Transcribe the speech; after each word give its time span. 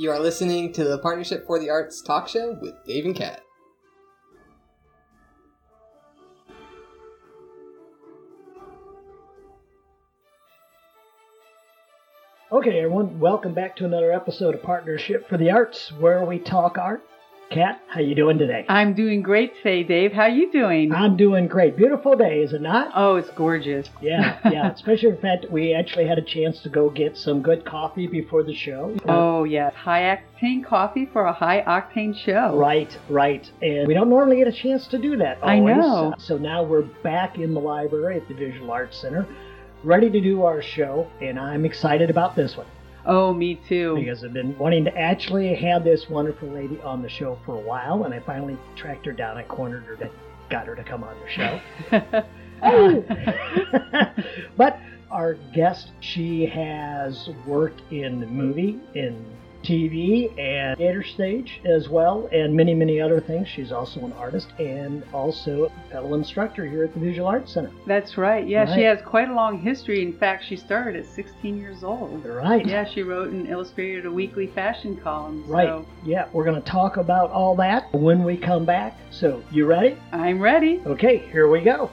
You 0.00 0.10
are 0.12 0.18
listening 0.18 0.72
to 0.72 0.84
the 0.84 0.96
Partnership 0.96 1.46
for 1.46 1.58
the 1.58 1.68
Arts 1.68 2.00
talk 2.00 2.26
show 2.26 2.56
with 2.58 2.72
Dave 2.86 3.04
and 3.04 3.14
Kat. 3.14 3.42
Okay, 12.50 12.78
everyone, 12.78 13.20
welcome 13.20 13.52
back 13.52 13.76
to 13.76 13.84
another 13.84 14.10
episode 14.10 14.54
of 14.54 14.62
Partnership 14.62 15.28
for 15.28 15.36
the 15.36 15.50
Arts, 15.50 15.92
where 15.92 16.24
we 16.24 16.38
talk 16.38 16.78
art. 16.78 17.04
Kat, 17.50 17.82
how 17.88 17.98
you 17.98 18.14
doing 18.14 18.38
today? 18.38 18.64
I'm 18.68 18.94
doing 18.94 19.22
great 19.22 19.56
today, 19.56 19.82
Dave. 19.82 20.12
How 20.12 20.26
you 20.26 20.52
doing? 20.52 20.92
I'm 20.94 21.16
doing 21.16 21.48
great. 21.48 21.76
Beautiful 21.76 22.14
day, 22.14 22.42
is 22.42 22.52
it 22.52 22.60
not? 22.60 22.92
Oh, 22.94 23.16
it's 23.16 23.28
gorgeous. 23.30 23.88
Yeah, 24.00 24.38
yeah. 24.48 24.70
Especially 24.70 25.10
the 25.10 25.16
fact 25.16 25.42
that 25.42 25.50
we 25.50 25.74
actually 25.74 26.06
had 26.06 26.16
a 26.16 26.22
chance 26.22 26.60
to 26.62 26.68
go 26.68 26.88
get 26.90 27.16
some 27.16 27.42
good 27.42 27.64
coffee 27.64 28.06
before 28.06 28.44
the 28.44 28.54
show. 28.54 28.96
Oh, 29.06 29.42
yes. 29.42 29.74
High 29.74 30.22
octane 30.40 30.64
coffee 30.64 31.06
for 31.12 31.24
a 31.26 31.32
high 31.32 31.62
octane 31.62 32.16
show. 32.16 32.56
Right, 32.56 32.96
right. 33.08 33.50
And 33.62 33.88
we 33.88 33.94
don't 33.94 34.08
normally 34.08 34.36
get 34.36 34.46
a 34.46 34.52
chance 34.52 34.86
to 34.88 34.98
do 34.98 35.16
that. 35.16 35.38
I 35.42 35.58
know. 35.58 36.14
So 36.18 36.38
now 36.38 36.62
we're 36.62 36.82
back 37.02 37.36
in 37.38 37.52
the 37.52 37.60
library 37.60 38.16
at 38.16 38.28
the 38.28 38.34
Visual 38.34 38.70
Arts 38.70 38.96
Center, 38.96 39.26
ready 39.82 40.08
to 40.08 40.20
do 40.20 40.44
our 40.44 40.62
show, 40.62 41.10
and 41.20 41.38
I'm 41.38 41.64
excited 41.64 42.10
about 42.10 42.36
this 42.36 42.56
one. 42.56 42.66
Oh, 43.06 43.32
me 43.32 43.60
too. 43.68 43.96
because 43.96 44.24
I've 44.24 44.32
been 44.32 44.56
wanting 44.58 44.84
to 44.84 44.96
actually 44.96 45.54
have 45.54 45.84
this 45.84 46.08
wonderful 46.08 46.48
lady 46.48 46.80
on 46.82 47.02
the 47.02 47.08
show 47.08 47.38
for 47.46 47.56
a 47.56 47.60
while, 47.60 48.04
and 48.04 48.12
I 48.14 48.20
finally 48.20 48.56
tracked 48.76 49.06
her 49.06 49.12
down. 49.12 49.36
I 49.36 49.42
cornered 49.44 49.84
her, 49.84 49.96
to, 49.96 50.10
got 50.50 50.66
her 50.66 50.74
to 50.74 50.84
come 50.84 51.04
on 51.04 51.16
the 51.20 51.30
show. 51.30 52.24
Oh. 52.62 53.02
but 54.56 54.78
our 55.10 55.34
guest, 55.54 55.92
she 56.00 56.46
has 56.46 57.30
worked 57.46 57.80
in 57.90 58.20
the 58.20 58.26
movie, 58.26 58.78
in 58.94 59.24
TV, 59.62 60.36
and 60.38 60.76
theater 60.78 61.02
stage 61.02 61.60
as 61.64 61.88
well, 61.88 62.28
and 62.32 62.54
many, 62.54 62.74
many 62.74 63.00
other 63.00 63.20
things. 63.20 63.46
She's 63.48 63.72
also 63.72 64.00
an 64.04 64.12
artist 64.14 64.48
and 64.58 65.04
also 65.12 65.64
a 65.66 65.90
fellow 65.90 66.14
instructor 66.14 66.64
here 66.66 66.84
at 66.84 66.94
the 66.94 67.00
Visual 67.00 67.26
Arts 67.28 67.52
Center. 67.52 67.70
That's 67.86 68.16
right. 68.16 68.46
Yeah, 68.46 68.64
Right. 68.64 68.74
she 68.74 68.82
has 68.82 69.00
quite 69.02 69.28
a 69.28 69.34
long 69.34 69.58
history. 69.58 70.02
In 70.02 70.12
fact, 70.12 70.44
she 70.44 70.56
started 70.56 70.96
at 70.96 71.06
16 71.06 71.58
years 71.58 71.84
old. 71.84 72.24
Right. 72.24 72.64
Yeah, 72.66 72.84
she 72.84 73.02
wrote 73.02 73.30
and 73.30 73.48
illustrated 73.48 74.06
a 74.06 74.10
weekly 74.10 74.46
fashion 74.48 74.96
column. 74.96 75.44
Right. 75.46 75.84
Yeah, 76.04 76.28
we're 76.32 76.44
going 76.44 76.60
to 76.60 76.68
talk 76.68 76.96
about 76.96 77.30
all 77.30 77.54
that 77.56 77.92
when 77.92 78.24
we 78.24 78.36
come 78.36 78.64
back. 78.64 78.98
So, 79.10 79.42
you 79.50 79.66
ready? 79.66 79.96
I'm 80.12 80.40
ready. 80.40 80.80
Okay, 80.86 81.18
here 81.30 81.48
we 81.48 81.60
go. 81.60 81.90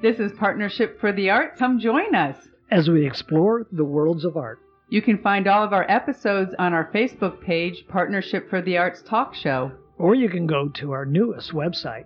This 0.00 0.18
is 0.20 0.32
Partnership 0.38 1.00
for 1.00 1.12
the 1.12 1.28
Arts. 1.30 1.58
Come 1.58 1.80
join 1.80 2.14
us. 2.14 2.47
As 2.70 2.90
we 2.90 3.06
explore 3.06 3.66
the 3.72 3.84
worlds 3.84 4.24
of 4.24 4.36
art. 4.36 4.58
You 4.90 5.00
can 5.00 5.16
find 5.18 5.46
all 5.46 5.62
of 5.64 5.72
our 5.72 5.90
episodes 5.90 6.54
on 6.58 6.74
our 6.74 6.90
Facebook 6.92 7.40
page, 7.42 7.86
Partnership 7.88 8.50
for 8.50 8.60
the 8.60 8.76
Arts 8.76 9.00
Talk 9.02 9.34
Show. 9.34 9.72
Or 9.96 10.14
you 10.14 10.28
can 10.28 10.46
go 10.46 10.68
to 10.68 10.92
our 10.92 11.06
newest 11.06 11.52
website, 11.52 12.04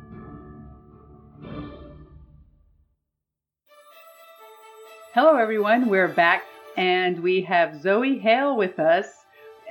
Hello, 5.13 5.37
everyone. 5.37 5.87
We're 5.89 6.07
back 6.07 6.43
and 6.77 7.21
we 7.21 7.41
have 7.41 7.81
Zoe 7.81 8.19
Hale 8.19 8.55
with 8.55 8.79
us. 8.79 9.07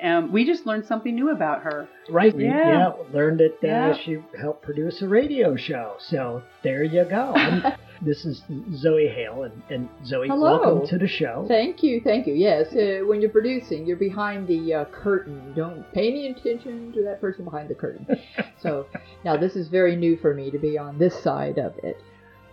Um, 0.02 0.32
we 0.32 0.44
just 0.44 0.64
learned 0.66 0.84
something 0.86 1.14
new 1.14 1.30
about 1.30 1.62
her. 1.62 1.88
Right? 2.10 2.34
we- 2.34 2.44
Yeah. 2.44 2.92
learned 3.12 3.40
that 3.40 3.54
uh, 3.62 3.66
Yeah. 3.66 3.92
she 3.96 4.18
helped 4.38 4.62
produce 4.62 5.02
a 5.02 5.08
radio 5.08 5.56
show. 5.56 5.94
So 5.98 6.42
there 6.62 6.82
you 6.84 7.04
go. 7.04 7.34
This 8.00 8.24
is 8.24 8.44
Zoe 8.76 9.08
Hale. 9.08 9.42
And, 9.42 9.60
and 9.70 9.88
Zoe, 10.06 10.28
Hello. 10.28 10.60
welcome 10.62 10.86
to 10.86 10.98
the 10.98 11.08
show. 11.08 11.44
Thank 11.48 11.82
you, 11.82 12.00
thank 12.00 12.28
you. 12.28 12.34
Yes, 12.34 12.72
uh, 12.72 13.04
when 13.04 13.20
you're 13.20 13.28
producing, 13.28 13.86
you're 13.86 13.96
behind 13.96 14.46
the 14.46 14.72
uh, 14.72 14.84
curtain. 14.84 15.52
Don't 15.56 15.82
pay 15.92 16.06
any 16.08 16.28
attention 16.28 16.92
to 16.92 17.02
that 17.02 17.20
person 17.20 17.44
behind 17.44 17.68
the 17.68 17.74
curtain. 17.74 18.06
so 18.62 18.86
now 19.24 19.36
this 19.36 19.56
is 19.56 19.66
very 19.66 19.96
new 19.96 20.16
for 20.16 20.32
me 20.32 20.48
to 20.52 20.58
be 20.60 20.78
on 20.78 20.96
this 20.96 21.20
side 21.24 21.58
of 21.58 21.76
it. 21.82 22.00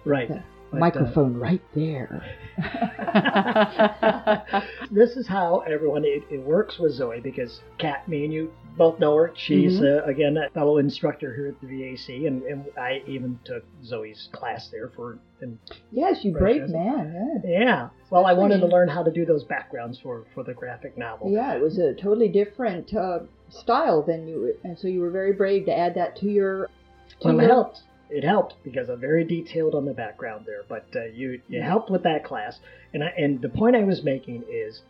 right. 0.04 0.32
Yeah. 0.72 0.78
Uh, 0.78 0.80
Microphone 0.80 1.36
right 1.38 1.62
there. 1.74 2.24
this 4.92 5.12
is 5.18 5.28
how 5.28 5.60
everyone 5.68 6.04
it, 6.06 6.24
it 6.32 6.42
works 6.42 6.80
with 6.80 6.94
Zoe 6.94 7.20
because 7.20 7.62
Kat, 7.78 8.08
me 8.08 8.24
and 8.26 8.34
you 8.34 8.52
both 8.78 9.00
know 9.00 9.16
her. 9.16 9.32
She's 9.36 9.80
Mm-hmm. 9.80 10.08
uh, 10.08 10.12
again 10.12 10.38
a 10.38 10.50
fellow 10.52 10.78
instructor 10.78 11.34
here 11.34 11.48
at 11.48 11.60
the 11.62 11.68
VAC, 11.68 12.28
and, 12.28 12.44
and 12.44 12.66
I 12.78 13.02
even 13.08 13.40
took 13.46 13.64
Zoe's 13.84 14.30
class 14.32 14.70
there 14.72 14.92
for. 14.96 15.18
And 15.42 15.58
Yes, 15.92 16.24
you 16.24 16.32
brave 16.34 16.70
man. 16.70 17.42
yeah, 17.46 17.90
well, 18.10 18.26
I 18.26 18.34
wanted 18.34 18.60
to 18.62 18.68
learn 18.68 18.88
how 18.88 19.04
to 19.04 19.12
do 19.12 19.26
those 19.26 19.44
backgrounds 19.44 20.00
for 20.00 20.26
for 20.34 20.44
the 20.44 20.54
graphic 20.54 20.98
novel. 20.98 21.32
Yeah, 21.32 21.52
yeah. 21.52 21.56
It 21.58 21.62
was 21.62 21.78
a 21.78 21.94
totally 21.94 22.30
different 22.30 22.94
uh, 22.94 23.20
style 23.50 24.02
than 24.02 24.28
you, 24.28 24.56
and 24.64 24.78
so 24.78 24.88
you 24.88 25.02
were 25.02 25.12
very 25.12 25.34
brave 25.34 25.66
to 25.66 25.78
add 25.78 25.96
that 25.96 26.16
to 26.18 26.28
your. 26.30 26.70
To 27.22 27.28
Well, 27.28 27.40
it 27.40 27.44
your- 27.44 27.52
helped. 27.52 27.82
It 28.10 28.24
helped 28.24 28.56
because 28.64 28.90
I'm 28.90 29.00
very 29.00 29.24
detailed 29.24 29.76
on 29.76 29.86
the 29.86 29.94
background 29.94 30.46
there. 30.46 30.64
But 30.68 30.88
uh, 30.96 31.06
you 31.06 31.42
you 31.48 31.62
helped 31.62 31.90
with 31.90 32.04
that 32.04 32.24
class, 32.24 32.60
and 32.94 33.04
I, 33.04 33.08
and 33.18 33.42
the 33.42 33.50
point 33.50 33.76
I 33.76 33.84
was 33.84 34.04
making 34.04 34.44
is, 34.50 34.82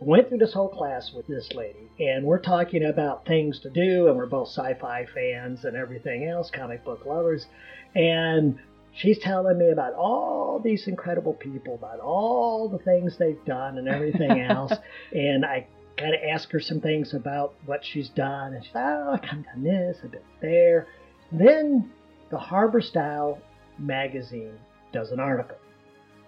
I 0.00 0.04
went 0.04 0.28
through 0.28 0.38
this 0.38 0.54
whole 0.54 0.68
class 0.68 1.12
with 1.14 1.26
this 1.26 1.52
lady, 1.54 1.90
and 2.00 2.24
we're 2.24 2.40
talking 2.40 2.84
about 2.84 3.26
things 3.26 3.60
to 3.60 3.70
do, 3.70 4.08
and 4.08 4.16
we're 4.16 4.26
both 4.26 4.48
sci-fi 4.48 5.06
fans 5.14 5.64
and 5.64 5.76
everything 5.76 6.24
else, 6.24 6.50
comic 6.50 6.84
book 6.84 7.04
lovers, 7.06 7.46
and 7.94 8.58
she's 8.94 9.18
telling 9.18 9.58
me 9.58 9.70
about 9.70 9.94
all 9.94 10.60
these 10.62 10.86
incredible 10.88 11.34
people, 11.34 11.74
about 11.74 12.00
all 12.00 12.68
the 12.68 12.78
things 12.78 13.16
they've 13.18 13.44
done 13.44 13.78
and 13.78 13.88
everything 13.88 14.40
else, 14.50 14.72
and 15.12 15.44
I 15.44 15.66
kind 15.96 16.14
of 16.14 16.20
ask 16.22 16.50
her 16.50 16.60
some 16.60 16.80
things 16.80 17.14
about 17.14 17.54
what 17.66 17.84
she's 17.84 18.08
done, 18.08 18.54
and 18.54 18.64
she's 18.64 18.72
oh, 18.74 19.12
I 19.12 19.18
kind 19.18 19.40
of 19.40 19.44
done 19.46 19.62
this, 19.62 19.98
a 20.04 20.08
bit 20.08 20.24
there. 20.40 20.86
Then 21.30 21.90
the 22.32 22.38
Harbor 22.38 22.80
Style 22.80 23.38
magazine 23.78 24.54
does 24.90 25.12
an 25.12 25.20
article 25.20 25.58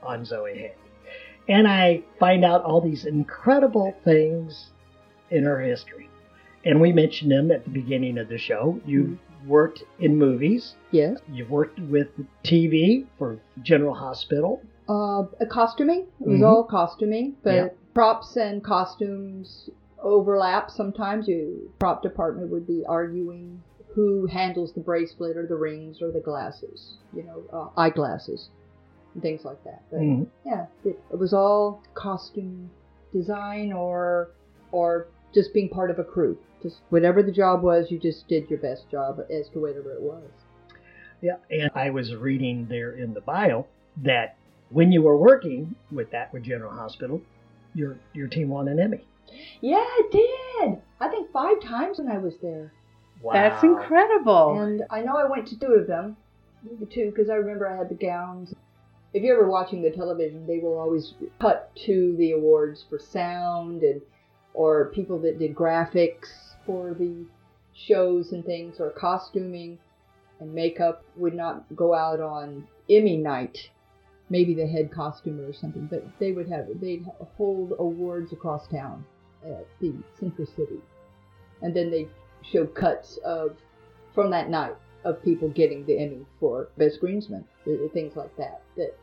on 0.03 0.25
Zoe 0.25 0.53
Hale. 0.57 0.71
And 1.49 1.67
I 1.67 2.03
find 2.21 2.45
out 2.45 2.63
all 2.63 2.81
these 2.81 3.07
incredible 3.07 3.95
things 4.05 4.71
in 5.31 5.45
her 5.45 5.61
history. 5.61 6.09
And 6.65 6.81
we 6.81 6.93
mentioned 6.93 7.31
them 7.33 7.51
at 7.51 7.65
the 7.65 7.71
beginning 7.71 8.19
of 8.19 8.29
the 8.29 8.37
show. 8.39 8.79
You've 8.87 9.19
worked 9.47 9.83
in 9.99 10.17
movies, 10.17 10.75
Yes. 10.91 11.21
you've 11.31 11.51
worked 11.51 11.79
with 11.81 12.09
TV 12.45 13.07
for 13.19 13.39
General 13.63 13.95
Hospital. 13.95 14.63
Uh, 14.89 15.25
costuming. 15.51 16.07
It 16.21 16.29
was 16.29 16.41
Mhm. 16.41 16.47
all 16.47 16.65
costuming, 16.65 17.37
but 17.43 17.55
Yeah. 17.55 17.69
props 17.95 18.37
and 18.37 18.63
costumes 18.63 19.71
overlap. 20.03 20.71
Sometimes 20.71 21.29
you 21.29 21.71
prop 21.79 22.03
department 22.03 22.51
would 22.51 22.67
be 22.67 22.85
arguing 22.87 23.63
who 23.95 24.27
handles 24.27 24.73
the 24.73 24.81
bracelet 24.81 25.37
or 25.37 25.47
the 25.47 25.55
rings 25.55 26.03
or 26.03 26.11
the 26.11 26.21
glasses, 26.21 26.95
you 27.13 27.23
know, 27.23 27.43
uh, 27.53 27.81
eyeglasses 27.81 28.49
and 29.15 29.23
things 29.23 29.45
like 29.45 29.63
that. 29.65 29.83
But 29.91 30.01
Mhm. 30.01 30.27
yeah, 30.45 30.67
it, 30.85 30.99
it 31.13 31.19
was 31.19 31.33
all 31.33 31.81
costume 31.95 32.71
design 33.13 33.73
or 33.73 34.31
or 34.73 35.07
just 35.33 35.55
being 35.55 35.69
part 35.69 35.91
of 35.91 35.99
a 35.99 36.05
crew. 36.05 36.37
Just 36.63 36.81
whatever 36.91 37.23
the 37.23 37.31
job 37.31 37.63
was, 37.63 37.91
you 37.91 37.99
just 37.99 38.27
did 38.27 38.51
your 38.51 38.59
best 38.59 38.89
job 38.91 39.21
as 39.31 39.49
to 39.51 39.61
whatever 39.61 39.93
it 39.93 40.03
was. 40.03 40.31
Yeah, 41.21 41.37
and 41.51 41.71
I 41.75 41.91
was 41.91 42.15
reading 42.15 42.67
there 42.69 42.93
in 42.93 43.15
the 43.15 43.21
bio 43.21 43.67
that 44.03 44.37
when 44.71 44.91
you 44.91 45.03
were 45.03 45.17
working 45.17 45.77
with 45.93 46.11
that 46.11 46.33
with 46.33 46.43
General 46.43 46.73
Hospital, 46.73 47.23
your 47.75 47.97
your 48.13 48.27
team 48.27 48.49
won 48.49 48.67
an 48.67 48.81
Emmy. 48.81 49.05
Yeah, 49.61 49.85
it 49.99 50.11
did. 50.11 50.83
I 51.01 51.09
think 51.09 51.31
five 51.31 51.61
times 51.61 51.99
when 51.99 52.09
I 52.09 52.19
was 52.19 52.35
there. 52.43 52.73
Wow. 53.25 53.33
That's 53.33 53.65
incredible. 53.65 54.61
And 54.61 54.83
I 54.91 55.01
know 55.01 55.17
I 55.17 55.25
went 55.25 55.49
to 55.49 55.59
two 55.59 55.73
of 55.73 55.87
them, 55.87 56.15
maybe 56.63 56.85
two, 56.85 57.11
because 57.11 57.31
I 57.31 57.37
remember 57.37 57.67
I 57.67 57.75
had 57.75 57.89
the 57.89 57.95
gowns. 57.95 58.53
If 59.15 59.23
you're 59.23 59.39
ever 59.39 59.49
watching 59.49 59.81
the 59.81 59.91
television, 59.91 60.47
they 60.47 60.59
will 60.59 60.79
always 60.79 61.15
cut 61.41 61.75
to 61.87 62.15
the 62.19 62.33
awards 62.33 62.85
for 62.87 62.99
sound 62.99 63.83
and 63.83 64.03
or 64.53 64.91
people 64.91 65.19
that 65.21 65.39
did 65.39 65.55
graphics 65.55 66.29
for 66.67 66.93
the 66.93 67.25
shows 67.73 68.33
and 68.33 68.45
things 68.45 68.79
or 68.79 68.91
costuming 68.91 69.79
and 70.39 70.53
makeup 70.53 71.03
would 71.17 71.35
not 71.35 71.65
go 71.75 71.95
out 71.95 72.21
on 72.21 72.69
Emmy 72.91 73.17
night. 73.17 73.71
Maybe 74.29 74.53
the 74.53 74.67
head 74.67 74.93
costumer 74.93 75.49
or 75.49 75.55
something, 75.55 75.87
but 75.87 76.05
they 76.19 76.33
would 76.33 76.51
have 76.51 76.67
they'd 76.79 77.07
hold 77.39 77.73
awards 77.79 78.35
across 78.35 78.69
town 78.69 79.03
at 79.47 79.67
the 79.81 79.95
Century 80.21 80.47
City, 80.57 80.81
and 81.63 81.75
then 81.75 81.91
they 81.91 82.07
show 82.53 82.67
cuts 82.67 83.19
of 83.25 83.57
from 84.15 84.31
that 84.31 84.49
night 84.49 84.75
of 85.05 85.23
people 85.23 85.49
getting 85.49 85.85
the 85.87 85.99
Emmy 85.99 86.25
for 86.41 86.69
best 86.79 87.01
greensman, 87.03 87.45
things 87.93 88.17
like 88.17 88.35
that. 88.37 88.63
That 88.77 88.97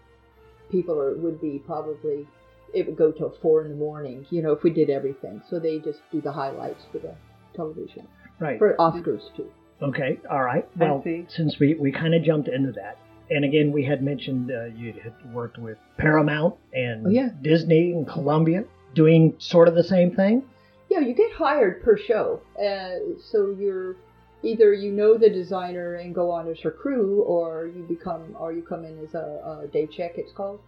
people 0.71 0.99
are, 0.99 1.15
would 1.17 1.39
be 1.41 1.61
probably 1.65 2.27
it 2.73 2.85
would 2.88 2.95
go 2.97 3.11
till 3.11 3.35
four 3.41 3.63
in 3.63 3.69
the 3.69 3.75
morning, 3.75 4.25
you 4.29 4.41
know, 4.41 4.53
if 4.53 4.63
we 4.63 4.69
did 4.71 4.89
everything. 4.89 5.41
So 5.49 5.59
they 5.59 5.79
just 5.79 5.99
do 6.11 6.21
the 6.21 6.31
highlights 6.31 6.83
for 6.91 6.99
the 6.99 7.13
television. 7.55 8.07
Right. 8.39 8.57
for 8.57 8.75
Oscars 8.79 9.21
too. 9.35 9.51
Okay. 9.81 10.19
All 10.29 10.41
right. 10.43 10.67
Well, 10.77 11.03
since 11.27 11.59
we, 11.59 11.75
we 11.75 11.91
kind 11.91 12.15
of 12.15 12.23
jumped 12.23 12.47
into 12.47 12.71
that, 12.73 12.97
and 13.29 13.45
again, 13.45 13.71
we 13.71 13.83
had 13.83 14.01
mentioned 14.03 14.51
uh, 14.51 14.65
you 14.65 14.93
had 14.93 15.13
worked 15.33 15.57
with 15.57 15.77
Paramount 15.97 16.55
and 16.73 17.07
Oh, 17.07 17.09
yeah. 17.09 17.29
Disney 17.41 17.91
and 17.91 18.07
Columbia 18.07 18.63
doing 18.95 19.35
sort 19.38 19.67
of 19.67 19.75
the 19.75 19.83
same 19.83 20.15
thing. 20.15 20.43
Yeah, 20.91 20.99
you 20.99 21.13
get 21.13 21.31
hired 21.31 21.81
per 21.83 21.95
show, 21.97 22.41
uh, 22.59 23.15
so 23.31 23.55
you're 23.57 23.95
either 24.43 24.73
you 24.73 24.91
know 24.91 25.17
the 25.17 25.29
designer 25.29 25.95
and 25.95 26.13
go 26.13 26.29
on 26.29 26.49
as 26.51 26.59
her 26.65 26.71
crew, 26.71 27.21
or 27.21 27.67
you 27.73 27.83
become 27.83 28.35
or 28.38 28.51
you 28.51 28.61
come 28.61 28.83
in 28.83 28.95
as 29.05 29.13
a, 29.13 29.61
a 29.63 29.67
day 29.71 29.88
check. 29.88 30.13
It's 30.17 30.33
called. 30.33 30.59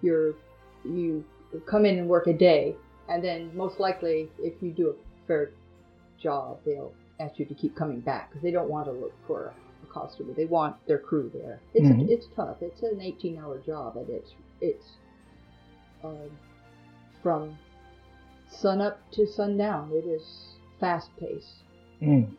You're 0.00 0.32
you 0.84 1.24
come 1.66 1.84
in 1.84 1.98
and 1.98 2.08
work 2.08 2.26
a 2.26 2.32
day, 2.32 2.74
and 3.10 3.22
then 3.22 3.54
most 3.54 3.78
likely, 3.78 4.30
if 4.38 4.54
you 4.62 4.70
do 4.72 4.86
a 4.90 4.94
fair 5.26 5.50
job, 6.22 6.58
they'll 6.64 6.94
ask 7.20 7.38
you 7.38 7.44
to 7.44 7.54
keep 7.54 7.76
coming 7.76 8.00
back 8.00 8.30
because 8.30 8.42
they 8.42 8.50
don't 8.50 8.70
want 8.70 8.86
to 8.86 8.92
look 8.92 9.12
for 9.26 9.52
a 9.82 9.86
costumer. 9.92 10.32
They 10.32 10.46
want 10.46 10.74
their 10.86 10.98
crew 10.98 11.30
there. 11.34 11.60
It's 11.74 11.86
Mhm. 11.86 12.08
it's 12.08 12.26
tough. 12.34 12.62
It's 12.62 12.82
an 12.82 13.00
18-hour 13.00 13.58
job, 13.66 13.98
and 13.98 14.08
it's 14.08 14.30
it's 14.62 14.86
um, 16.02 16.30
from 17.22 17.58
sun 18.50 18.80
up 18.80 19.00
to 19.12 19.26
sundown. 19.26 19.90
It 19.92 20.06
is 20.06 20.22
fast 20.80 21.08
paced. 21.18 21.46
Mm. 22.02 22.30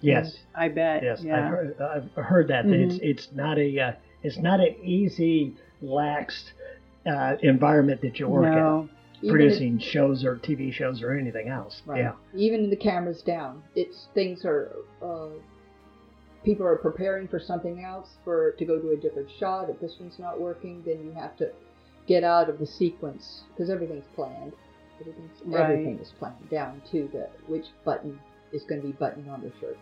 Yes. 0.00 0.36
I 0.54 0.68
bet. 0.68 1.02
Yes. 1.02 1.20
Yeah. 1.22 1.36
I've, 1.36 1.50
heard, 1.50 1.80
I've 1.80 2.24
heard 2.24 2.48
that. 2.48 2.66
that 2.66 2.74
It's 2.74 2.98
it's 3.02 3.28
not 3.32 3.58
a 3.58 3.80
uh, 3.80 3.92
it's 4.22 4.38
not 4.38 4.60
an 4.60 4.76
easy, 4.82 5.54
laxed 5.82 6.50
uh, 7.06 7.36
environment 7.42 8.00
that 8.02 8.18
you 8.18 8.28
work 8.28 8.54
no. 8.54 8.88
in 9.22 9.28
Even 9.28 9.30
producing 9.30 9.78
shows 9.78 10.24
or 10.24 10.36
TV 10.36 10.72
shows 10.72 11.02
or 11.02 11.16
anything 11.16 11.48
else. 11.48 11.82
Right. 11.86 12.00
Yeah. 12.00 12.12
Even 12.34 12.70
the 12.70 12.76
cameras 12.76 13.22
down, 13.22 13.62
it's 13.74 14.06
things 14.14 14.44
are. 14.44 14.72
Uh, 15.02 15.28
people 16.44 16.64
are 16.64 16.76
preparing 16.76 17.26
for 17.26 17.40
something 17.40 17.82
else 17.82 18.08
for 18.22 18.52
to 18.52 18.64
go 18.64 18.78
to 18.78 18.90
a 18.90 18.96
different 18.96 19.28
shot. 19.38 19.68
If 19.68 19.80
this 19.80 19.96
one's 19.98 20.18
not 20.18 20.40
working, 20.40 20.82
then 20.86 21.04
you 21.04 21.12
have 21.12 21.36
to 21.38 21.50
get 22.06 22.22
out 22.22 22.48
of 22.48 22.60
the 22.60 22.66
sequence 22.66 23.42
because 23.50 23.68
everything's 23.68 24.06
planned. 24.14 24.52
Right. 25.44 25.60
everything 25.62 25.98
is 25.98 26.12
planned 26.18 26.50
down 26.50 26.82
to 26.90 27.08
the 27.12 27.28
which 27.46 27.66
button 27.84 28.18
is 28.52 28.62
going 28.64 28.80
to 28.80 28.86
be 28.86 28.92
buttoned 28.92 29.28
on 29.30 29.42
the 29.42 29.52
shirt. 29.60 29.78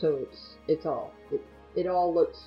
So 0.00 0.16
it's 0.22 0.56
it's 0.68 0.86
all 0.86 1.12
it, 1.30 1.42
it 1.76 1.86
all 1.86 2.14
looks 2.14 2.38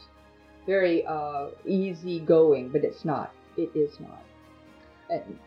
very 0.66 1.06
uh, 1.06 1.48
easy 1.66 2.20
going, 2.20 2.70
but 2.70 2.84
it's 2.84 3.06
not. 3.06 3.32
It 3.58 3.70
is 3.76 4.00
not. 4.00 4.24
And 5.10 5.38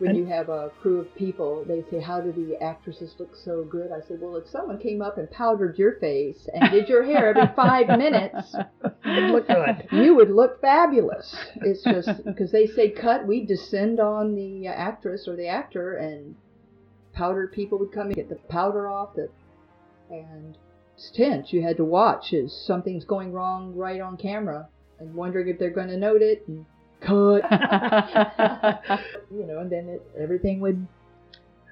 when 0.00 0.16
you 0.16 0.24
have 0.26 0.48
a 0.48 0.70
crew 0.80 0.98
of 1.00 1.14
people, 1.14 1.64
they 1.64 1.84
say, 1.90 2.00
"How 2.00 2.20
do 2.20 2.32
the 2.32 2.56
actresses 2.62 3.14
look 3.18 3.36
so 3.36 3.64
good?" 3.64 3.92
I 3.92 4.00
said, 4.00 4.20
"Well, 4.20 4.36
if 4.36 4.48
someone 4.48 4.78
came 4.78 5.02
up 5.02 5.18
and 5.18 5.30
powdered 5.30 5.78
your 5.78 5.92
face 5.92 6.48
and 6.52 6.70
did 6.70 6.88
your 6.88 7.02
hair 7.04 7.28
every 7.28 7.54
five 7.54 7.86
minutes, 7.98 8.56
It 9.04 9.30
looked 9.32 9.48
good. 9.48 9.86
you 9.92 10.14
would 10.16 10.30
look 10.30 10.60
fabulous." 10.60 11.36
It's 11.56 11.84
just 11.84 12.24
because 12.24 12.50
they 12.50 12.66
say 12.66 12.90
cut, 12.90 13.26
we 13.26 13.44
descend 13.44 14.00
on 14.00 14.34
the 14.34 14.68
uh, 14.68 14.72
actress 14.72 15.28
or 15.28 15.36
the 15.36 15.46
actor, 15.48 15.96
and 15.96 16.34
powdered 17.12 17.52
people 17.52 17.78
would 17.78 17.92
come 17.92 18.06
and 18.06 18.14
get 18.16 18.28
the 18.28 18.36
powder 18.48 18.88
off. 18.88 19.14
The 19.14 19.28
and 20.10 20.56
it's 20.94 21.10
tense. 21.10 21.52
You 21.52 21.62
had 21.62 21.76
to 21.76 21.84
watch 21.84 22.32
as 22.32 22.52
something's 22.66 23.04
going 23.04 23.32
wrong 23.32 23.74
right 23.76 24.00
on 24.00 24.16
camera 24.16 24.68
and 24.98 25.14
wondering 25.14 25.48
if 25.48 25.58
they're 25.58 25.70
going 25.70 25.88
to 25.88 25.96
note 25.96 26.20
it 26.22 26.44
and 26.48 26.66
cut. 27.00 27.42
you 29.30 29.46
know, 29.46 29.58
and 29.60 29.70
then 29.70 29.88
it, 29.88 30.02
everything 30.18 30.60
would 30.60 30.86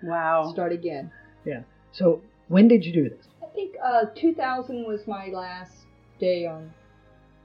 wow. 0.02 0.50
start 0.52 0.72
again. 0.72 1.10
Yeah. 1.44 1.62
So 1.92 2.20
when 2.48 2.68
did 2.68 2.84
you 2.84 2.92
do 2.92 3.08
this? 3.08 3.26
I 3.42 3.46
think 3.54 3.76
uh, 3.84 4.06
2000 4.16 4.86
was 4.86 5.06
my 5.06 5.28
last 5.28 5.72
day 6.20 6.46
on 6.46 6.72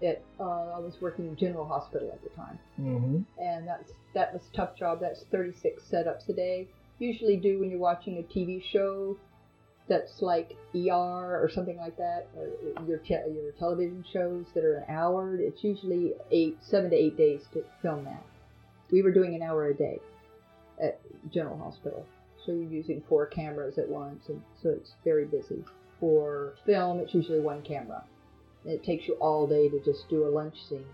it. 0.01 0.23
Uh, 0.39 0.71
I 0.75 0.79
was 0.79 0.95
working 1.01 1.27
in 1.27 1.35
General 1.35 1.65
Hospital 1.65 2.09
at 2.11 2.21
the 2.23 2.29
time, 2.29 2.59
Mm-hmm. 2.79 3.19
and 3.41 3.67
that's 3.67 3.91
that 4.13 4.33
was 4.33 4.43
a 4.51 4.55
tough 4.55 4.75
job. 4.75 4.99
That's 5.01 5.23
36 5.31 5.83
setups 5.91 6.29
a 6.29 6.33
day. 6.33 6.67
Usually 6.99 7.37
do 7.37 7.59
when 7.59 7.69
you're 7.71 7.79
watching 7.79 8.17
a 8.19 8.21
TV 8.21 8.61
show 8.63 9.17
that's 9.87 10.21
like 10.21 10.55
ER 10.75 10.91
or 11.41 11.49
something 11.53 11.77
like 11.77 11.97
that, 11.97 12.27
or 12.37 12.49
your 12.87 12.99
te- 12.99 13.33
your 13.33 13.51
television 13.59 14.03
shows 14.13 14.45
that 14.53 14.63
are 14.63 14.77
an 14.77 14.85
hour. 14.89 15.37
It's 15.37 15.63
usually 15.63 16.13
eight, 16.31 16.57
seven 16.61 16.89
to 16.91 16.95
eight 16.95 17.17
days 17.17 17.41
to 17.53 17.63
film 17.81 18.05
that. 18.05 18.23
We 18.91 19.01
were 19.01 19.11
doing 19.11 19.35
an 19.35 19.41
hour 19.41 19.67
a 19.67 19.73
day 19.73 19.99
at 20.81 20.99
General 21.31 21.57
Hospital, 21.57 22.05
so 22.45 22.53
you're 22.53 22.63
using 22.63 23.03
four 23.09 23.25
cameras 23.25 23.77
at 23.77 23.89
once, 23.89 24.23
and 24.29 24.41
so 24.61 24.69
it's 24.69 24.91
very 25.03 25.25
busy. 25.25 25.63
For 25.99 26.55
film, 26.65 26.99
it's 26.99 27.13
usually 27.13 27.39
one 27.39 27.61
camera. 27.61 28.03
And 28.63 28.73
it 28.73 28.83
takes 28.83 29.07
you 29.07 29.15
all 29.15 29.47
day 29.47 29.69
to 29.69 29.79
just 29.83 30.09
do 30.09 30.25
a 30.25 30.29
lunch 30.29 30.55
scene. 30.69 30.85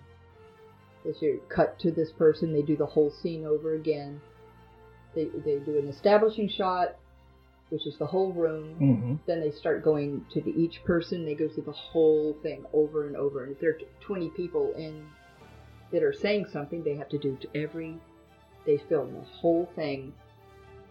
As 1.07 1.15
you 1.21 1.42
cut 1.50 1.80
to 1.80 1.92
this 1.92 2.12
person, 2.12 2.53
they 2.53 2.62
do 2.62 2.75
the 2.75 2.85
whole 2.85 3.12
scene 3.21 3.45
over 3.45 3.74
again. 3.74 4.21
They, 5.15 5.25
they 5.25 5.57
do 5.59 5.80
an 5.80 5.88
establishing 5.88 6.50
shot, 6.50 6.95
which 7.69 7.86
is 7.86 7.98
the 7.98 8.06
whole 8.06 8.31
room. 8.33 8.75
Mm-hmm. 8.80 9.16
Then 9.27 9.42
they 9.42 9.51
start 9.51 9.83
going 9.83 10.25
to 10.33 10.42
the, 10.42 10.51
each 10.51 10.83
person. 10.83 11.25
They 11.25 11.36
go 11.36 11.48
through 11.48 11.63
the 11.63 11.71
whole 11.71 12.36
thing 12.42 12.66
over 12.74 13.07
and 13.07 13.16
over. 13.16 13.44
And 13.44 13.51
if 13.54 13.60
there 13.62 13.71
are 13.71 13.80
20 14.01 14.30
people 14.30 14.74
in 14.77 15.06
that 15.92 16.04
are 16.04 16.13
saying 16.13 16.48
something, 16.51 16.83
they 16.83 16.95
have 16.95 17.10
to 17.10 17.18
do 17.18 17.38
to 17.42 17.48
every. 17.56 17.98
They 18.66 18.77
film 18.77 19.13
the 19.13 19.21
whole 19.21 19.69
thing 19.75 20.13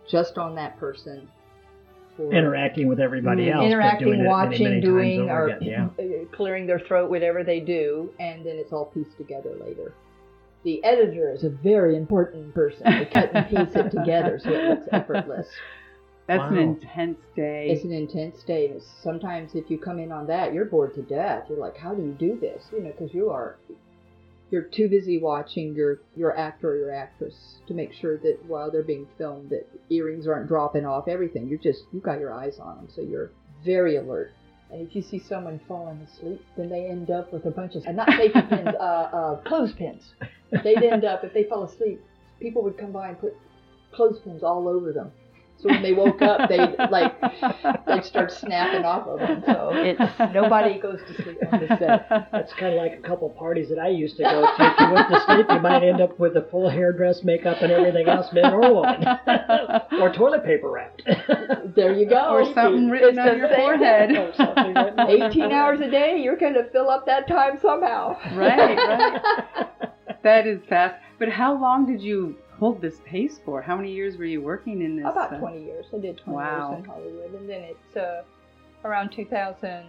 just 0.08 0.38
on 0.38 0.54
that 0.56 0.78
person. 0.78 1.28
For 2.16 2.32
Interacting 2.32 2.88
with 2.88 2.98
everybody 2.98 3.44
Mm, 3.46 3.54
else. 3.54 3.66
interacting, 3.66 4.08
it 4.08 4.16
many, 4.16 4.28
watching, 4.28 4.64
many 4.64 4.80
doing, 4.80 5.30
or 5.30 5.48
again. 5.48 5.92
Yeah. 5.98 6.24
clearing 6.32 6.66
their 6.66 6.80
throat, 6.80 7.10
whatever 7.10 7.44
they 7.44 7.60
do, 7.60 8.10
and 8.18 8.44
then 8.44 8.56
it's 8.56 8.72
all 8.72 8.86
pieced 8.86 9.16
together 9.16 9.54
later. 9.60 9.94
The 10.64 10.82
editor 10.82 11.30
is 11.32 11.44
a 11.44 11.50
very 11.50 11.96
important 11.96 12.52
person. 12.54 12.82
They 12.84 13.04
cut 13.04 13.30
and 13.32 13.48
piece 13.48 13.76
it 13.76 13.90
together 13.90 14.40
so 14.42 14.50
it 14.50 14.68
looks 14.68 14.88
effortless. 14.92 15.46
That's 16.28 16.52
an 16.52 16.58
intense 16.58 17.18
day. 17.34 17.70
It's 17.70 17.84
an 17.84 17.92
intense 17.92 18.42
day. 18.44 18.68
and 18.68 18.82
Sometimes 19.02 19.54
if 19.54 19.70
you 19.70 19.78
come 19.78 19.98
in 19.98 20.12
on 20.12 20.26
that, 20.26 20.52
you're 20.52 20.66
bored 20.66 20.94
to 20.94 21.02
death. 21.02 21.46
You're 21.48 21.58
like, 21.58 21.76
how 21.76 21.94
do 21.94 22.02
you 22.02 22.12
do 22.12 22.38
this? 22.38 22.64
You 22.70 22.82
know, 22.82 22.90
because 22.90 23.14
you 23.14 23.30
are 23.30 23.56
you're 24.50 24.62
too 24.62 24.88
busy 24.88 25.18
watching 25.18 25.74
your 25.74 26.00
your 26.16 26.36
actor 26.36 26.70
or 26.70 26.76
your 26.76 26.94
actress 26.94 27.58
to 27.66 27.74
make 27.74 27.92
sure 27.92 28.16
that 28.18 28.38
while 28.46 28.70
they're 28.70 28.82
being 28.82 29.06
filmed, 29.16 29.50
that 29.50 29.66
earrings 29.90 30.26
aren't 30.26 30.48
dropping 30.48 30.84
off. 30.86 31.08
Everything. 31.08 31.48
You're 31.48 31.58
just 31.58 31.82
you 31.92 32.00
got 32.00 32.20
your 32.20 32.32
eyes 32.32 32.58
on 32.58 32.76
them, 32.76 32.88
so 32.94 33.02
you're 33.02 33.30
very 33.64 33.96
alert. 33.96 34.30
And 34.70 34.86
if 34.86 34.94
you 34.94 35.00
see 35.00 35.18
someone 35.18 35.58
falling 35.66 35.98
asleep, 36.00 36.44
then 36.56 36.68
they 36.68 36.86
end 36.86 37.10
up 37.10 37.32
with 37.32 37.46
a 37.46 37.50
bunch 37.50 37.74
of 37.74 37.86
uh, 37.86 37.92
not 37.92 38.10
safety 38.10 38.40
pins, 38.50 38.68
uh, 38.78 38.82
uh, 38.82 39.36
clothespins. 39.44 40.12
They'd 40.62 40.82
end 40.82 41.04
up 41.04 41.24
if 41.24 41.32
they 41.32 41.44
fell 41.44 41.64
asleep. 41.64 42.02
People 42.38 42.62
would 42.64 42.76
come 42.76 42.92
by 42.92 43.08
and 43.08 43.18
put 43.18 43.34
clothespins 43.92 44.42
all 44.42 44.68
over 44.68 44.92
them. 44.92 45.10
So 45.60 45.68
when 45.68 45.82
they 45.82 45.92
woke 45.92 46.22
up, 46.22 46.48
they'd 46.48 46.76
like 46.90 47.20
they'd 47.86 48.04
start 48.04 48.30
snapping 48.30 48.84
off 48.84 49.08
of 49.08 49.18
them. 49.18 49.42
So 49.44 49.70
it's 49.74 50.32
nobody 50.32 50.78
goes 50.78 51.00
to 51.08 51.22
sleep 51.22 51.38
on 51.50 51.60
the 51.60 51.66
set. 51.78 52.08
That's 52.30 52.52
kind 52.52 52.74
of 52.74 52.80
like 52.80 52.92
a 52.96 53.02
couple 53.02 53.28
parties 53.30 53.68
that 53.70 53.78
I 53.80 53.88
used 53.88 54.16
to 54.18 54.22
go 54.22 54.42
to. 54.42 54.54
If 54.56 54.80
you 54.80 54.92
went 54.92 55.08
to 55.10 55.20
sleep, 55.26 55.46
you 55.50 55.60
might 55.60 55.82
end 55.82 56.00
up 56.00 56.16
with 56.20 56.36
a 56.36 56.42
full 56.42 56.70
hairdress, 56.70 57.24
makeup, 57.24 57.60
and 57.60 57.72
everything 57.72 58.08
else, 58.08 58.32
man 58.32 58.52
or 58.52 58.72
woman, 58.72 59.04
or 60.00 60.12
toilet 60.12 60.44
paper 60.44 60.70
wrapped. 60.70 61.02
There 61.74 61.92
you 61.92 62.08
go. 62.08 62.28
Or 62.28 62.44
something 62.54 62.88
written 62.88 63.18
on 63.18 63.36
your 63.38 63.48
same 63.48 63.56
forehead. 63.56 64.10
Or 64.12 64.32
something 64.36 64.74
written 64.74 65.00
on 65.00 65.10
18 65.10 65.50
hours 65.50 65.80
a 65.80 65.90
day, 65.90 66.20
you're 66.22 66.36
going 66.36 66.54
to 66.54 66.70
fill 66.70 66.88
up 66.88 67.04
that 67.06 67.26
time 67.26 67.58
somehow. 67.60 68.16
Right, 68.36 68.76
right. 68.76 69.22
that 70.22 70.46
is 70.46 70.60
fast. 70.68 71.02
But 71.18 71.30
how 71.30 71.60
long 71.60 71.84
did 71.84 72.00
you 72.00 72.36
hold 72.58 72.80
this 72.80 73.00
pace 73.04 73.40
for? 73.44 73.62
How 73.62 73.76
many 73.76 73.92
years 73.92 74.16
were 74.16 74.24
you 74.24 74.40
working 74.42 74.82
in 74.82 74.96
this? 74.96 75.06
About 75.06 75.32
uh, 75.34 75.38
20 75.38 75.62
years. 75.64 75.86
I 75.94 75.98
did 75.98 76.18
20 76.18 76.36
Wow. 76.36 76.70
years 76.70 76.78
in 76.80 76.84
Hollywood. 76.90 77.34
And 77.34 77.48
then 77.48 77.62
it's 77.62 77.96
uh, 77.96 78.22
around 78.84 79.10
2000, 79.12 79.84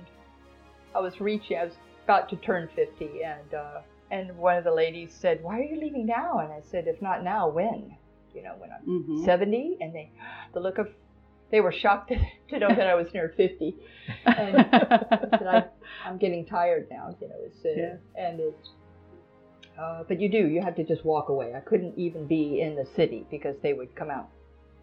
I 0.95 0.99
was 0.99 1.19
reaching, 1.19 1.57
I 1.57 1.65
was 1.65 1.73
about 2.05 2.29
to 2.29 2.35
turn 2.37 2.69
50. 2.75 3.23
And, 3.23 3.53
uh, 3.53 3.81
and 4.11 4.35
one 4.37 4.57
of 4.57 4.63
the 4.63 4.73
ladies 4.73 5.13
said, 5.13 5.43
Why 5.43 5.59
are 5.59 5.63
you 5.63 5.79
leaving 5.79 6.05
now? 6.05 6.39
And 6.39 6.51
I 6.51 6.61
said, 6.61 6.87
If 6.87 7.01
not 7.01 7.23
now, 7.23 7.47
when? 7.49 7.95
You 8.33 8.43
know, 8.43 8.53
when 8.57 8.69
I'm 8.71 8.85
mhm. 9.03 9.25
70. 9.25 9.77
And 9.81 9.93
they, 9.93 10.11
the 10.53 10.59
look 10.59 10.77
of, 10.77 10.87
they 11.51 11.61
were 11.61 11.71
shocked 11.71 12.11
to 12.49 12.59
know 12.59 12.69
that 12.69 12.87
I 12.87 12.95
was 12.95 13.07
near 13.13 13.33
50. 13.35 13.75
And 14.25 14.57
I 14.57 15.27
said, 15.39 15.69
I'm 16.05 16.17
getting 16.17 16.45
tired 16.45 16.87
now. 16.91 17.15
You 17.21 17.27
know, 17.29 17.35
it's, 17.45 17.65
uh, 17.65 17.69
Yeah. 17.75 17.95
and 18.27 18.39
it's, 18.39 18.69
uh, 19.79 20.03
but 20.07 20.19
you 20.19 20.29
do, 20.29 20.47
you 20.47 20.61
have 20.61 20.75
to 20.75 20.83
just 20.83 21.05
walk 21.05 21.29
away. 21.29 21.53
I 21.55 21.59
couldn't 21.61 21.97
even 21.97 22.27
be 22.27 22.59
in 22.61 22.75
the 22.75 22.85
city 22.95 23.25
because 23.31 23.55
they 23.61 23.73
would 23.73 23.95
come 23.95 24.09
out 24.09 24.29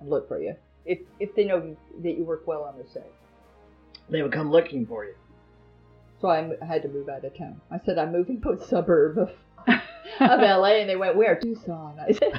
and 0.01 0.09
look 0.09 0.29
for 0.29 0.41
you 0.41 0.55
if, 0.85 1.01
if 1.21 1.35
they 1.35 1.45
know 1.45 1.77
that 2.03 2.17
you 2.17 2.25
work 2.25 2.47
well 2.47 2.63
on 2.63 2.79
the 2.79 2.85
set. 2.93 3.11
They 4.09 4.23
would 4.23 4.33
come 4.33 4.51
looking 4.51 4.87
for 4.87 5.05
you. 5.05 5.15
So 6.21 6.29
I, 6.29 6.39
m- 6.39 6.57
I 6.63 6.65
had 6.65 6.83
to 6.83 6.89
move 6.89 7.09
out 7.09 7.25
of 7.25 7.37
town. 7.37 7.61
I 7.71 7.79
said, 7.85 7.99
I'm 7.99 8.13
moving 8.13 8.41
to 8.43 8.53
a 8.53 8.67
suburb 8.67 9.19
of, 9.19 9.31
of 9.69 10.41
LA. 10.41 10.77
And 10.77 10.89
they 10.89 10.97
went, 10.97 11.17
Where? 11.17 11.39
Tucson. 11.39 11.99
I 12.01 12.13
said, 12.13 12.33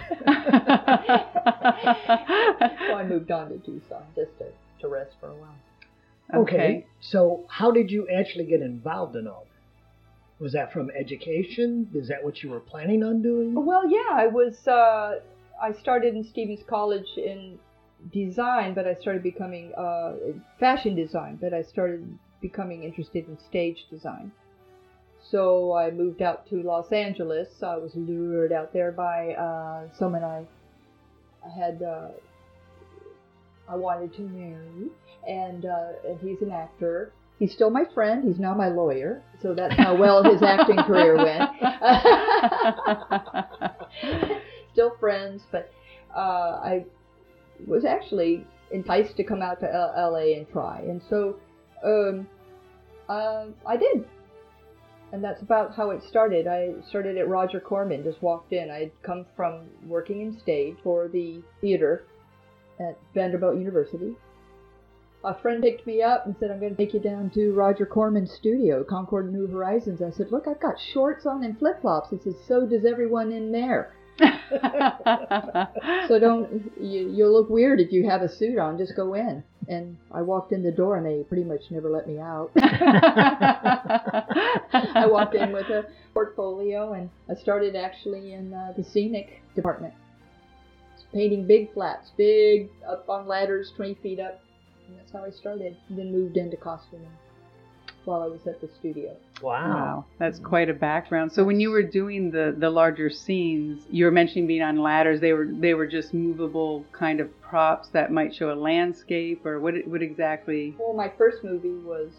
So 2.88 2.96
I 2.96 3.04
moved 3.08 3.32
on 3.32 3.50
to 3.50 3.58
Tucson 3.60 4.04
just 4.16 4.32
to, 4.40 4.46
to 4.82 4.88
rest 4.88 5.12
for 5.20 5.30
a 5.30 5.36
while. 5.36 5.56
Okay. 6.34 6.88
So, 7.00 7.46
how 7.50 7.72
did 7.72 7.92
you 7.92 8.08
actually 8.10 8.46
get 8.46 8.62
involved 8.62 9.16
in 9.16 9.28
all 9.28 9.46
that? 9.46 9.47
Was 10.40 10.54
that 10.54 10.72
from 10.72 10.92
education? 10.92 11.90
Is 11.96 12.08
that 12.10 12.24
what 12.24 12.44
you 12.44 12.50
were 12.50 12.60
planning 12.60 13.04
on 13.04 13.22
doing? 13.22 13.54
Well, 13.66 13.90
yeah, 13.90 14.10
I 14.12 14.28
was. 14.28 14.68
Uh, 14.68 15.20
I 15.62 15.72
started 15.72 16.16
in 16.16 16.24
Stephens 16.24 16.64
College 16.68 17.18
in 17.18 17.58
design, 18.14 18.76
but 18.76 18.86
I 18.86 18.94
started 18.94 19.24
becoming 19.24 19.74
uh, 19.74 20.14
fashion 20.60 20.96
design. 20.96 21.38
But 21.42 21.54
I 21.54 21.64
started 21.64 22.18
becoming 22.40 22.84
interested 22.84 23.28
in 23.28 23.38
stage 23.40 23.88
design. 23.90 24.32
So 25.32 25.74
I 25.76 25.90
moved 25.90 26.22
out 26.22 26.48
to 26.50 26.62
Los 26.62 26.92
Angeles. 26.92 27.64
I 27.64 27.78
was 27.78 27.92
lured 27.96 28.52
out 28.52 28.72
there 28.72 28.92
by 28.92 29.34
uh, 29.34 29.88
someone 29.98 30.24
I, 30.24 30.46
had. 31.50 31.82
Uh, 31.82 32.10
I 33.70 33.76
wanted 33.76 34.14
to 34.14 34.22
marry, 34.22 34.90
and 35.28 35.66
uh, 35.66 36.08
and 36.08 36.20
he's 36.22 36.42
an 36.42 36.52
actor. 36.52 37.12
He's 37.40 37.54
still 37.54 37.70
my 37.70 37.84
friend. 37.94 38.24
He's 38.24 38.40
now 38.40 38.56
my 38.56 38.70
lawyer. 38.70 39.22
So 39.42 39.54
that's 39.54 39.76
how 39.76 39.96
well 39.96 40.24
his 40.24 40.42
acting 40.42 40.78
career 40.78 41.18
went. 41.18 41.52
still 44.74 44.96
friends, 45.00 45.44
but 45.52 45.72
uh, 46.16 46.60
I 46.64 46.86
was 47.66 47.86
actually 47.86 48.46
enticed 48.72 49.16
to 49.18 49.24
come 49.24 49.42
out 49.42 49.60
to 49.60 49.74
L- 49.74 50.12
LA 50.12 50.38
and 50.38 50.48
try, 50.52 50.82
and 50.82 51.02
so 51.10 51.40
um, 51.84 52.28
uh, 53.10 53.46
I 53.66 53.78
did. 53.78 54.06
And 55.14 55.24
that's 55.24 55.42
about 55.42 55.74
how 55.74 55.92
it 55.92 56.04
started. 56.04 56.48
I 56.48 56.74
started 56.90 57.18
at 57.18 57.30
Roger 57.30 57.62
Corman, 57.62 58.04
just 58.04 58.22
walked 58.22 58.52
in. 58.52 58.70
I'd 58.70 58.92
come 59.04 59.26
from 59.38 59.70
working 59.86 60.22
in 60.22 60.38
stage 60.38 60.76
for 60.84 61.08
the 61.08 61.42
theater 61.62 62.04
at 62.80 62.98
Vanderbilt 63.14 63.58
University. 63.58 64.16
A 65.28 65.36
friend 65.42 65.62
picked 65.62 65.86
me 65.86 66.02
up 66.02 66.26
and 66.26 66.34
said, 66.40 66.52
I'm 66.52 66.60
going 66.62 66.74
to 66.74 66.78
take 66.78 66.94
you 66.94 67.02
down 67.02 67.30
to 67.32 67.52
Roger 67.52 67.86
Corman's 67.86 68.32
studio, 68.32 68.86
Concorde 68.86 69.34
New 69.34 69.46
Horizons. 69.46 70.02
I 70.02 70.10
said, 70.10 70.32
Look, 70.32 70.48
I've 70.48 70.62
got 70.62 70.80
shorts 70.80 71.26
on 71.26 71.44
and 71.44 71.60
flip 71.60 71.82
flops. 71.82 72.12
He 72.12 72.18
says, 72.18 72.36
So 72.48 72.66
does 72.66 72.86
everyone 72.86 73.34
in 73.34 73.52
there. 73.52 73.94
so 76.08 76.18
don't 76.18 76.72
you, 76.80 77.10
you'll 77.10 77.34
look 77.34 77.50
weird 77.50 77.82
if 77.82 77.92
you 77.92 78.10
have 78.10 78.22
a 78.22 78.30
suit 78.30 78.58
on. 78.58 78.78
Just 78.78 78.96
go 78.96 79.16
in. 79.16 79.44
And 79.68 79.98
I 80.14 80.22
walked 80.22 80.54
in 80.54 80.64
the 80.64 80.72
door, 80.72 80.96
and 80.96 81.06
they 81.06 81.24
pretty 81.24 81.44
much 81.44 81.64
never 81.72 81.90
let 81.90 82.08
me 82.08 82.20
out. 82.20 82.52
I 82.56 82.64
walked 85.08 85.36
in 85.36 85.52
with 85.52 85.66
a 85.66 85.88
portfolio, 86.14 86.94
and 86.94 87.10
I 87.30 87.36
started 87.36 87.76
actually 87.76 88.32
in 88.32 88.54
uh, 88.54 88.72
the 88.78 88.84
scenic 88.86 89.42
department, 89.56 89.94
painting 91.14 91.46
big 91.46 91.74
flats, 91.74 92.12
big 92.16 92.70
up 92.90 93.10
on 93.10 93.28
ladders, 93.28 93.74
20 93.76 93.96
feet 93.96 94.22
up. 94.22 94.42
And 94.88 94.98
that's 94.98 95.12
how 95.12 95.24
I 95.24 95.30
started. 95.30 95.76
Then 95.90 96.12
moved 96.12 96.38
into 96.38 96.58
costuming 96.58 97.12
while 98.08 98.22
I 98.22 98.28
was 98.28 98.48
at 98.48 98.62
the 98.62 98.70
studio. 98.80 99.16
Wow. 99.42 99.68
Wow, 99.68 100.06
that's 100.18 100.40
quite 100.40 100.70
a 100.70 100.74
background. 100.74 101.32
So 101.32 101.44
when 101.44 101.60
you 101.60 101.70
were 101.70 101.84
doing 101.84 102.32
the 102.32 102.56
the 102.58 102.70
larger 102.70 103.10
scenes, 103.10 103.84
you 103.92 104.06
were 104.06 104.12
mentioning 104.12 104.48
being 104.48 104.62
on 104.62 104.78
ladders. 104.78 105.20
They 105.20 105.34
were 105.34 105.48
they 105.52 105.74
were 105.74 105.88
just 105.88 106.14
movable 106.14 106.86
kind 106.92 107.20
of 107.20 107.30
props 107.42 107.90
that 107.90 108.12
might 108.12 108.34
show 108.34 108.52
a 108.52 108.56
landscape, 108.56 109.46
or 109.46 109.60
what 109.60 109.76
what 109.88 110.02
exactly? 110.02 110.74
Well, 110.80 110.94
my 110.94 111.12
first 111.18 111.44
movie 111.44 111.70
was 111.70 112.12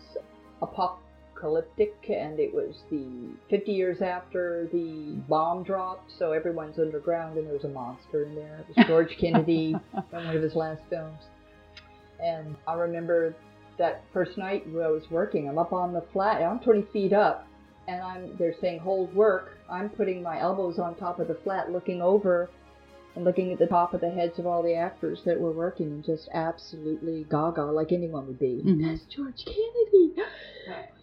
apocalyptic, 0.60 1.94
and 2.10 2.38
it 2.38 2.52
was 2.54 2.82
the 2.90 3.06
50 3.48 3.72
years 3.72 4.02
after 4.02 4.68
the 4.72 5.16
bomb 5.28 5.62
dropped, 5.64 6.12
so 6.18 6.32
everyone's 6.32 6.78
underground, 6.78 7.38
and 7.38 7.46
there 7.46 7.54
was 7.54 7.64
a 7.64 7.68
monster 7.68 8.24
in 8.24 8.34
there. 8.34 8.64
It 8.68 8.76
was 8.76 8.86
George 8.86 9.16
Kennedy 9.20 9.74
in 9.94 10.02
one 10.10 10.36
of 10.36 10.42
his 10.42 10.54
last 10.54 10.82
films. 10.90 11.22
And 12.22 12.56
I 12.66 12.74
remember 12.74 13.34
that 13.78 14.02
first 14.12 14.36
night 14.38 14.68
where 14.72 14.84
I 14.86 14.90
was 14.90 15.04
working, 15.10 15.48
I'm 15.48 15.58
up 15.58 15.72
on 15.72 15.92
the 15.92 16.02
flat, 16.12 16.42
I'm 16.42 16.58
20 16.60 16.86
feet 16.92 17.12
up, 17.12 17.46
and 17.86 18.02
I'm 18.02 18.36
they're 18.38 18.54
saying 18.60 18.80
hold 18.80 19.14
work. 19.14 19.56
I'm 19.70 19.88
putting 19.90 20.22
my 20.22 20.40
elbows 20.40 20.78
on 20.78 20.94
top 20.96 21.20
of 21.20 21.28
the 21.28 21.38
flat, 21.44 21.70
looking 21.70 22.02
over 22.02 22.50
and 23.14 23.24
looking 23.24 23.52
at 23.52 23.58
the 23.58 23.66
top 23.66 23.94
of 23.94 24.00
the 24.00 24.10
heads 24.10 24.38
of 24.38 24.46
all 24.46 24.62
the 24.62 24.74
actors 24.74 25.20
that 25.24 25.38
were 25.40 25.52
working, 25.52 25.86
and 25.86 26.04
just 26.04 26.28
absolutely 26.34 27.24
gaga, 27.30 27.62
like 27.64 27.92
anyone 27.92 28.26
would 28.26 28.38
be. 28.38 28.62
Mhm. 28.64 28.82
That's 28.84 29.04
George 29.14 29.44
Kennedy. 29.44 30.14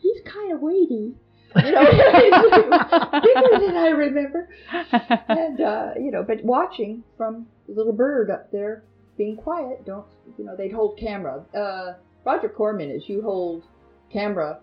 He's 0.01 0.21
kind 0.25 0.51
of 0.53 0.61
weighty. 0.61 1.15
You 1.55 1.71
know, 1.71 1.85
bigger 3.23 3.65
than 3.65 3.77
I 3.77 3.91
remember. 3.95 4.49
And 5.29 5.61
uh, 5.61 5.93
you 5.97 6.11
know, 6.11 6.23
but 6.23 6.43
watching 6.43 7.03
from 7.17 7.47
the 7.67 7.73
little 7.73 7.93
bird 7.93 8.29
up 8.29 8.51
there, 8.51 8.83
being 9.17 9.37
quiet, 9.37 9.85
don't 9.85 10.05
you 10.37 10.45
know? 10.45 10.55
They'd 10.55 10.71
hold 10.73 10.97
camera. 10.99 11.43
Uh, 11.55 11.93
Roger 12.25 12.49
Corman 12.49 12.89
is 12.89 13.07
you 13.07 13.21
hold 13.21 13.63
camera, 14.11 14.59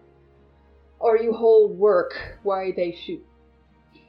or 0.98 1.16
you 1.18 1.32
hold 1.32 1.78
work 1.78 2.12
while 2.42 2.70
they 2.74 2.96
shoot, 3.06 3.24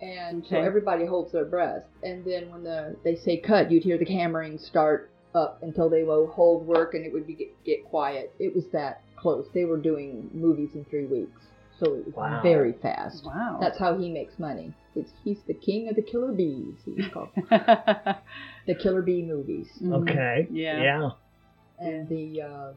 and 0.02 0.46
so 0.48 0.58
everybody 0.58 1.06
holds 1.06 1.32
their 1.32 1.46
breath. 1.46 1.84
And 2.04 2.26
then 2.26 2.50
when 2.52 2.64
the 2.64 2.96
they 3.04 3.16
say 3.16 3.38
cut, 3.38 3.72
you'd 3.72 3.84
hear 3.84 3.98
the 3.98 4.06
hammering 4.06 4.58
start 4.58 5.10
up 5.36 5.60
until 5.64 5.90
they 5.90 6.04
will 6.04 6.28
hold 6.28 6.66
work, 6.68 6.94
and 6.94 7.06
it 7.06 7.12
would 7.14 7.26
be 7.28 7.34
get, 7.36 7.64
get 7.66 7.86
quiet. 7.86 8.34
It 8.40 8.56
was 8.56 8.66
that 8.74 9.02
close. 9.16 9.46
They 9.54 9.66
were 9.66 9.78
doing 9.80 10.30
movies 10.34 10.70
in 10.76 10.86
three 10.86 11.06
weeks, 11.06 11.42
so 11.80 11.94
it 11.94 12.06
was 12.06 12.14
Wow. 12.16 12.42
very 12.44 12.74
fast. 12.74 13.26
wow. 13.26 13.58
That's 13.62 13.78
how 13.80 13.98
he 13.98 14.10
makes 14.12 14.38
money. 14.38 14.74
It's 14.96 15.12
he's 15.24 15.40
the 15.48 15.54
king 15.54 15.90
of 15.90 15.96
the 15.96 16.02
killer 16.02 16.32
bees. 16.32 16.76
He's 16.86 17.08
called 17.08 17.30
the 17.50 18.76
killer 18.82 19.02
bee 19.02 19.22
movies, 19.24 19.68
Mhm. 19.82 20.02
Okay. 20.10 20.48
Yeah. 20.52 20.82
Yeah. 20.84 21.10
and 21.80 22.08
the 22.08 22.42
uh, 22.42 22.72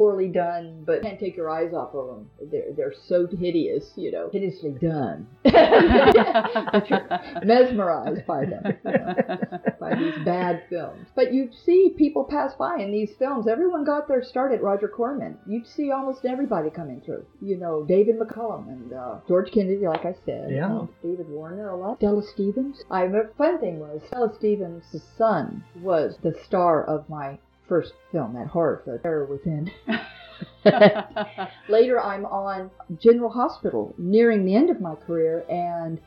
poorly 0.00 0.28
done, 0.28 0.82
but 0.86 1.02
can't 1.02 1.20
take 1.20 1.36
your 1.36 1.50
eyes 1.50 1.74
off 1.74 1.94
of 1.94 2.06
them. 2.06 2.30
They're 2.50 2.72
they're 2.74 2.94
so 3.06 3.26
hideous, 3.26 3.84
you 3.96 4.10
know, 4.10 4.30
hideously 4.32 4.70
done. 4.70 5.26
but 5.44 5.52
you're 6.90 7.20
mesmerized 7.44 8.24
by 8.26 8.46
them, 8.46 8.62
you 8.82 8.92
know, 8.92 9.38
by 9.78 9.94
these 9.96 10.14
bad 10.24 10.62
films. 10.70 11.06
But 11.14 11.34
you'd 11.34 11.54
see 11.54 11.94
people 11.98 12.24
pass 12.24 12.54
by 12.54 12.78
in 12.78 12.90
these 12.90 13.10
films. 13.18 13.46
Everyone 13.46 13.84
got 13.84 14.08
their 14.08 14.22
start 14.22 14.52
at 14.52 14.62
Roger 14.62 14.88
Corman. 14.88 15.36
You'd 15.46 15.66
see 15.66 15.90
almost 15.90 16.24
everybody 16.24 16.70
coming 16.70 17.02
through. 17.04 17.26
You 17.42 17.58
know, 17.58 17.84
David 17.84 18.18
McCallum 18.18 18.68
and 18.68 18.94
uh, 18.94 19.16
George 19.28 19.52
Kennedy, 19.52 19.86
like 19.86 20.06
I 20.06 20.14
said. 20.24 20.50
Yeah. 20.50 20.80
and 20.80 20.88
David 21.02 21.28
Warner, 21.28 21.68
a 21.68 21.76
lot. 21.76 21.98
Stella 21.98 22.22
Stevens. 22.22 22.82
I 22.90 23.02
remember, 23.02 23.34
fun 23.36 23.60
thing 23.60 23.80
was, 23.80 24.00
Stella 24.06 24.32
Stevens' 24.34 24.96
son 25.18 25.62
was 25.82 26.16
the 26.22 26.34
star 26.42 26.82
of 26.84 27.06
my 27.10 27.38
first 27.70 27.92
film, 28.10 28.34
that 28.34 28.48
horror 28.48 28.82
film, 28.84 28.98
Terror 28.98 29.24
Within. 29.24 29.70
Later, 31.68 32.00
I'm 32.00 32.26
on 32.26 32.70
General 32.98 33.30
Hospital, 33.30 33.94
nearing 33.96 34.44
the 34.44 34.56
end 34.56 34.70
of 34.70 34.80
my 34.80 34.96
career, 34.96 35.44
and 35.48 36.00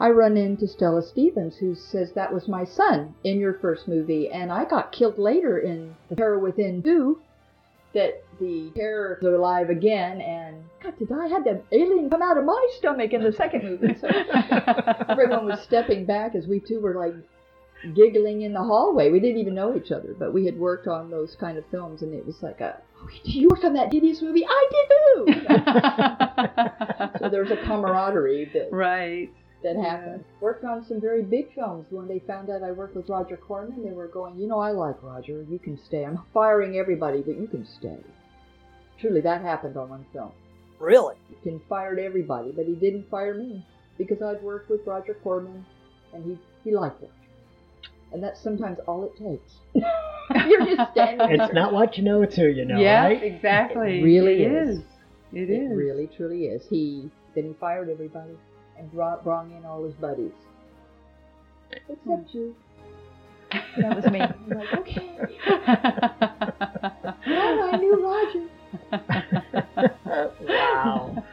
I 0.00 0.08
run 0.08 0.38
into 0.38 0.66
Stella 0.66 1.02
Stevens, 1.02 1.58
who 1.58 1.74
says 1.74 2.12
that 2.12 2.32
was 2.32 2.48
my 2.48 2.64
son 2.64 3.14
in 3.22 3.38
your 3.38 3.52
first 3.52 3.86
movie, 3.86 4.30
and 4.30 4.50
I 4.50 4.64
got 4.64 4.92
killed 4.92 5.18
later 5.18 5.58
in 5.58 5.94
The 6.08 6.16
Terror 6.16 6.38
Within 6.38 6.82
2. 6.82 7.20
That 7.92 8.22
the 8.38 8.70
terrors 8.76 9.24
are 9.24 9.34
alive 9.34 9.68
again, 9.68 10.20
and 10.20 10.62
God, 10.80 10.96
did 10.96 11.10
I 11.10 11.26
had 11.26 11.42
the 11.42 11.60
alien 11.72 12.08
come 12.08 12.22
out 12.22 12.38
of 12.38 12.44
my 12.44 12.68
stomach 12.78 13.12
in 13.12 13.24
the 13.24 13.32
second 13.32 13.64
movie? 13.64 13.98
So 14.00 14.06
everyone 15.08 15.46
was 15.46 15.60
stepping 15.62 16.06
back 16.06 16.36
as 16.36 16.46
we 16.46 16.60
two 16.60 16.78
were 16.80 16.94
like 16.94 17.14
giggling 17.94 18.42
in 18.42 18.52
the 18.52 18.62
hallway. 18.62 19.10
We 19.10 19.20
didn't 19.20 19.38
even 19.38 19.54
know 19.54 19.76
each 19.76 19.90
other, 19.90 20.14
but 20.18 20.32
we 20.32 20.44
had 20.44 20.58
worked 20.58 20.86
on 20.86 21.10
those 21.10 21.36
kind 21.38 21.58
of 21.58 21.64
films, 21.70 22.02
and 22.02 22.14
it 22.14 22.26
was 22.26 22.36
like 22.42 22.60
a, 22.60 22.76
oh, 23.00 23.08
you 23.24 23.48
worked 23.48 23.64
on 23.64 23.72
that 23.74 23.92
hideous 23.92 24.22
movie? 24.22 24.46
I 24.46 24.68
did 24.70 24.88
too. 24.90 25.26
so 27.18 27.28
there 27.28 27.42
was 27.42 27.50
a 27.50 27.62
camaraderie 27.66 28.50
that 28.52 28.68
right. 28.72 29.30
that 29.62 29.76
happened. 29.76 30.24
Worked 30.40 30.64
on 30.64 30.84
some 30.86 31.00
very 31.00 31.22
big 31.22 31.54
films. 31.54 31.86
When 31.90 32.06
they 32.06 32.20
found 32.20 32.50
out 32.50 32.62
I 32.62 32.72
worked 32.72 32.96
with 32.96 33.08
Roger 33.08 33.36
Corman, 33.36 33.82
they 33.82 33.92
were 33.92 34.08
going, 34.08 34.38
you 34.38 34.46
know, 34.46 34.58
I 34.58 34.70
like 34.72 35.02
Roger. 35.02 35.44
You 35.48 35.58
can 35.58 35.78
stay. 35.86 36.04
I'm 36.04 36.20
firing 36.34 36.76
everybody, 36.76 37.22
but 37.22 37.38
you 37.38 37.46
can 37.46 37.66
stay. 37.78 37.98
Truly, 39.00 39.22
that 39.22 39.40
happened 39.40 39.76
on 39.76 39.88
one 39.88 40.06
film. 40.12 40.32
Really? 40.78 41.16
He 41.42 41.58
fired 41.68 41.98
everybody, 41.98 42.52
but 42.52 42.66
he 42.66 42.74
didn't 42.74 43.08
fire 43.10 43.34
me 43.34 43.64
because 43.98 44.22
I'd 44.22 44.42
worked 44.42 44.70
with 44.70 44.86
Roger 44.86 45.14
Corman, 45.22 45.64
and 46.14 46.24
he 46.24 46.38
he 46.64 46.74
liked 46.74 47.02
Roger. 47.02 47.19
And 48.12 48.22
that's 48.22 48.40
sometimes 48.42 48.78
all 48.86 49.04
it 49.04 49.12
takes. 49.16 49.52
You're 50.48 50.76
just 50.76 50.92
standing 50.92 51.30
It's 51.30 51.38
there. 51.38 51.52
not 51.52 51.72
what 51.72 51.96
you 51.96 52.02
know, 52.04 52.22
it's 52.22 52.36
who 52.36 52.46
you 52.46 52.64
know, 52.64 52.78
yeah, 52.80 53.04
right? 53.04 53.22
exactly. 53.22 54.00
It 54.00 54.02
really 54.04 54.42
It 54.42 54.52
is. 54.52 54.78
is. 54.78 54.84
It 55.32 55.50
It 55.50 55.50
is. 55.50 55.76
really, 55.76 56.08
truly 56.16 56.46
is. 56.46 56.66
He 56.68 57.08
then 57.34 57.44
he 57.44 57.52
fired 57.60 57.88
everybody 57.88 58.32
and 58.78 58.90
brought 58.92 59.22
brought 59.22 59.46
in 59.46 59.64
all 59.64 59.84
his 59.84 59.94
buddies, 59.94 60.32
except 61.88 62.34
you. 62.34 62.54
Hmm. 63.52 63.80
That 63.80 63.96
was 63.96 64.06
me. 64.06 64.20
I'm 64.20 64.48
like, 64.48 64.72
okay, 64.78 65.16
well, 67.26 67.70
I 67.72 67.76
knew 67.76 67.96
Roger. 68.04 68.48
wow. 70.48 71.24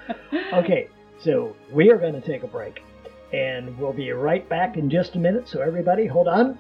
Okay, 0.53 0.87
so 1.19 1.55
we 1.71 1.89
are 1.91 1.97
going 1.97 2.13
to 2.13 2.21
take 2.21 2.43
a 2.43 2.47
break. 2.47 2.81
And 3.33 3.77
we'll 3.77 3.91
be 3.93 4.09
right 4.11 4.47
back 4.47 4.77
in 4.77 4.89
just 4.89 5.15
a 5.15 5.19
minute. 5.19 5.49
So, 5.49 5.59
everybody, 5.61 6.07
hold 6.07 6.27
on. 6.29 6.57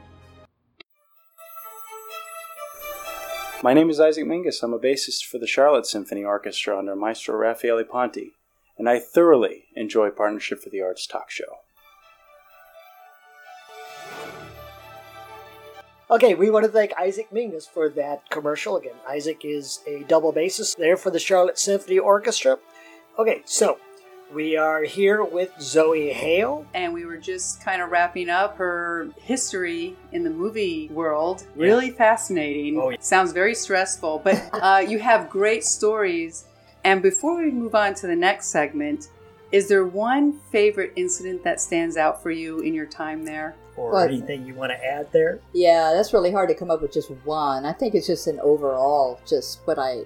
My 3.67 3.73
name 3.73 3.89
is 3.89 3.99
Isaac 3.99 4.23
Mingus. 4.23 4.63
I'm 4.63 4.71
a 4.71 4.79
bassist 4.79 5.25
for 5.25 5.39
the 5.39 5.45
Charlotte 5.45 5.85
Symphony 5.85 6.23
Orchestra 6.23 6.79
under 6.79 6.95
Maestro 6.95 7.35
Raffaele 7.35 7.83
Ponti, 7.83 8.31
and 8.77 8.87
I 8.87 8.97
thoroughly 8.97 9.65
enjoy 9.75 10.09
Partnership 10.09 10.63
for 10.63 10.69
the 10.69 10.81
Arts 10.81 11.05
talk 11.05 11.29
show. 11.29 11.57
Okay, 16.09 16.33
we 16.33 16.49
want 16.49 16.65
to 16.65 16.71
thank 16.71 16.93
Isaac 16.97 17.27
Mingus 17.29 17.67
for 17.67 17.89
that 17.89 18.29
commercial. 18.29 18.77
Again, 18.77 18.95
Isaac 19.05 19.43
is 19.43 19.81
a 19.85 20.03
double 20.03 20.31
bassist 20.31 20.77
there 20.77 20.95
for 20.95 21.11
the 21.11 21.19
Charlotte 21.19 21.59
Symphony 21.59 21.99
Orchestra. 21.99 22.59
Okay, 23.19 23.41
so 23.43 23.79
we 24.33 24.57
are 24.57 24.83
here 24.83 25.23
with 25.23 25.51
Zoe 25.61 26.09
Hale. 26.09 26.65
And 26.73 26.93
we 26.93 27.05
were 27.05 27.17
just 27.17 27.63
kind 27.63 27.81
of 27.81 27.91
wrapping 27.91 28.29
up 28.29 28.57
her 28.57 29.09
history 29.17 29.95
in 30.11 30.23
the 30.23 30.29
movie 30.29 30.89
world. 30.89 31.45
Really 31.55 31.91
fascinating. 31.91 32.79
Oh, 32.79 32.89
yeah. 32.89 32.97
Sounds 32.99 33.31
very 33.31 33.55
stressful, 33.55 34.21
but 34.23 34.49
uh, 34.53 34.83
you 34.87 34.99
have 34.99 35.29
great 35.29 35.63
stories. 35.63 36.45
And 36.83 37.01
before 37.01 37.37
we 37.41 37.51
move 37.51 37.75
on 37.75 37.93
to 37.95 38.07
the 38.07 38.15
next 38.15 38.47
segment, 38.47 39.09
is 39.51 39.69
there 39.69 39.85
one 39.85 40.39
favorite 40.51 40.93
incident 40.95 41.43
that 41.43 41.61
stands 41.61 41.95
out 41.95 42.21
for 42.21 42.31
you 42.31 42.59
in 42.59 42.73
your 42.73 42.85
time 42.85 43.23
there? 43.23 43.55
Or 43.77 43.91
What? 43.91 44.09
anything 44.09 44.45
you 44.45 44.55
want 44.55 44.71
to 44.71 44.85
add 44.85 45.11
there? 45.11 45.39
Yeah, 45.53 45.93
that's 45.93 46.11
really 46.11 46.31
hard 46.31 46.49
to 46.49 46.55
come 46.55 46.71
up 46.71 46.81
with 46.81 46.91
just 46.91 47.11
one. 47.23 47.63
I 47.65 47.73
think 47.73 47.93
it's 47.95 48.07
just 48.07 48.27
an 48.27 48.39
overall, 48.41 49.19
just 49.27 49.59
what 49.65 49.77
I 49.79 50.01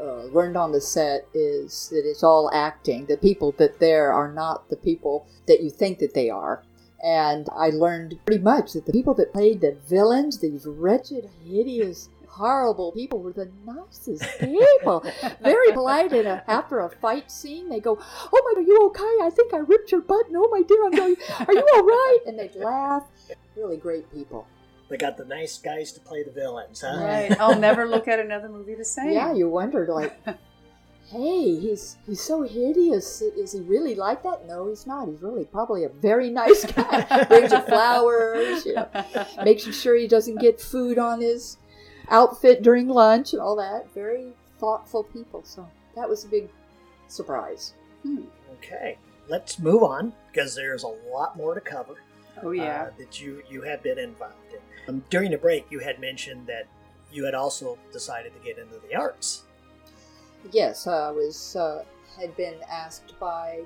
uh, 0.00 0.24
learned 0.32 0.56
on 0.56 0.72
the 0.72 0.80
set 0.80 1.26
is 1.34 1.88
that 1.90 2.08
it's 2.08 2.22
all 2.22 2.50
acting. 2.52 3.06
The 3.06 3.16
people 3.16 3.52
that 3.58 3.78
there 3.78 4.12
are 4.12 4.32
not 4.32 4.68
the 4.70 4.76
people 4.76 5.26
that 5.46 5.62
you 5.62 5.70
think 5.70 5.98
that 5.98 6.14
they 6.14 6.30
are. 6.30 6.62
And 7.02 7.48
I 7.54 7.70
learned 7.70 8.18
pretty 8.24 8.42
much 8.42 8.74
that 8.74 8.86
the 8.86 8.92
people 8.92 9.14
that 9.14 9.32
played 9.32 9.60
the 9.60 9.76
villains, 9.88 10.38
these 10.38 10.66
wretched, 10.66 11.28
hideous, 11.44 12.08
horrible 12.28 12.92
people, 12.92 13.20
were 13.20 13.32
the 13.32 13.50
nicest 13.66 14.24
people. 14.40 15.04
Very 15.42 15.72
polite. 15.72 16.12
And 16.12 16.28
uh, 16.28 16.40
after 16.46 16.78
a 16.78 16.88
fight 16.88 17.30
scene, 17.30 17.68
they 17.68 17.80
go, 17.80 17.98
"Oh 18.00 18.52
my, 18.54 18.60
are 18.60 18.64
you 18.64 18.86
okay? 18.86 19.26
I 19.26 19.30
think 19.34 19.52
I 19.52 19.58
ripped 19.58 19.90
your 19.90 20.00
button. 20.00 20.36
Oh 20.36 20.48
my 20.50 20.62
dear, 20.62 20.84
I'm 20.84 20.92
going. 20.92 21.16
Are 21.46 21.52
you 21.52 21.66
all 21.74 21.84
right?" 21.84 22.18
And 22.26 22.38
they'd 22.38 22.54
laugh. 22.54 23.04
Really 23.56 23.76
great 23.76 24.10
people. 24.12 24.46
They 24.92 24.98
got 24.98 25.16
the 25.16 25.24
nice 25.24 25.56
guys 25.56 25.90
to 25.92 26.00
play 26.00 26.22
the 26.22 26.30
villains, 26.30 26.82
huh? 26.82 27.02
Right. 27.02 27.40
I'll 27.40 27.58
never 27.58 27.88
look 27.88 28.08
at 28.08 28.20
another 28.20 28.50
movie 28.50 28.74
the 28.74 28.84
same. 28.84 29.12
Yeah, 29.12 29.32
you 29.32 29.48
wondered 29.48 29.88
like, 29.88 30.14
hey, 31.10 31.58
he's 31.58 31.96
he's 32.06 32.20
so 32.20 32.42
hideous. 32.42 33.22
Is 33.22 33.52
he 33.52 33.60
really 33.60 33.94
like 33.94 34.22
that? 34.22 34.46
No, 34.46 34.68
he's 34.68 34.86
not. 34.86 35.08
He's 35.08 35.22
really 35.22 35.46
probably 35.46 35.84
a 35.84 35.88
very 35.88 36.28
nice 36.28 36.66
guy. 36.66 37.24
Brings 37.28 37.52
you 37.52 37.62
flowers, 37.62 38.66
you 38.66 38.74
know, 38.74 38.86
makes 39.42 39.62
sure 39.62 39.96
he 39.96 40.06
doesn't 40.06 40.38
get 40.42 40.60
food 40.60 40.98
on 40.98 41.22
his 41.22 41.56
outfit 42.10 42.60
during 42.62 42.86
lunch 42.86 43.32
and 43.32 43.40
all 43.40 43.56
that. 43.56 43.86
Very 43.94 44.34
thoughtful 44.58 45.04
people. 45.04 45.42
So 45.42 45.66
that 45.96 46.06
was 46.06 46.24
a 46.24 46.28
big 46.28 46.50
surprise. 47.08 47.72
Okay, 48.58 48.98
let's 49.26 49.58
move 49.58 49.82
on 49.84 50.12
because 50.30 50.54
there's 50.54 50.82
a 50.82 50.94
lot 51.10 51.34
more 51.34 51.54
to 51.54 51.62
cover. 51.62 51.94
Oh, 52.42 52.50
yeah. 52.50 52.84
uh, 52.84 52.90
that 52.98 53.20
you 53.20 53.42
you 53.48 53.62
have 53.62 53.82
been 53.82 53.98
involved 53.98 54.34
in. 54.52 54.58
Um, 54.88 55.04
during 55.10 55.30
the 55.30 55.38
break, 55.38 55.66
you 55.70 55.78
had 55.78 56.00
mentioned 56.00 56.46
that 56.46 56.66
you 57.12 57.24
had 57.24 57.34
also 57.34 57.78
decided 57.92 58.32
to 58.34 58.40
get 58.40 58.58
into 58.58 58.78
the 58.88 58.94
arts. 58.94 59.44
Yes, 60.50 60.86
I 60.86 61.10
was 61.10 61.54
uh, 61.54 61.84
had 62.18 62.36
been 62.36 62.56
asked 62.68 63.18
by 63.20 63.60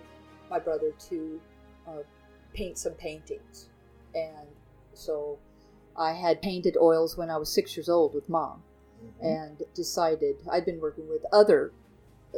my 0.51 0.59
brother 0.59 0.93
to 1.09 1.41
uh, 1.89 2.03
paint 2.53 2.77
some 2.79 2.93
paintings, 2.95 3.69
and 4.15 4.47
so 4.93 5.39
I 5.97 6.13
had 6.13 6.43
painted 6.43 6.77
oils 6.77 7.17
when 7.17 7.31
I 7.31 7.39
was 7.39 7.53
six 7.53 7.77
years 7.77 7.89
old 7.89 8.15
with 8.15 8.29
mom, 8.29 8.63
and 9.23 9.63
decided 9.75 10.37
I'd 10.51 10.67
been 10.67 10.81
working 10.81 11.09
with 11.09 11.25
other, 11.33 11.73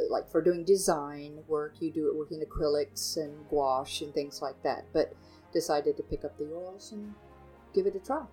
like 0.09 0.29
for 0.29 0.41
doing 0.41 0.63
design 0.63 1.39
work. 1.47 1.73
You 1.81 1.91
do 1.91 2.07
it 2.07 2.15
working 2.15 2.41
acrylics 2.41 3.17
and 3.17 3.33
gouache 3.49 4.05
and 4.05 4.13
things 4.13 4.41
like 4.41 4.61
that, 4.63 4.85
but 4.93 5.13
decided 5.51 5.97
to 5.97 6.03
pick 6.03 6.23
up 6.23 6.37
the 6.37 6.45
oils 6.45 6.93
and 6.93 7.13
give 7.73 7.85
it 7.85 7.95
a 7.95 7.99
try, 7.99 8.23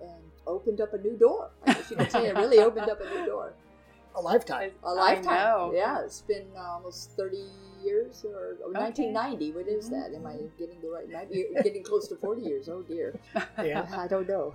and 0.00 0.22
opened 0.46 0.80
up 0.80 0.92
a 0.94 0.98
new 0.98 1.16
door. 1.16 1.50
I 1.66 1.74
guess 1.74 1.90
you 1.90 1.96
could 1.96 2.10
say 2.10 2.26
it 2.28 2.36
really 2.36 2.58
opened 2.58 2.88
up 2.90 3.00
a 3.00 3.08
new 3.18 3.26
door 3.26 3.52
A 4.16 4.20
lifetime. 4.20 4.72
a 4.82 4.92
lifetime. 4.92 5.32
I 5.34 5.44
know. 5.44 5.72
Yeah, 5.74 6.02
it's 6.04 6.22
been 6.22 6.46
uh, 6.56 6.60
almost 6.62 7.12
30 7.16 7.44
years 7.84 8.24
or, 8.24 8.56
or 8.64 8.70
Okay. 8.70 9.12
1990. 9.12 9.52
What 9.52 9.68
is 9.68 9.88
that? 9.90 10.12
Am 10.12 10.26
I 10.26 10.36
getting 10.58 10.80
the 10.82 10.88
right? 10.90 11.08
Might 11.10 11.30
be 11.30 11.46
getting 11.62 11.84
close 11.84 12.08
to 12.08 12.16
40 12.16 12.42
years. 12.42 12.68
Oh 12.68 12.82
dear. 12.82 13.14
Yeah. 13.62 13.86
I 13.96 14.08
don't 14.08 14.28
know. 14.28 14.54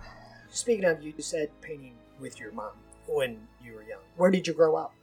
Speaking 0.49 0.83
of, 0.85 1.01
you 1.01 1.13
said 1.19 1.49
painting 1.61 1.93
with 2.19 2.37
your 2.39 2.51
mom 2.51 2.71
when 3.07 3.47
you 3.63 3.73
were 3.75 3.83
young. 3.83 4.01
Where 4.17 4.29
did 4.31 4.45
you 4.47 4.53
grow 4.53 4.75
up? 4.75 4.93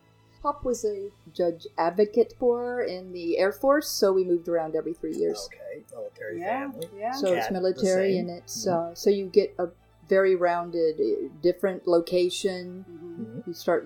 Pop 0.42 0.64
was 0.64 0.84
a 0.84 1.08
judge 1.32 1.66
advocate 1.78 2.34
for 2.38 2.82
in 2.82 3.12
the 3.12 3.38
Air 3.38 3.52
Force, 3.52 3.88
so 3.88 4.12
we 4.12 4.24
moved 4.24 4.48
around 4.48 4.74
every 4.74 4.92
three 4.92 5.14
years. 5.14 5.48
Okay, 5.54 5.84
military 5.94 6.40
Yeah, 6.40 6.70
family. 6.72 6.88
yeah. 6.98 7.12
So 7.12 7.28
Kat, 7.28 7.38
it's 7.38 7.50
military, 7.52 8.18
and 8.18 8.28
it's 8.28 8.66
uh, 8.66 8.92
so 8.94 9.08
you 9.08 9.26
get 9.26 9.54
a 9.58 9.68
very 10.16 10.34
rounded, 10.48 10.94
uh, 11.00 11.28
different 11.48 11.80
location. 11.96 12.84
Mhm. 12.88 13.18
Mhm. 13.20 13.46
You 13.48 13.54
start 13.54 13.82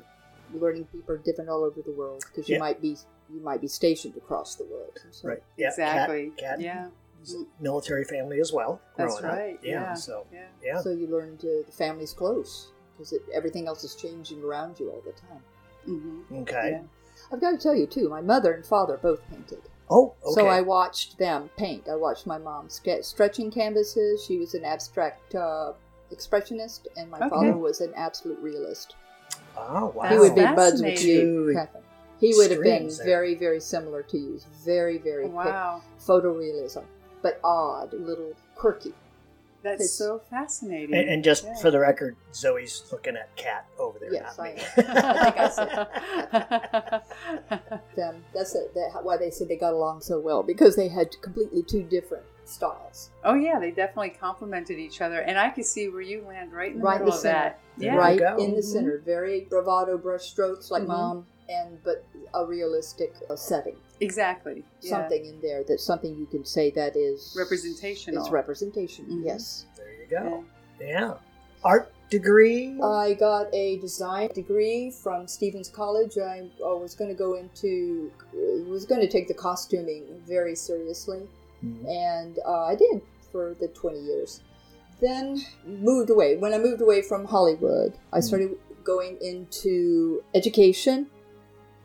learning 0.62 0.84
people 0.92 1.14
are 1.14 1.18
different 1.28 1.48
all 1.52 1.62
over 1.68 1.80
the 1.82 1.92
world 2.00 2.20
because 2.28 2.48
you 2.48 2.54
Yeah. 2.56 2.66
might 2.66 2.80
be 2.86 2.92
you 3.28 3.40
might 3.50 3.60
be 3.60 3.66
stationed 3.80 4.16
across 4.16 4.54
the 4.60 4.64
world. 4.72 4.94
So 5.10 5.28
Right. 5.28 5.42
Yeah. 5.56 5.68
Exactly. 5.70 6.24
Kat, 6.36 6.58
cat 6.58 6.60
Yeah. 6.60 6.88
military 7.68 8.04
family 8.04 8.38
as 8.40 8.52
well. 8.52 8.72
That's 8.96 9.18
growing 9.18 9.32
up. 9.32 9.38
right. 9.38 9.58
Yeah. 9.62 9.72
Yeah. 9.82 9.94
So 9.94 10.14
Yeah. 10.32 10.48
yeah. 10.62 10.80
So 10.84 10.90
you 11.00 11.06
learn 11.16 11.36
to 11.38 11.50
the 11.66 11.72
family's 11.72 12.12
close 12.12 12.70
because 12.92 13.12
everything 13.38 13.66
else 13.70 13.82
is 13.88 13.94
changing 13.96 14.40
around 14.48 14.78
you 14.80 14.86
all 14.92 15.02
the 15.10 15.12
time. 15.26 15.42
hmm 15.84 16.20
okay. 16.42 16.70
Yeah. 16.74 16.82
I've 17.32 17.40
got 17.40 17.50
to 17.52 17.58
tell 17.58 17.74
you 17.74 17.86
too, 17.86 18.08
my 18.08 18.20
mother 18.20 18.52
and 18.52 18.64
father 18.74 18.96
both 19.08 19.20
painted. 19.30 19.62
Oh. 19.88 20.14
Okay. 20.24 20.34
So 20.36 20.46
I 20.46 20.60
watched 20.62 21.18
them 21.18 21.50
paint. 21.56 21.88
I 21.88 21.96
watched 21.96 22.26
my 22.26 22.38
mom 22.38 22.68
ske- 22.78 23.02
stretching 23.02 23.50
canvases. 23.50 24.22
She 24.24 24.36
was 24.38 24.54
an 24.54 24.64
abstract 24.64 25.34
uh, 25.34 25.72
expressionist, 26.12 26.86
and 26.96 27.10
my 27.10 27.18
Okay. 27.18 27.28
father 27.28 27.56
was 27.56 27.80
an 27.80 27.92
absolute 27.96 28.38
realist. 28.40 28.94
Oh 29.56 29.92
wow. 29.94 30.08
he 30.08 30.18
would 30.18 30.34
be 30.34 30.42
buds 30.42 30.82
with 30.82 31.02
you, 31.02 31.52
Catherine. 31.54 31.82
He 32.20 32.32
would 32.36 32.50
have 32.50 32.62
been 32.62 32.88
there. 32.88 33.04
very, 33.06 33.34
very 33.34 33.60
similar 33.60 34.02
to 34.04 34.16
you. 34.18 34.40
Very, 34.64 34.98
very 34.98 35.24
quick 35.28 35.34
Wow. 35.46 35.82
photorealism, 36.00 36.84
but 37.22 37.38
odd, 37.44 37.92
a 37.92 37.96
little 37.96 38.32
quirky. 38.54 38.94
That's 39.62 39.80
It's- 39.82 39.92
so 39.92 40.20
fascinating. 40.30 40.94
And, 40.94 41.08
and 41.08 41.24
just 41.24 41.44
Yeah. 41.44 41.54
for 41.56 41.70
the 41.72 41.80
record, 41.80 42.14
Zoe's 42.32 42.84
looking 42.92 43.16
at 43.16 43.34
Kat 43.36 43.66
over 43.78 43.98
there. 43.98 44.12
Yes, 44.12 44.38
not 44.38 44.46
I 44.46 44.52
me. 44.54 44.62
Like 44.76 45.38
I 46.32 47.00
Them. 47.96 48.24
That's 48.34 48.54
it. 48.54 48.72
That, 48.74 49.00
why 49.02 49.16
they 49.16 49.30
said 49.30 49.48
they 49.48 49.56
got 49.56 49.72
along 49.72 50.02
so 50.02 50.20
well 50.20 50.42
because 50.42 50.76
they 50.76 50.88
had 50.88 51.20
completely 51.20 51.62
two 51.62 51.82
different 51.82 52.24
styles. 52.46 53.10
oh 53.24 53.34
yeah, 53.34 53.58
they 53.58 53.70
definitely 53.70 54.10
complemented 54.10 54.78
each 54.78 55.00
other, 55.00 55.20
and 55.20 55.36
I 55.38 55.50
could 55.50 55.64
see 55.66 55.88
where 55.88 56.00
you 56.00 56.22
land 56.26 56.52
right 56.52 56.72
in 56.72 56.78
the 56.78 56.84
Right 56.84 57.00
middle 57.00 57.10
the 57.12 57.16
of 57.16 57.20
center. 57.22 57.38
that. 57.38 57.58
Yeah. 57.78 57.96
right 57.96 58.20
in 58.38 58.54
the 58.54 58.60
Mhm. 58.62 58.64
center. 58.64 58.98
Very 59.04 59.40
bravado 59.50 59.98
brush 59.98 60.24
strokes 60.30 60.70
like 60.70 60.84
Mhm. 60.84 60.86
mom, 60.88 61.26
and 61.48 61.82
but 61.84 62.04
a 62.34 62.44
realistic 62.44 63.14
uh, 63.28 63.36
setting. 63.36 63.76
Exactly. 64.00 64.64
Yeah. 64.80 64.90
Something 64.90 65.24
in 65.26 65.40
there 65.40 65.62
that 65.64 65.80
something 65.80 66.16
you 66.16 66.26
can 66.26 66.44
say 66.44 66.70
that 66.70 66.96
is 66.96 67.34
representational. 67.38 68.22
It's 68.22 68.30
representation. 68.30 69.06
Mhm. 69.06 69.24
Yes. 69.24 69.66
There 69.76 69.92
you 69.92 70.06
Yeah. 70.10 70.22
go. 70.22 70.44
Yeah. 70.80 71.14
Art 71.64 71.90
degree. 72.10 72.78
I 72.80 73.14
got 73.14 73.52
a 73.54 73.78
design 73.78 74.28
degree 74.34 74.90
from 74.90 75.26
Stephens 75.26 75.68
College. 75.68 76.16
I, 76.18 76.48
I 76.64 76.72
was 76.74 76.94
going 76.94 77.08
to 77.10 77.16
go 77.16 77.34
into, 77.34 78.10
was 78.68 78.84
going 78.86 79.00
to 79.00 79.08
take 79.08 79.26
the 79.28 79.34
costuming 79.34 80.04
very 80.26 80.54
seriously, 80.54 81.28
Mhm. 81.64 81.88
and 81.88 82.38
uh, 82.46 82.64
I 82.64 82.74
did 82.74 83.02
for 83.32 83.54
the 83.60 83.68
20 83.68 83.98
years. 84.00 84.40
Then 85.00 85.40
moved 85.66 86.10
away. 86.10 86.36
When 86.36 86.54
I 86.54 86.58
moved 86.58 86.80
away 86.80 87.02
from 87.02 87.24
Hollywood, 87.26 87.94
I 88.12 88.20
started 88.20 88.56
going 88.84 89.18
into 89.20 90.22
education. 90.34 91.06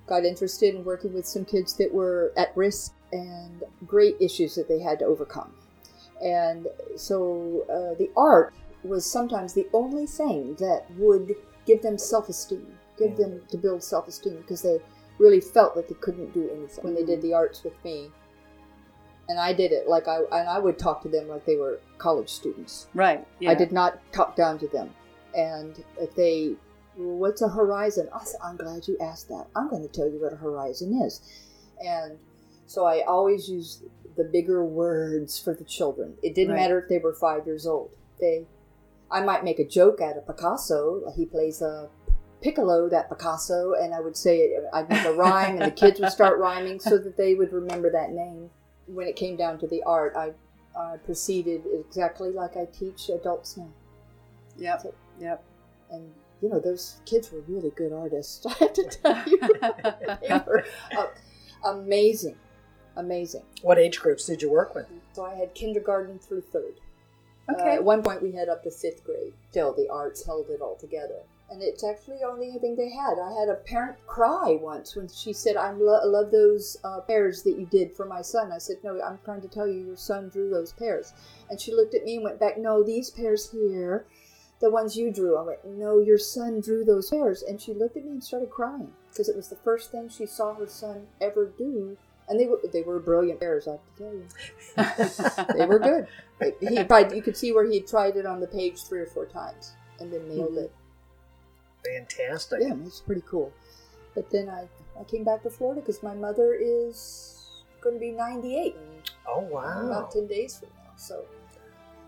Got 0.07 0.23
interested 0.25 0.75
in 0.75 0.83
working 0.85 1.13
with 1.13 1.25
some 1.25 1.45
kids 1.45 1.73
that 1.75 1.93
were 1.93 2.31
at 2.37 2.55
risk 2.55 2.93
and 3.11 3.63
great 3.85 4.15
issues 4.19 4.55
that 4.55 4.67
they 4.67 4.79
had 4.79 4.99
to 4.99 5.05
overcome. 5.05 5.51
And 6.23 6.67
so 6.95 7.65
uh, 7.69 7.97
the 7.97 8.09
art 8.15 8.53
was 8.83 9.05
sometimes 9.05 9.53
the 9.53 9.67
only 9.73 10.05
thing 10.07 10.55
that 10.55 10.85
would 10.97 11.35
give 11.65 11.81
them 11.81 11.97
self 11.97 12.29
esteem, 12.29 12.65
give 12.97 13.17
them 13.17 13.41
to 13.49 13.57
build 13.57 13.83
self 13.83 14.07
esteem 14.07 14.37
because 14.37 14.61
they 14.61 14.79
really 15.17 15.41
felt 15.41 15.75
that 15.75 15.87
they 15.87 15.95
couldn't 15.95 16.33
do 16.33 16.49
anything 16.49 16.83
when 16.83 16.95
they 16.95 17.03
did 17.03 17.21
the 17.21 17.33
arts 17.33 17.63
with 17.63 17.73
me. 17.83 18.09
And 19.29 19.39
I 19.39 19.53
did 19.53 19.71
it 19.71 19.87
like 19.87 20.07
I 20.07 20.17
and 20.31 20.49
I 20.49 20.59
would 20.59 20.77
talk 20.77 21.01
to 21.03 21.09
them 21.09 21.27
like 21.29 21.45
they 21.45 21.55
were 21.55 21.79
college 21.97 22.29
students. 22.29 22.87
Right. 22.93 23.25
Yeah. 23.39 23.51
I 23.51 23.55
did 23.55 23.71
not 23.71 23.99
talk 24.11 24.35
down 24.35 24.59
to 24.59 24.67
them. 24.67 24.89
And 25.35 25.81
if 25.99 26.13
they, 26.15 26.55
well, 26.97 27.15
what's 27.17 27.41
a 27.41 27.47
horizon? 27.47 28.09
I 28.13 28.23
said, 28.25 28.39
I'm 28.43 28.57
glad 28.57 28.87
you 28.87 28.97
asked 28.99 29.29
that. 29.29 29.47
I'm 29.55 29.69
going 29.69 29.83
to 29.83 29.87
tell 29.87 30.09
you 30.09 30.19
what 30.21 30.33
a 30.33 30.35
horizon 30.35 31.01
is. 31.05 31.21
And 31.79 32.17
so 32.65 32.85
I 32.85 33.03
always 33.03 33.47
use 33.47 33.81
the 34.17 34.25
bigger 34.25 34.65
words 34.65 35.39
for 35.39 35.53
the 35.53 35.63
children. 35.63 36.15
It 36.21 36.35
didn't 36.35 36.53
Right. 36.55 36.61
matter 36.63 36.79
if 36.79 36.89
they 36.89 36.97
were 36.97 37.13
five 37.13 37.45
years 37.45 37.65
old. 37.65 37.91
They, 38.19 38.45
I 39.09 39.21
might 39.21 39.45
make 39.45 39.59
a 39.59 39.67
joke 39.67 40.01
out 40.01 40.17
of 40.17 40.27
Picasso. 40.27 41.09
He 41.15 41.25
plays 41.25 41.61
a 41.61 41.87
Piccolo, 42.41 42.89
that 42.89 43.07
Picasso, 43.07 43.73
and 43.73 43.93
I 43.93 43.99
would 44.01 44.17
say 44.17 44.39
it, 44.39 44.63
I'd 44.73 44.89
make 44.89 45.05
a 45.05 45.13
rhyme, 45.13 45.57
and 45.61 45.65
the 45.71 45.75
kids 45.75 45.99
would 45.99 46.11
start 46.11 46.39
rhyming 46.39 46.79
so 46.79 46.97
that 46.97 47.15
they 47.15 47.35
would 47.35 47.53
remember 47.53 47.89
that 47.91 48.11
name. 48.11 48.49
When 48.87 49.07
it 49.07 49.15
came 49.15 49.35
down 49.35 49.59
to 49.59 49.67
the 49.67 49.83
art, 49.83 50.13
I, 50.15 50.31
I 50.77 50.97
proceeded 50.97 51.63
exactly 51.73 52.31
like 52.31 52.57
I 52.57 52.65
teach 52.65 53.09
adults 53.09 53.57
now. 53.57 53.69
Yep. 54.57 54.93
Yep. 55.19 55.43
And, 55.91 56.11
you 56.41 56.49
know, 56.49 56.59
those 56.59 57.01
kids 57.05 57.31
were 57.31 57.41
really 57.47 57.71
good 57.71 57.93
artists, 57.93 58.45
I 58.45 58.53
have 58.59 58.73
to 58.73 58.83
tell 58.83 59.23
you. 59.27 59.39
they 60.27 60.41
were 60.45 60.65
uh, 60.97 61.07
amazing. 61.65 62.35
Amazing. 62.97 63.43
What 63.61 63.77
age 63.77 63.99
groups 63.99 64.25
did 64.25 64.41
you 64.41 64.51
work 64.51 64.75
with? 64.75 64.85
So 65.13 65.25
I 65.25 65.35
had 65.35 65.53
kindergarten 65.53 66.19
through 66.19 66.41
third. 66.41 66.75
Okay. 67.49 67.71
Uh, 67.71 67.75
at 67.75 67.83
one 67.83 68.03
point, 68.03 68.21
we 68.21 68.31
had 68.31 68.49
up 68.49 68.63
to 68.63 68.71
fifth 68.71 69.03
grade. 69.03 69.33
Still, 69.49 69.73
the 69.73 69.89
arts 69.89 70.25
held 70.25 70.49
it 70.49 70.61
all 70.61 70.75
together. 70.75 71.21
And 71.51 71.61
it's 71.61 71.83
actually 71.83 72.19
the 72.19 72.27
only 72.27 72.57
thing 72.59 72.77
they 72.77 72.89
had. 72.89 73.19
I 73.19 73.37
had 73.37 73.49
a 73.49 73.55
parent 73.55 73.97
cry 74.07 74.57
once 74.61 74.95
when 74.95 75.09
she 75.09 75.33
said, 75.33 75.57
I 75.57 75.71
lo- 75.71 75.99
love 76.05 76.31
those 76.31 76.77
uh, 76.85 77.01
pears 77.01 77.43
that 77.43 77.59
you 77.59 77.65
did 77.65 77.93
for 77.93 78.05
my 78.05 78.21
son. 78.21 78.53
I 78.53 78.57
said, 78.57 78.77
No, 78.83 79.01
I'm 79.01 79.19
trying 79.25 79.41
to 79.41 79.49
tell 79.49 79.67
you, 79.67 79.85
your 79.85 79.97
son 79.97 80.29
drew 80.29 80.49
those 80.49 80.71
pears. 80.71 81.13
And 81.49 81.59
she 81.59 81.73
looked 81.73 81.93
at 81.93 82.05
me 82.05 82.15
and 82.15 82.23
went 82.23 82.39
back, 82.39 82.57
No, 82.57 82.83
these 82.83 83.09
pears 83.09 83.51
here, 83.51 84.05
the 84.61 84.69
ones 84.69 84.95
you 84.95 85.11
drew. 85.11 85.37
I 85.37 85.41
went, 85.41 85.65
No, 85.65 85.99
your 85.99 86.17
son 86.17 86.61
drew 86.61 86.85
those 86.85 87.09
pears. 87.09 87.43
And 87.43 87.59
she 87.59 87.73
looked 87.73 87.97
at 87.97 88.05
me 88.05 88.11
and 88.11 88.23
started 88.23 88.49
crying 88.49 88.93
because 89.09 89.27
it 89.27 89.35
was 89.35 89.49
the 89.49 89.57
first 89.57 89.91
thing 89.91 90.07
she 90.07 90.25
saw 90.25 90.53
her 90.53 90.67
son 90.67 91.07
ever 91.19 91.51
do. 91.57 91.97
And 92.29 92.39
they 92.39 92.45
were 92.47 92.61
they 92.71 92.81
were 92.81 92.99
brilliant 92.99 93.41
pears, 93.41 93.67
I 93.67 93.71
have 93.71 93.79
to 93.97 94.03
tell 94.03 94.13
you 94.13 95.53
they 95.59 95.65
were 95.65 95.79
good. 95.79 96.07
He. 96.61 96.75
You 97.13 97.21
could 97.21 97.35
see 97.35 97.51
where 97.51 97.69
he 97.69 97.81
tried 97.81 98.15
it 98.15 98.25
on 98.25 98.39
the 98.39 98.47
page 98.47 98.83
three 98.85 99.01
or 99.01 99.05
four 99.07 99.25
times, 99.25 99.73
and 99.99 100.13
then 100.13 100.29
nailed 100.29 100.55
it. 100.57 100.73
Fantastic. 101.85 102.59
Yeah, 102.61 102.75
it's 102.85 102.99
pretty 103.01 103.23
cool. 103.27 103.51
But 104.15 104.29
then 104.29 104.49
I 104.49 104.67
I 104.99 105.03
came 105.05 105.23
back 105.23 105.43
to 105.43 105.49
Florida 105.49 105.81
because 105.81 106.03
my 106.03 106.13
mother 106.13 106.53
is 106.53 107.63
going 107.81 107.95
to 107.95 107.99
be 107.99 108.11
ninety 108.11 108.55
eight 108.57 108.75
Oh 109.27 109.39
wow. 109.41 109.85
about 109.87 110.11
ten 110.11 110.27
days 110.27 110.59
from 110.59 110.69
now. 110.83 110.91
So 110.97 111.23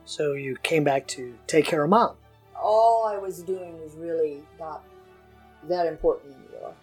So 0.06 0.34
you 0.34 0.56
came 0.64 0.84
back 0.84 1.08
to 1.08 1.34
take 1.48 1.66
care 1.66 1.84
of 1.84 1.90
mom. 1.90 2.16
all 2.62 3.06
I 3.08 3.18
was 3.18 3.42
doing 3.44 3.82
was 3.82 3.96
really 3.96 4.44
not 4.60 4.84
that 5.70 5.86
important 5.88 6.36
anymore. 6.36 6.74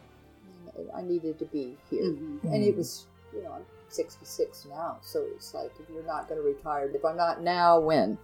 I 0.96 1.02
needed 1.02 1.38
to 1.38 1.44
be 1.46 1.76
here, 1.90 2.02
Mhm. 2.04 2.42
and 2.44 2.64
it 2.64 2.76
was 2.76 3.06
you 3.34 3.42
know 3.42 3.52
I'm 3.52 3.66
sixty 3.88 4.24
six 4.24 4.64
now, 4.66 4.98
so 5.02 5.22
it's 5.34 5.52
like 5.54 5.70
if 5.78 5.88
you're 5.90 6.02
not 6.04 6.28
going 6.28 6.40
to 6.40 6.46
retire, 6.46 6.90
if 6.94 7.04
I'm 7.04 7.16
not 7.16 7.42
now, 7.42 7.78
when? 7.80 8.18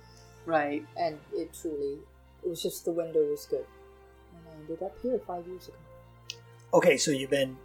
Right. 0.46 0.84
and 0.96 1.18
it 1.34 1.52
truly 1.52 1.98
it 2.42 2.48
was 2.48 2.62
just 2.62 2.84
the 2.84 2.92
window 2.92 3.20
was 3.30 3.46
good 3.46 3.66
ended 4.60 4.82
up 4.82 4.96
here 5.02 5.18
five 5.26 5.46
years 5.46 5.68
ago 5.68 5.76
Okay, 6.74 6.96
so 6.96 7.10
you've 7.10 7.30
been 7.30 7.56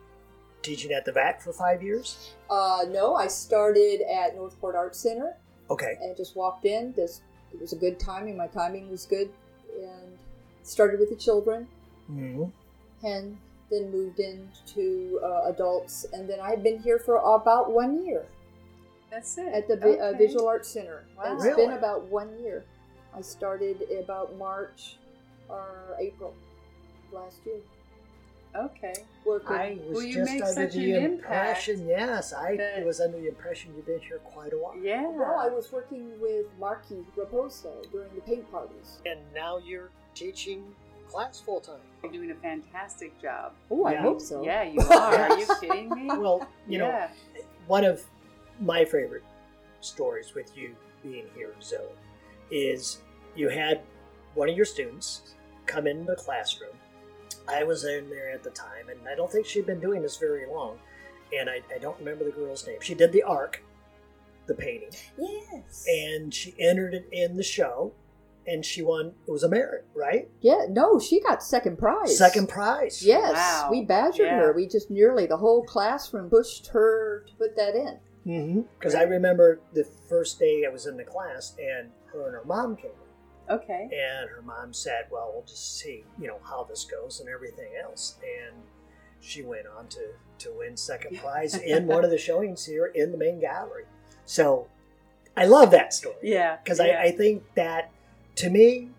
teaching 0.61 0.91
at 0.91 1.05
the 1.05 1.11
VAC 1.11 1.41
for 1.41 1.51
five 1.53 1.81
years? 1.81 2.33
uh 2.49 2.83
no 2.89 3.15
i 3.15 3.27
started 3.27 4.01
at 4.01 4.35
northport 4.35 4.75
arts 4.75 4.99
center 4.99 5.35
Okay. 5.69 5.97
and 6.01 6.15
just 6.17 6.35
walked 6.35 6.65
in 6.65 6.93
this 6.93 7.21
it 7.53 7.59
was 7.59 7.73
a 7.73 7.75
good 7.77 7.99
timing 7.99 8.35
my 8.37 8.47
timing 8.47 8.89
was 8.91 9.05
good 9.05 9.29
and 9.81 10.17
started 10.63 10.99
with 10.99 11.09
the 11.09 11.15
children 11.15 11.67
hmm 12.07 12.43
and 13.03 13.37
then 13.71 13.89
moved 13.89 14.19
into 14.19 15.19
uh, 15.23 15.49
adults 15.49 16.05
and 16.13 16.29
then 16.29 16.39
i've 16.41 16.61
been 16.61 16.77
here 16.79 16.99
for 16.99 17.15
about 17.15 17.71
one 17.71 18.05
year 18.05 18.25
That's 19.09 19.37
it. 19.37 19.47
at 19.53 19.67
the 19.67 19.77
vi- 19.77 19.97
uh, 19.99 20.13
visual 20.17 20.47
arts 20.47 20.67
center 20.69 21.05
Wow. 21.17 21.33
it's 21.33 21.43
Really? 21.45 21.65
been 21.67 21.75
about 21.77 22.03
one 22.03 22.37
year 22.43 22.65
i 23.17 23.21
started 23.21 23.77
about 24.03 24.37
march 24.37 24.97
or 25.49 25.95
april 25.99 26.33
last 27.11 27.37
year 27.45 27.55
Okay. 28.53 28.93
working 29.23 29.47
I 29.55 29.79
was 29.87 29.93
Well, 29.95 30.03
you 30.03 30.13
just 30.13 30.31
make 30.33 30.41
under 30.43 30.53
such 30.53 30.73
the 30.73 30.93
an 30.93 31.05
impression, 31.05 31.87
yes, 31.87 32.33
I 32.33 32.57
that- 32.57 32.85
was 32.85 32.99
under 32.99 33.17
the 33.17 33.29
impression 33.29 33.73
you've 33.77 33.85
been 33.85 34.01
here 34.01 34.19
quite 34.19 34.51
a 34.51 34.57
while. 34.57 34.75
Yeah. 34.77 35.07
Well, 35.07 35.39
I 35.39 35.47
was 35.47 35.71
working 35.71 36.19
with 36.19 36.47
Marky 36.59 37.05
Raposo 37.15 37.89
during 37.93 38.13
the 38.13 38.19
paint 38.21 38.51
parties. 38.51 38.99
And 39.05 39.19
now 39.33 39.57
you're 39.57 39.89
teaching 40.15 40.75
class 41.07 41.39
full 41.39 41.61
time. 41.61 41.79
You're 42.03 42.11
doing 42.11 42.31
a 42.31 42.35
fantastic 42.35 43.17
job. 43.21 43.53
Oh, 43.69 43.85
I 43.85 43.93
Yeah. 43.93 44.01
hope 44.01 44.19
so. 44.19 44.43
Yeah, 44.43 44.63
you 44.63 44.81
are. 44.91 45.15
Are 45.15 45.39
you 45.39 45.47
kidding 45.61 45.87
me? 45.89 46.07
Well, 46.07 46.45
you 46.67 46.77
know, 46.77 47.07
one 47.67 47.85
of 47.85 48.03
my 48.59 48.83
favorite 48.83 49.23
stories 49.79 50.33
with 50.35 50.57
you 50.57 50.75
being 51.03 51.27
here, 51.35 51.55
Zoe, 51.61 51.79
is 52.51 52.99
you 53.35 53.47
had 53.47 53.81
one 54.33 54.49
of 54.49 54.57
your 54.57 54.65
students 54.65 55.35
come 55.67 55.87
into 55.87 56.03
the 56.03 56.17
classroom. 56.17 56.71
I 57.47 57.63
was 57.63 57.83
in 57.85 58.09
there 58.09 58.29
at 58.31 58.43
the 58.43 58.49
time, 58.51 58.89
and 58.89 58.99
I 59.07 59.15
don't 59.15 59.31
think 59.31 59.45
she'd 59.45 59.65
been 59.65 59.79
doing 59.79 60.01
this 60.01 60.17
very 60.17 60.45
long, 60.47 60.77
and 61.37 61.49
I, 61.49 61.61
I 61.73 61.77
don't 61.79 61.97
remember 61.99 62.23
the 62.25 62.31
girl's 62.31 62.65
name. 62.67 62.77
She 62.81 62.93
did 62.95 63.11
the 63.11 63.23
arc, 63.23 63.63
the 64.47 64.53
painting, 64.55 64.89
Yes. 65.17 65.85
and 65.87 66.33
she 66.33 66.53
entered 66.59 66.93
it 66.93 67.07
in 67.11 67.35
the 67.37 67.43
show, 67.43 67.93
and 68.47 68.65
she 68.65 68.81
won. 68.81 69.13
It 69.27 69.31
was 69.31 69.43
a 69.43 69.49
merit, 69.49 69.85
right? 69.95 70.27
yeah, 70.41 70.65
no, 70.69 70.99
she 70.99 71.19
got 71.21 71.43
second 71.43 71.77
prize. 71.77 72.17
Second 72.17 72.49
prize. 72.49 73.03
Yes, 73.05 73.33
Wow. 73.35 73.69
we 73.71 73.85
badgered 73.85 74.25
Yeah. 74.25 74.39
her. 74.39 74.53
We 74.53 74.67
just 74.67 74.89
nearly 74.89 75.25
the 75.27 75.37
whole 75.37 75.63
classroom 75.63 76.29
pushed 76.29 76.67
her 76.67 77.23
to 77.27 77.33
put 77.35 77.55
that 77.55 77.75
in. 77.75 77.99
Mm-hmm. 78.25 78.61
Because 78.79 78.93
I 78.95 79.03
remember 79.03 79.61
the 79.73 79.83
first 79.83 80.39
day 80.39 80.63
I 80.67 80.69
was 80.71 80.85
in 80.87 80.97
the 80.97 81.03
class, 81.03 81.55
and 81.59 81.89
her 82.13 82.25
and 82.25 82.33
her 82.35 82.43
mom 82.45 82.75
came 82.75 82.91
in. 82.91 82.97
Okay. 83.51 83.83
And 83.83 84.29
her 84.29 84.41
mom 84.43 84.73
said, 84.73 85.05
Well, 85.11 85.31
we'll 85.33 85.45
just 85.45 85.79
see, 85.79 86.03
you 86.19 86.27
know, 86.27 86.39
how 86.43 86.63
this 86.63 86.85
goes 86.85 87.19
and 87.19 87.29
everything 87.29 87.71
else. 87.81 88.15
And 88.23 88.55
she 89.19 89.43
went 89.43 89.67
on 89.67 89.87
to, 89.89 90.09
to 90.39 90.51
win 90.57 90.77
second 90.77 91.17
prize 91.21 91.55
in 91.55 91.87
one 91.87 92.03
of 92.03 92.11
the 92.11 92.17
showings 92.17 92.65
here 92.65 92.87
in 92.87 93.11
the 93.11 93.17
main 93.17 93.39
gallery. 93.39 93.85
So 94.25 94.67
I 95.35 95.45
love 95.45 95.71
that 95.71 95.93
story. 95.93 96.15
Yeah. 96.21 96.57
Because 96.63 96.79
yeah. 96.79 97.01
I, 97.01 97.05
I 97.05 97.11
think 97.11 97.43
that, 97.55 97.91
to 98.35 98.49
me, 98.49 98.89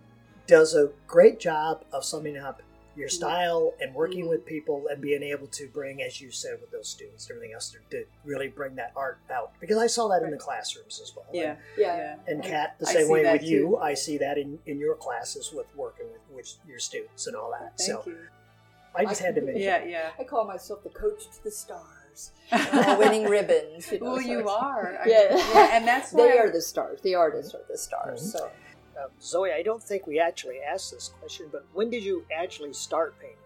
does 0.47 0.75
a 0.75 0.91
great 1.07 1.41
job 1.41 1.85
of 1.93 2.05
summing 2.05 2.37
up 2.37 2.63
your 2.97 3.09
Mm-hmm. 3.09 3.15
style 3.17 3.75
and 3.81 3.95
working 3.95 4.29
with 4.29 4.45
people 4.45 4.85
and 4.91 5.01
being 5.01 5.23
able 5.23 5.47
to 5.49 5.67
bring, 5.69 6.03
as 6.03 6.21
you 6.21 6.31
said, 6.31 6.59
with 6.61 6.71
those 6.71 6.89
students 6.89 7.29
and 7.29 7.37
everything 7.37 7.55
else, 7.55 7.71
to, 7.71 7.79
to 7.97 8.05
really 8.25 8.49
bring 8.49 8.75
that 8.77 8.93
art 8.97 9.19
out. 9.33 9.53
Because 9.61 9.79
I 9.79 9.87
saw 9.87 10.09
that 10.09 10.23
in 10.23 10.31
the 10.31 10.37
classrooms 10.37 11.01
as 11.03 11.13
well. 11.17 11.27
Yeah. 11.33 11.57
Yeah. 11.79 11.97
Yeah. 11.97 12.17
And 12.27 12.43
Kat, 12.43 12.77
the 12.79 12.89
I 12.89 12.93
same 12.93 13.09
way 13.09 13.23
that 13.23 13.33
with 13.41 13.43
you, 13.45 13.59
too. 13.61 13.77
I 13.79 13.95
see 13.95 14.19
that 14.19 14.37
in, 14.39 14.59
in 14.67 14.79
your 14.79 14.95
classes 14.95 15.53
with 15.55 15.67
working 15.75 16.07
with, 16.13 16.37
with 16.37 16.55
your 16.69 16.79
students 16.79 17.27
and 17.27 17.35
all 17.37 17.51
that. 17.53 17.79
Thank 17.79 17.91
so 17.91 18.03
you. 18.07 18.17
I 18.95 19.05
just 19.07 19.23
had 19.23 19.35
to 19.37 19.41
mention. 19.41 19.63
Yeah, 19.63 19.85
yeah. 19.85 20.11
I 20.19 20.25
call 20.25 20.45
myself 20.47 20.83
the 20.83 20.91
coach 20.91 21.25
to 21.25 21.45
the 21.45 21.51
stars. 21.51 22.33
Uh, 22.53 22.97
winning 22.99 23.25
ribbons. 23.25 23.91
You 23.91 23.99
know, 24.01 24.05
well, 24.13 24.17
so 24.21 24.29
you 24.29 24.47
are. 24.47 24.99
I- 25.03 25.09
Yeah. 25.09 25.35
yeah, 25.35 25.69
and 25.77 25.89
that's 25.89 26.13
why 26.13 26.25
They 26.29 26.39
I- 26.39 26.43
are 26.43 26.51
the 26.53 26.61
stars. 26.61 27.01
The 27.01 27.15
artists 27.15 27.55
are 27.55 27.63
the 27.71 27.79
stars. 27.79 28.21
Mhm. 28.23 28.39
So 28.39 28.51
Uh, 28.99 29.09
Zoe, 29.21 29.53
I 29.53 29.63
don't 29.63 29.83
think 29.83 30.07
we 30.07 30.21
actually 30.21 30.61
asked 30.61 30.93
this 30.93 31.13
question, 31.21 31.47
but 31.51 31.65
when 31.73 31.91
did 31.91 32.05
you 32.05 32.25
actually 32.35 32.73
start 32.73 33.19
painting? 33.19 33.37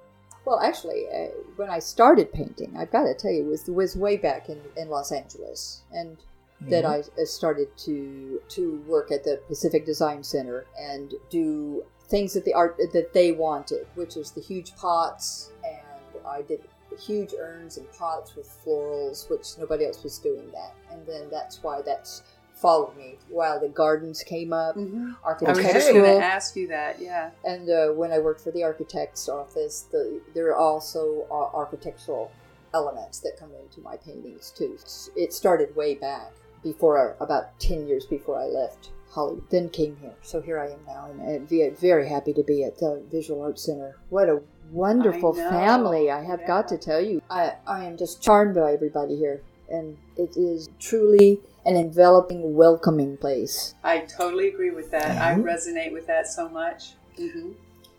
Well, 0.44 0.60
actually, 0.60 1.06
uh, 1.08 1.28
when 1.56 1.70
I 1.70 1.80
started 1.80 2.32
painting, 2.32 2.76
I've 2.76 2.92
got 2.92 3.02
to 3.04 3.14
tell 3.14 3.32
you, 3.32 3.44
was 3.44 3.66
was 3.66 3.96
way 3.96 4.16
back 4.16 4.48
in, 4.48 4.60
in 4.76 4.88
Los 4.88 5.10
Angeles, 5.10 5.82
and 5.92 6.16
that 6.62 6.84
I 6.84 7.00
uh, 7.00 7.24
started 7.24 7.76
to 7.78 8.40
to 8.48 8.82
work 8.86 9.10
at 9.10 9.24
the 9.24 9.40
Pacific 9.48 9.84
Design 9.84 10.22
Center 10.22 10.66
and 10.78 11.14
do 11.30 11.84
things 12.08 12.32
that 12.34 12.44
the 12.44 12.54
art 12.54 12.76
that 12.92 13.12
they 13.12 13.32
wanted, 13.32 13.86
which 13.94 14.16
is 14.16 14.30
the 14.30 14.40
huge 14.40 14.74
pots, 14.76 15.50
and 15.64 16.24
I 16.26 16.42
did 16.42 16.60
huge 16.98 17.34
urns 17.38 17.76
and 17.76 17.90
pots 17.92 18.34
with 18.36 18.48
florals, 18.64 19.28
which 19.28 19.58
nobody 19.58 19.84
else 19.84 20.02
was 20.02 20.18
doing 20.18 20.50
that, 20.52 20.74
and 20.90 21.06
then 21.06 21.28
that's 21.30 21.62
why 21.62 21.82
that's 21.82 22.22
followed 22.56 22.96
me 22.96 23.18
while 23.28 23.60
the 23.60 23.68
gardens 23.68 24.22
came 24.22 24.52
up, 24.52 24.76
Mhm. 24.76 25.14
I 25.24 25.28
was 25.52 25.58
just 25.58 25.92
going 25.92 26.04
to 26.04 26.24
ask 26.24 26.56
you 26.56 26.66
that. 26.68 26.98
Yeah. 27.00 27.30
And 27.44 27.68
uh, 27.70 27.88
when 27.92 28.10
I 28.12 28.18
worked 28.18 28.40
for 28.40 28.50
the 28.50 28.64
architect's 28.64 29.28
office, 29.28 29.82
the, 29.92 30.20
there 30.34 30.48
are 30.48 30.56
also 30.56 31.26
uh, 31.30 31.54
architectural 31.56 32.30
elements 32.74 33.20
that 33.20 33.36
come 33.38 33.50
into 33.62 33.80
my 33.82 33.96
paintings 33.98 34.50
too. 34.56 34.76
It 35.16 35.32
started 35.32 35.76
way 35.76 35.94
back 35.94 36.32
before, 36.62 37.14
about 37.20 37.58
ten 37.60 37.86
years 37.86 38.06
before 38.06 38.38
I 38.38 38.46
left 38.46 38.90
Hollywood. 39.10 39.48
Then 39.50 39.68
came 39.68 39.96
here, 40.00 40.14
so 40.22 40.40
here 40.40 40.58
I 40.58 40.70
am 40.70 40.80
now, 40.86 41.08
and, 41.10 41.20
and 41.20 41.48
ve- 41.48 41.68
very 41.70 42.08
happy 42.08 42.32
to 42.34 42.42
be 42.42 42.64
at 42.64 42.78
the 42.78 43.02
Visual 43.10 43.40
Arts 43.42 43.62
Center. 43.64 43.96
What 44.10 44.28
a 44.28 44.42
wonderful 44.72 45.38
I 45.40 45.50
family! 45.50 46.10
I 46.10 46.22
have 46.24 46.46
got 46.46 46.68
to 46.68 46.78
tell 46.78 47.00
you, 47.00 47.22
I 47.30 47.54
I 47.66 47.84
am 47.84 47.96
just 47.96 48.22
charmed 48.22 48.54
by 48.56 48.72
everybody 48.72 49.16
here, 49.16 49.42
and 49.70 49.96
it 50.16 50.36
is 50.36 50.68
truly 50.78 51.40
an 51.64 51.76
enveloping, 51.76 52.54
welcoming 52.54 53.16
place. 53.16 53.74
I 53.82 54.00
totally 54.00 54.48
agree 54.48 54.70
with 54.70 54.90
that. 54.92 55.20
I 55.20 55.34
Mhm. 55.34 55.42
resonate 55.44 55.92
with 55.92 56.06
that 56.06 56.26
so 56.26 56.48
much. 56.48 56.94
hmm 57.16 57.52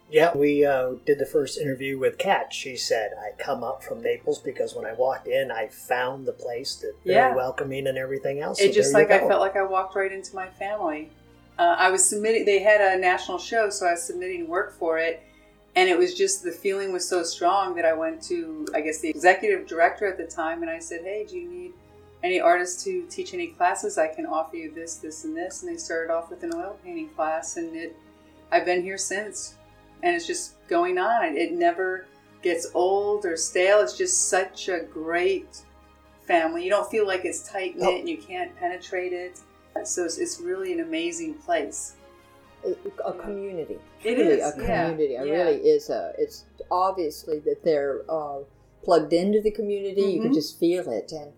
Yeah, 0.10 0.32
we 0.38 0.64
uh, 0.64 0.92
did 1.06 1.20
the 1.20 1.26
first 1.26 1.58
interview 1.60 1.98
with 2.00 2.18
Kat. 2.18 2.54
She 2.54 2.78
said, 2.78 3.12
I 3.20 3.32
come 3.42 3.62
up 3.62 3.84
from 3.84 4.02
Naples 4.02 4.40
because 4.40 4.74
when 4.74 4.86
I 4.86 4.94
walked 4.94 5.28
in, 5.28 5.52
I 5.52 5.68
found 5.68 6.26
the 6.26 6.32
place 6.32 6.76
that 6.78 6.94
very 7.04 7.18
Yeah. 7.18 7.36
welcoming 7.36 7.88
and 7.88 7.98
everything 7.98 8.40
else. 8.40 8.62
It 8.62 8.68
So 8.68 8.72
just 8.72 8.94
like 8.94 9.12
I 9.12 9.20
felt 9.20 9.42
like 9.42 9.58
I 9.58 9.64
walked 9.64 9.96
right 9.98 10.12
into 10.12 10.34
my 10.34 10.48
family. 10.48 11.10
Uh, 11.60 11.76
I 11.78 11.90
was 11.90 12.06
submitting. 12.08 12.46
They 12.46 12.60
had 12.60 12.80
a 12.80 12.98
national 12.98 13.38
show, 13.38 13.70
so 13.70 13.86
I 13.86 13.92
was 13.92 14.04
submitting 14.04 14.48
work 14.48 14.78
for 14.80 14.98
it, 14.98 15.22
And 15.78 15.88
it 15.88 15.96
was 15.96 16.16
just 16.16 16.44
the 16.44 16.52
feeling 16.52 16.92
was 16.92 17.08
so 17.08 17.22
strong 17.22 17.76
that 17.76 17.86
I 17.86 17.94
went 17.94 18.20
to, 18.24 18.66
I 18.74 18.82
guess, 18.82 19.00
the 19.00 19.10
executive 19.10 19.68
director 19.68 20.08
at 20.08 20.18
the 20.18 20.26
time, 20.26 20.63
and 20.63 20.72
I 20.72 20.80
said, 20.80 21.02
"Hey, 21.04 21.24
do 21.30 21.38
you 21.38 21.48
need 21.48 21.74
any 22.24 22.40
artists 22.40 22.84
to 22.86 23.06
teach 23.12 23.36
any 23.36 23.50
classes? 23.50 23.96
I 24.00 24.08
can 24.08 24.26
offer 24.26 24.56
you 24.56 24.72
this, 24.74 24.96
this, 24.96 25.24
and 25.24 25.38
this." 25.38 25.62
And 25.62 25.72
they 25.72 25.78
started 25.78 26.12
off 26.12 26.32
with 26.32 26.42
an 26.42 26.52
oil 26.56 26.80
painting 26.84 27.10
class, 27.10 27.58
and 27.58 27.76
it, 27.76 27.96
I've 28.52 28.66
been 28.66 28.82
here 28.82 28.98
since, 28.98 29.54
and 30.02 30.16
it's 30.16 30.26
just 30.26 30.56
going 30.68 30.98
on. 30.98 31.26
It, 31.26 31.36
it 31.36 31.52
never 31.54 32.08
gets 32.42 32.66
old 32.74 33.24
or 33.26 33.38
stale. 33.38 33.80
It's 33.82 33.96
just 33.96 34.30
such 34.30 34.70
a 34.70 34.80
great 34.80 35.62
family. 36.26 36.63
You 36.63 36.72
don't 36.72 36.90
feel 36.90 37.06
like 37.06 37.24
it's 37.24 37.48
tight 37.48 37.78
knit 37.78 37.88
oh. 37.88 38.00
and 38.00 38.10
you 38.10 38.18
can't 38.18 38.56
penetrate 38.58 39.13
it. 39.13 39.42
So 39.84 40.06
it's, 40.06 40.18
it's 40.18 40.40
really 40.40 40.74
an 40.74 40.80
amazing 40.80 41.36
place. 41.36 41.97
A, 43.06 43.14
community. 43.14 43.78
It 44.04 44.16
Truly 44.16 44.30
is, 44.34 44.56
a 44.58 44.62
yeah, 44.62 44.84
community. 44.90 45.16
It 45.16 45.28
yeah. 45.28 45.34
really 45.34 45.58
is 45.60 45.90
a. 45.90 46.14
It's 46.18 46.46
obviously 46.72 47.40
that 47.40 47.64
they're 47.64 48.02
uh, 48.10 48.40
plugged 48.84 49.14
into 49.14 49.42
the 49.42 49.52
community. 49.52 50.02
You 50.02 50.22
can 50.22 50.32
Mhm. 50.32 50.36
just 50.36 50.60
feel 50.60 50.90
it 50.90 51.12
and 51.12 51.32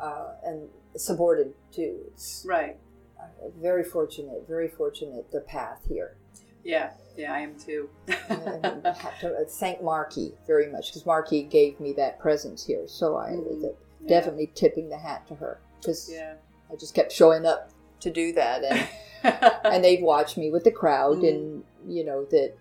uh, 0.00 0.34
and 0.44 0.68
supported 0.96 1.52
too. 1.72 1.98
It's 2.08 2.44
Right. 2.48 2.76
uh, 3.20 3.48
very 3.60 3.84
fortunate. 3.84 4.46
Very 4.48 4.68
fortunate. 4.68 5.30
The 5.30 5.40
path 5.40 5.80
here. 5.88 6.16
Yeah. 6.64 6.90
Yeah, 7.16 7.34
I 7.34 7.40
am 7.40 7.58
too. 7.58 7.90
and 8.28 8.86
I 8.86 8.92
have 8.98 9.18
to 9.20 9.44
thank 9.46 9.82
Marky 9.82 10.32
very 10.46 10.68
much 10.70 10.88
because 10.88 11.04
Marky 11.04 11.42
gave 11.42 11.78
me 11.80 11.92
that 11.94 12.18
presence 12.18 12.64
here. 12.64 12.86
So 12.86 13.16
I 13.16 13.30
Mhm. 13.32 13.60
that- 13.62 13.76
Yeah. 14.02 14.08
definitely 14.08 14.50
tipping 14.54 14.88
the 14.88 14.96
hat 14.96 15.26
to 15.28 15.34
her 15.34 15.60
because 15.80 16.10
Yeah. 16.10 16.34
I 16.72 16.76
just 16.76 16.94
kept 16.94 17.12
showing 17.12 17.44
up 17.44 17.70
to 18.00 18.10
do 18.10 18.32
that 18.32 18.64
and. 18.64 18.88
and 19.64 19.84
they'd 19.84 20.02
watch 20.02 20.38
me 20.38 20.50
with 20.50 20.64
the 20.64 20.70
crowd 20.70 21.18
Mhm. 21.18 21.28
and 21.28 21.64
you 21.86 22.02
know 22.02 22.24
that 22.30 22.54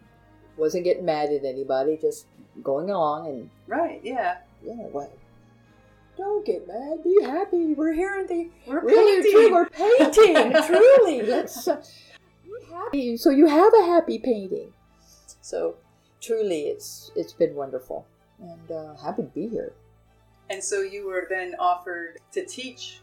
wasn't 0.58 0.84
getting 0.84 1.06
mad 1.06 1.30
at 1.32 1.45
anybody 1.45 1.95
just 1.95 2.25
going 2.62 2.89
along 2.89 3.28
and 3.30 3.49
right. 3.65 4.02
Yeah. 4.04 4.39
know 4.62 4.89
what 4.91 5.17
don't 6.17 6.45
get 6.45 6.67
mad 6.67 7.02
be 7.02 7.17
happy 7.23 7.73
we're 7.75 7.93
here 7.93 8.13
in 8.19 8.28
the 8.28 8.49
We're 8.67 8.82
really 8.82 9.23
painting. 9.23 9.32
true 9.32 9.52
we're 9.54 9.69
painting 9.69 10.52
truly 10.67 11.21
let's 11.21 11.65
uh, 11.65 11.82
be 12.43 12.73
happy 12.73 13.15
so 13.15 13.30
you 13.30 13.47
have 13.47 13.73
a 13.73 13.86
happy 13.86 14.19
painting 14.19 14.73
so 15.39 15.75
truly 16.19 16.63
it's 16.63 17.10
it's 17.15 17.32
been 17.32 17.56
wonderful 17.56 18.06
and 18.41 18.69
uh, 18.69 18.95
happy 18.97 19.21
to 19.21 19.30
be 19.30 19.47
here 19.47 19.71
And 20.49 20.62
so 20.62 20.82
you 20.82 21.08
were 21.08 21.25
then 21.30 21.56
offered 21.58 22.17
to 22.34 22.45
teach 22.45 22.99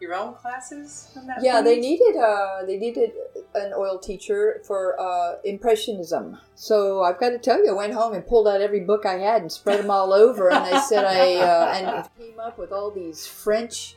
your 0.00 0.14
own 0.14 0.34
classes 0.34 1.10
from 1.12 1.26
that 1.26 1.42
Yeah, 1.42 1.54
point? 1.54 1.64
they 1.66 1.80
needed 1.80 2.16
uh 2.16 2.64
they 2.66 2.76
needed 2.76 3.12
an 3.54 3.72
oil 3.76 3.98
teacher 3.98 4.60
for 4.64 4.98
uh 5.00 5.36
impressionism. 5.44 6.38
So 6.54 7.02
I've 7.02 7.18
got 7.18 7.30
to 7.30 7.38
tell 7.38 7.64
you, 7.64 7.70
I 7.70 7.74
went 7.74 7.94
home 7.94 8.14
and 8.14 8.26
pulled 8.26 8.48
out 8.48 8.60
every 8.60 8.80
book 8.80 9.06
I 9.06 9.18
had 9.18 9.42
and 9.42 9.50
spread 9.50 9.80
them 9.80 9.90
all 9.90 10.12
over, 10.12 10.48
and 10.50 10.64
I 10.64 10.80
said 10.80 11.04
I 11.04 11.34
uh, 11.36 11.72
and 11.74 12.08
came 12.18 12.38
up 12.38 12.58
with 12.58 12.72
all 12.72 12.90
these 12.90 13.26
French 13.26 13.96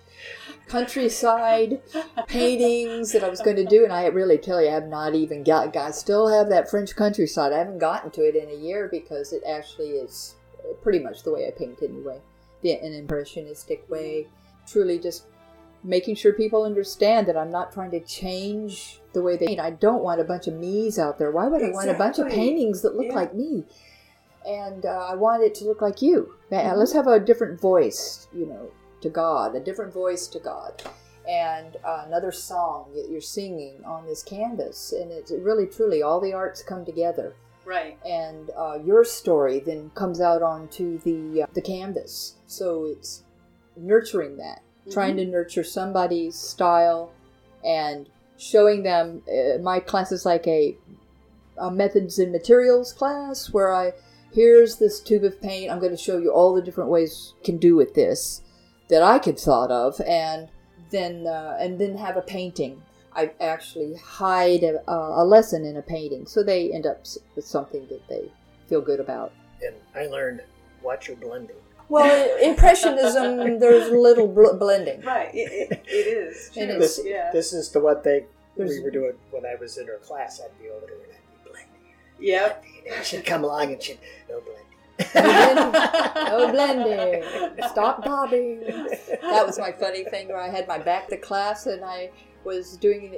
countryside 0.68 1.82
paintings 2.28 3.12
that 3.12 3.24
I 3.24 3.30
was 3.30 3.42
going 3.42 3.56
to 3.58 3.66
do, 3.66 3.84
and 3.84 3.92
I 3.92 4.06
really 4.08 4.38
tell 4.38 4.62
you, 4.62 4.70
I 4.70 4.74
have 4.74 4.88
not 4.88 5.16
even 5.16 5.44
got. 5.44 5.76
I 5.76 5.92
still 5.92 6.28
have 6.28 6.50
that 6.50 6.70
French 6.70 6.96
countryside. 6.96 7.54
I 7.54 7.58
haven't 7.58 7.80
gotten 7.80 8.12
to 8.12 8.22
it 8.22 8.36
in 8.36 8.50
a 8.50 8.56
year 8.56 8.88
because 8.92 9.34
it 9.34 9.42
actually 9.48 9.90
is 9.92 10.36
pretty 10.82 11.00
much 11.00 11.24
the 11.24 11.34
way 11.34 11.48
I 11.48 11.52
paint 11.52 11.80
anyway, 11.82 12.20
the, 12.62 12.74
an 12.74 12.94
impressionistic 12.94 13.90
way. 13.90 14.28
Truly, 14.68 15.00
just 15.00 15.26
making 15.84 16.16
sure 16.16 16.34
people 16.34 16.64
understand 16.64 17.28
that 17.28 17.38
I'm 17.38 17.52
not 17.52 17.72
trying 17.74 17.92
to 17.92 18.00
change 18.02 19.00
the 19.14 19.22
way 19.22 19.36
they 19.38 19.48
paint. 19.48 19.60
I 19.60 19.72
don't 19.72 20.04
want 20.04 20.22
a 20.22 20.24
bunch 20.24 20.48
of 20.48 20.54
me's 20.54 21.00
out 21.00 21.18
there. 21.18 21.32
Why 21.32 21.48
would 21.48 21.64
I 21.64 21.70
want 21.72 21.90
a 21.90 21.94
bunch 21.96 22.20
of 22.20 22.28
paintings 22.30 22.82
that 22.84 22.96
look 22.96 23.08
Yeah. 23.08 23.16
like 23.16 23.34
me? 23.34 23.66
And 24.46 24.86
uh, 24.86 25.08
I 25.10 25.16
want 25.16 25.44
it 25.44 25.54
to 25.56 25.66
look 25.66 25.82
like 25.82 26.02
you. 26.02 26.34
Mhm. 26.52 26.76
Let's 26.78 26.94
have 26.94 27.08
a 27.08 27.20
different 27.20 27.60
voice, 27.60 28.28
you 28.34 28.46
know, 28.46 28.72
to 29.02 29.10
God, 29.10 29.56
a 29.56 29.60
different 29.60 29.94
voice 29.94 30.28
to 30.28 30.40
God. 30.40 30.82
And 31.28 31.78
uh, 31.84 32.04
another 32.08 32.32
song 32.32 32.92
that 32.96 33.10
you're 33.10 33.22
singing 33.22 33.84
on 33.86 34.08
this 34.08 34.24
canvas. 34.24 34.92
And 34.94 35.12
it's 35.12 35.32
really, 35.32 35.68
truly, 35.68 36.02
all 36.02 36.20
the 36.20 36.34
arts 36.34 36.64
come 36.64 36.84
together 36.86 37.36
Right. 37.64 37.98
and 38.04 38.50
uh, 38.58 38.80
your 38.84 39.04
story 39.04 39.60
then 39.60 39.92
comes 39.94 40.20
out 40.20 40.42
onto 40.42 40.98
the 41.00 41.44
uh, 41.44 41.48
the 41.54 41.62
canvas. 41.62 42.38
So 42.48 42.86
it's 42.86 43.24
nurturing 43.78 44.38
that, 44.38 44.62
trying 44.90 45.18
to 45.18 45.26
nurture 45.26 45.64
somebody's 45.64 46.36
style, 46.36 47.12
and 47.64 48.10
showing 48.38 48.84
them. 48.84 49.22
Uh, 49.28 49.60
my 49.62 49.80
class 49.80 50.12
is 50.12 50.26
like 50.26 50.48
a, 50.48 50.78
a 51.58 51.70
methods 51.70 52.18
and 52.20 52.32
materials 52.32 52.94
class 52.94 53.52
where 53.52 53.74
I 53.74 53.94
here's 54.34 54.78
this 54.78 55.00
tube 55.00 55.24
of 55.24 55.42
paint. 55.42 55.72
I'm 55.72 55.80
going 55.80 55.92
to 55.92 55.98
show 55.98 56.18
you 56.18 56.32
all 56.32 56.54
the 56.54 56.62
different 56.62 56.90
ways 56.90 57.34
you 57.38 57.44
can 57.44 57.58
do 57.58 57.76
with 57.76 57.94
this 57.94 58.42
that 58.90 59.04
I 59.04 59.20
could 59.20 59.40
thought 59.40 59.72
of, 59.72 60.00
and 60.02 60.50
then 60.90 61.28
uh, 61.28 61.58
and 61.60 61.80
then 61.80 61.98
have 61.98 62.18
a 62.18 62.22
painting. 62.22 62.82
I 63.14 63.32
actually 63.42 63.96
hide 63.96 64.64
a, 64.64 64.80
a 64.88 65.26
lesson 65.26 65.66
in 65.66 65.78
a 65.78 65.82
painting, 65.82 66.26
so 66.26 66.44
they 66.44 66.72
end 66.72 66.86
up 66.86 67.06
with 67.36 67.46
something 67.46 67.86
that 67.88 68.08
they 68.08 68.32
feel 68.68 68.82
good 68.82 69.00
about. 69.02 69.34
And 69.62 69.76
I 69.96 70.08
learned 70.08 70.42
watch 70.82 71.08
your 71.08 71.18
blending. 71.18 71.58
Well, 71.92 72.38
impressionism, 72.42 73.60
there's 73.60 73.88
a 73.90 73.96
little 73.96 74.28
bl- 74.28 74.54
blending. 74.58 75.02
Right. 75.02 75.30
It, 75.34 75.72
it, 75.72 75.84
it 75.88 76.08
is. 76.08 76.50
True. 76.54 76.64
It 76.64 76.70
is. 76.70 76.80
This, 76.98 77.06
yeah. 77.06 77.30
this 77.34 77.52
is 77.54 77.70
the 77.72 77.80
what 77.82 78.04
they 78.04 78.26
There's- 78.56 78.72
we 78.78 78.82
were 78.84 78.92
doing 78.92 79.14
when 79.32 79.46
I 79.46 79.56
was 79.60 79.78
in 79.78 79.88
her 79.88 79.98
class. 79.98 80.40
I'd 80.44 80.58
be 80.62 80.70
over 80.70 80.86
there 80.86 80.96
and 80.96 81.14
I'd 81.14 81.44
be 81.44 81.50
blending. 81.52 81.94
Yep. 82.20 82.66
She'd 83.04 83.26
come 83.26 83.44
along 83.44 83.74
and 83.74 83.82
she'd 83.84 84.00
no 84.30 84.40
blending. 84.42 84.58
No 85.16 86.52
blending. 86.52 87.24
Stop 87.70 88.04
daubing. 88.06 88.64
That 89.22 89.46
was 89.46 89.60
my 89.60 89.72
funny 89.72 90.04
thing 90.06 90.28
where 90.30 90.40
I 90.40 90.50
had 90.50 90.68
my 90.68 90.78
back 90.78 91.08
to 91.10 91.18
class 91.18 91.66
and 91.66 91.84
I 91.84 92.12
was 92.44 92.78
doing 92.78 93.16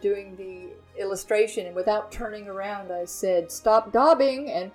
doing 0.00 0.36
the 0.36 0.68
illustration 0.98 1.66
and 1.66 1.74
without 1.74 2.12
turning 2.12 2.48
around 2.48 2.92
I 2.92 3.04
said 3.06 3.50
stop 3.50 3.92
daubing 3.92 4.50
and 4.50 4.70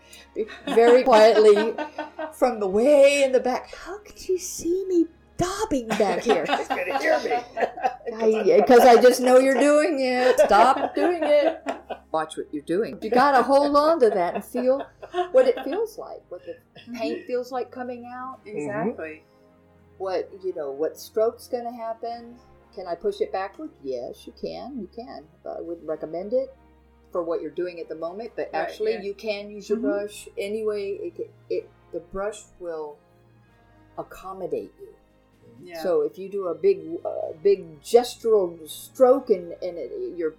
very 0.75 1.03
quietly 1.03 1.75
from 2.34 2.60
the 2.60 2.67
way 2.67 3.23
in 3.23 3.32
the 3.32 3.39
back 3.39 3.73
how 3.75 3.99
could 3.99 4.27
you 4.27 4.38
see 4.38 4.86
me 4.88 5.06
daubing 5.38 5.88
back 5.89 6.21
here 6.21 6.45
She's 6.58 6.67
gonna 6.67 6.99
hear 6.99 7.19
me. 7.19 8.58
because 8.58 8.82
I, 8.82 9.01
just 9.01 9.21
know 9.21 9.38
you're 9.38 9.60
doing 9.60 9.99
it. 9.99 10.39
Stop 10.39 10.95
doing 10.95 11.19
it. 11.21 11.62
Watch 12.12 12.38
what 12.38 12.47
you're 12.51 12.63
doing. 12.63 12.97
You 13.01 13.10
gotta 13.10 13.43
hold 13.43 13.75
on 13.75 13.99
to 13.99 14.10
that 14.10 14.36
and 14.36 14.43
feel 14.43 14.86
what 15.32 15.47
it 15.47 15.62
feels 15.63 15.97
like, 15.97 16.21
what 16.30 16.41
the 16.45 16.56
paint 16.97 17.25
feels 17.27 17.51
like 17.51 17.71
coming 17.71 18.10
out, 18.12 18.39
Exactly. 18.45 19.23
what 19.97 20.30
you 20.43 20.53
know, 20.56 20.71
what 20.71 20.97
stroke's 20.97 21.47
gonna 21.47 21.75
happen. 21.75 22.38
Can 22.78 22.86
I 22.86 22.94
push 22.94 23.22
it 23.22 23.32
backward? 23.32 23.72
Yes, 23.84 24.28
you 24.28 24.34
can. 24.40 24.80
You 24.80 24.88
can. 24.96 25.24
I 25.46 25.60
wouldn't 25.62 25.88
recommend 25.88 26.32
it 26.32 26.56
for 27.12 27.24
what 27.24 27.42
you're 27.42 27.50
doing 27.50 27.80
at 27.80 27.90
the 27.90 27.96
moment, 27.96 28.34
but 28.36 28.52
Right, 28.54 28.60
actually, 28.62 28.92
yeah. 28.94 29.02
you 29.02 29.16
can 29.16 29.50
use 29.50 29.68
your 29.68 29.80
Mhm. 29.80 29.82
brush 29.82 30.30
anyway. 30.38 30.92
It, 30.92 31.32
it 31.50 31.70
the 31.92 32.02
brush 32.02 32.44
will 32.60 32.98
accommodate 33.98 34.72
you. 34.80 34.94
Yeah. 35.63 35.82
So 35.82 36.02
if 36.02 36.20
you 36.20 36.30
do 36.30 36.50
a 36.50 36.54
big, 36.54 37.00
uh, 37.04 37.34
big 37.42 37.82
gestural 37.82 38.70
stroke 38.70 39.32
and, 39.32 39.54
and 39.63 39.78
it, 39.80 39.92
your 40.16 40.36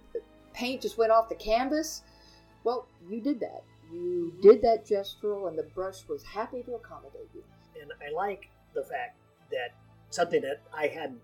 paint 0.53 0.81
just 0.81 0.97
went 0.97 1.11
off 1.11 1.27
the 1.27 1.35
canvas, 1.35 2.03
well, 2.63 2.87
you 3.09 3.19
did 3.19 3.41
that. 3.41 3.63
You 3.91 4.31
did 4.41 4.61
that 4.61 4.85
gestural, 4.85 5.49
and 5.49 5.57
the 5.57 5.63
brush 5.63 6.07
was 6.07 6.23
happy 6.23 6.61
to 6.63 6.75
accommodate 6.75 7.29
you. 7.33 7.43
And 7.81 7.91
I 8.01 8.11
like 8.13 8.47
the 8.73 8.83
fact 8.83 9.17
that 9.51 9.71
something 10.09 10.41
that 10.43 10.61
I 10.73 10.87
hadn't 10.87 11.21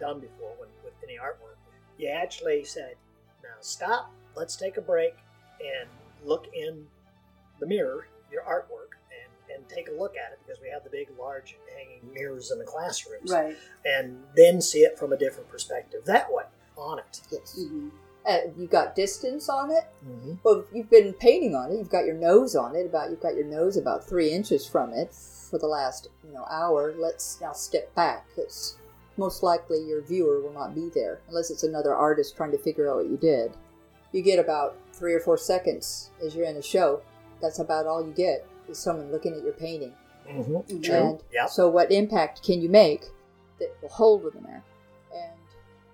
done 0.00 0.20
before 0.20 0.52
when, 0.58 0.68
with 0.82 0.94
any 1.04 1.18
artwork, 1.18 1.56
you 1.98 2.08
actually 2.08 2.64
said, 2.64 2.94
now 3.42 3.50
stop, 3.60 4.10
let's 4.34 4.56
take 4.56 4.76
a 4.76 4.80
break 4.80 5.14
and 5.60 5.88
look 6.24 6.46
in 6.54 6.86
the 7.60 7.66
mirror, 7.66 8.06
your 8.32 8.42
artwork, 8.42 8.96
and, 9.10 9.56
and 9.58 9.68
take 9.68 9.88
a 9.88 9.92
look 9.92 10.16
at 10.16 10.32
it 10.32 10.38
because 10.46 10.60
we 10.62 10.68
have 10.70 10.82
the 10.84 10.90
big, 10.90 11.08
large 11.18 11.56
hanging 11.76 12.00
mirrors 12.14 12.50
in 12.50 12.58
the 12.58 12.64
classrooms. 12.64 13.30
right. 13.30 13.56
And 13.84 14.22
then 14.36 14.60
see 14.60 14.80
it 14.80 14.98
from 14.98 15.12
a 15.12 15.16
different 15.16 15.48
perspective 15.50 16.02
that 16.06 16.32
way 16.32 16.44
on 16.76 16.98
it. 16.98 17.20
Yes. 17.30 17.58
hmm 17.58 17.88
Uh, 18.26 18.38
you 18.56 18.66
got 18.66 18.94
distance 18.94 19.48
on 19.48 19.70
it. 19.70 19.84
Mm-hmm. 20.06 20.34
Well, 20.42 20.64
you've 20.72 20.90
been 20.90 21.12
painting 21.14 21.54
on 21.54 21.70
it. 21.72 21.78
You've 21.78 21.90
got 21.90 22.04
your 22.04 22.14
nose 22.14 22.54
on 22.54 22.76
it. 22.76 22.86
About 22.86 23.10
you've 23.10 23.20
got 23.20 23.34
your 23.34 23.46
nose 23.46 23.76
about 23.76 24.06
three 24.06 24.30
inches 24.30 24.66
from 24.66 24.92
it 24.92 25.12
for 25.14 25.58
the 25.58 25.66
last 25.66 26.08
you 26.24 26.32
know 26.32 26.44
hour. 26.50 26.94
Let's 26.96 27.38
now 27.40 27.52
step 27.52 27.94
back 27.94 28.26
because 28.28 28.76
most 29.20 29.42
likely 29.42 29.86
your 29.86 30.00
viewer 30.00 30.40
will 30.40 30.52
not 30.52 30.74
be 30.74 30.88
there 30.94 31.20
unless 31.28 31.50
it's 31.50 31.62
another 31.62 31.94
artist 31.94 32.36
trying 32.36 32.50
to 32.50 32.58
figure 32.58 32.90
out 32.90 32.96
what 32.96 33.06
you 33.10 33.18
did. 33.18 33.52
You 34.12 34.22
get 34.22 34.38
about 34.38 34.76
three 34.94 35.12
or 35.12 35.20
four 35.20 35.36
seconds 35.36 36.10
as 36.24 36.34
you're 36.34 36.46
in 36.46 36.56
a 36.56 36.62
show. 36.62 37.02
That's 37.42 37.58
about 37.60 37.86
all 37.86 38.04
you 38.04 38.12
get 38.12 38.46
is 38.68 38.78
someone 38.78 39.12
looking 39.12 39.34
at 39.34 39.44
your 39.44 39.52
painting. 39.52 39.92
Mm-hmm. 40.28 40.80
True. 40.80 40.94
And 40.94 41.20
Yep. 41.32 41.50
so, 41.50 41.68
what 41.68 41.92
impact 41.92 42.42
can 42.42 42.60
you 42.62 42.68
make 42.70 43.04
that 43.58 43.76
will 43.82 43.90
hold 43.90 44.24
with 44.24 44.34
them 44.34 44.44
there? 44.44 44.64
And 45.14 45.32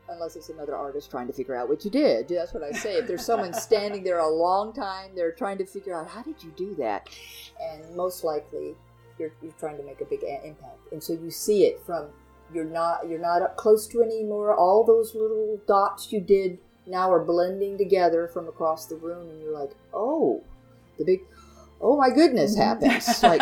unless 0.08 0.36
it's 0.36 0.48
another 0.50 0.76
artist 0.76 1.10
trying 1.10 1.26
to 1.26 1.32
figure 1.32 1.56
out 1.56 1.68
what 1.68 1.84
you 1.84 1.90
did. 1.90 2.28
That's 2.28 2.54
what 2.54 2.62
I 2.62 2.70
say. 2.72 2.94
If 2.94 3.06
there's 3.08 3.24
someone 3.24 3.52
standing 3.68 4.04
there 4.04 4.20
a 4.20 4.28
long 4.28 4.72
time, 4.72 5.10
they're 5.16 5.32
trying 5.32 5.58
to 5.58 5.66
figure 5.66 5.98
out 5.98 6.08
how 6.08 6.22
did 6.22 6.42
you 6.44 6.52
do 6.56 6.74
that, 6.76 7.08
and 7.60 7.96
most 7.96 8.22
likely 8.24 8.76
you're, 9.18 9.32
you're 9.42 9.52
trying 9.58 9.78
to 9.78 9.82
make 9.82 10.00
a 10.00 10.04
big 10.04 10.22
impact, 10.22 10.92
and 10.92 11.02
so 11.02 11.12
you 11.12 11.30
see 11.30 11.64
it 11.64 11.80
from 11.84 12.06
you're 12.52 12.64
not 12.64 13.08
you're 13.08 13.18
not 13.20 13.42
up 13.42 13.56
close 13.56 13.86
to 13.88 14.02
anymore. 14.02 14.54
All 14.54 14.84
those 14.84 15.14
little 15.14 15.60
dots 15.66 16.12
you 16.12 16.20
did 16.20 16.58
now 16.86 17.10
are 17.12 17.24
blending 17.24 17.76
together 17.78 18.28
from 18.28 18.46
across 18.48 18.86
the 18.86 18.96
room, 18.96 19.28
and 19.28 19.40
you're 19.42 19.58
like, 19.58 19.72
oh, 19.92 20.42
the 20.98 21.04
big, 21.04 21.20
oh 21.80 21.96
my 21.96 22.10
goodness, 22.10 22.56
happens 22.56 23.22
like. 23.22 23.40